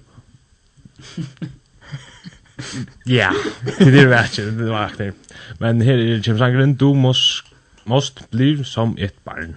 ja, 3.07 3.31
det 3.65 3.87
er 3.87 4.11
det 4.11 4.25
ikke, 4.31 4.51
det 4.59 4.69
var 4.69 4.91
akkurat. 4.91 5.37
Men 5.61 5.83
her 5.83 6.03
er 6.03 6.23
Kjemsangren, 6.23 6.77
du 6.77 6.93
måst, 6.95 7.49
måst 7.87 8.27
bli 8.31 8.59
som 8.65 8.97
et 8.99 9.15
barn. 9.25 9.57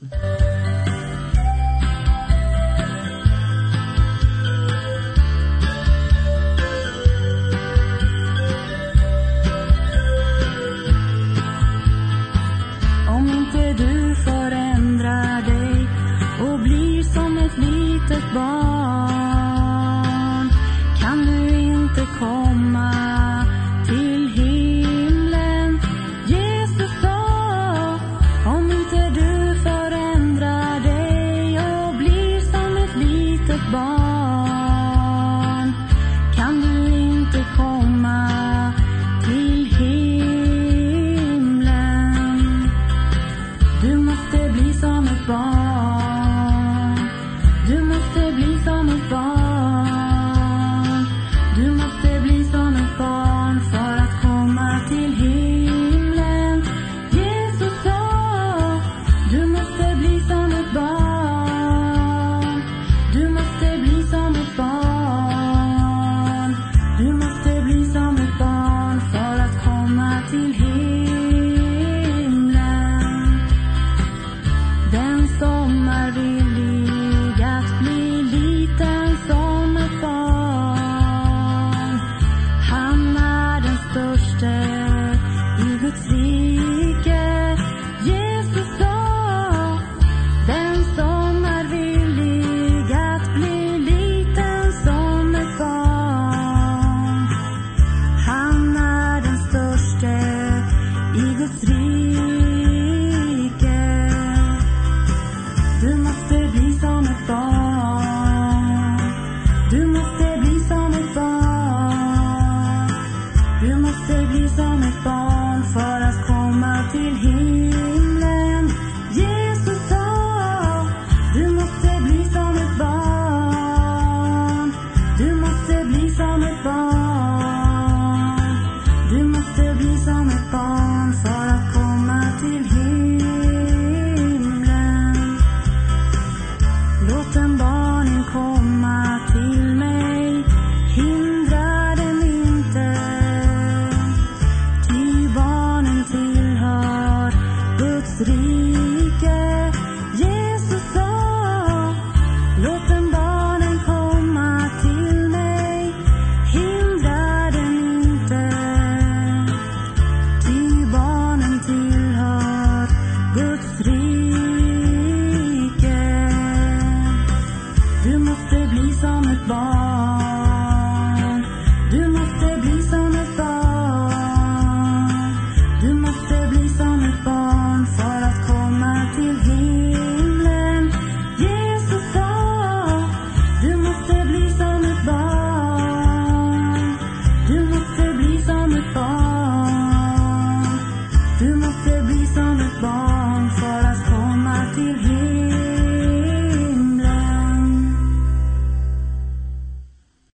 Musik 0.00 0.55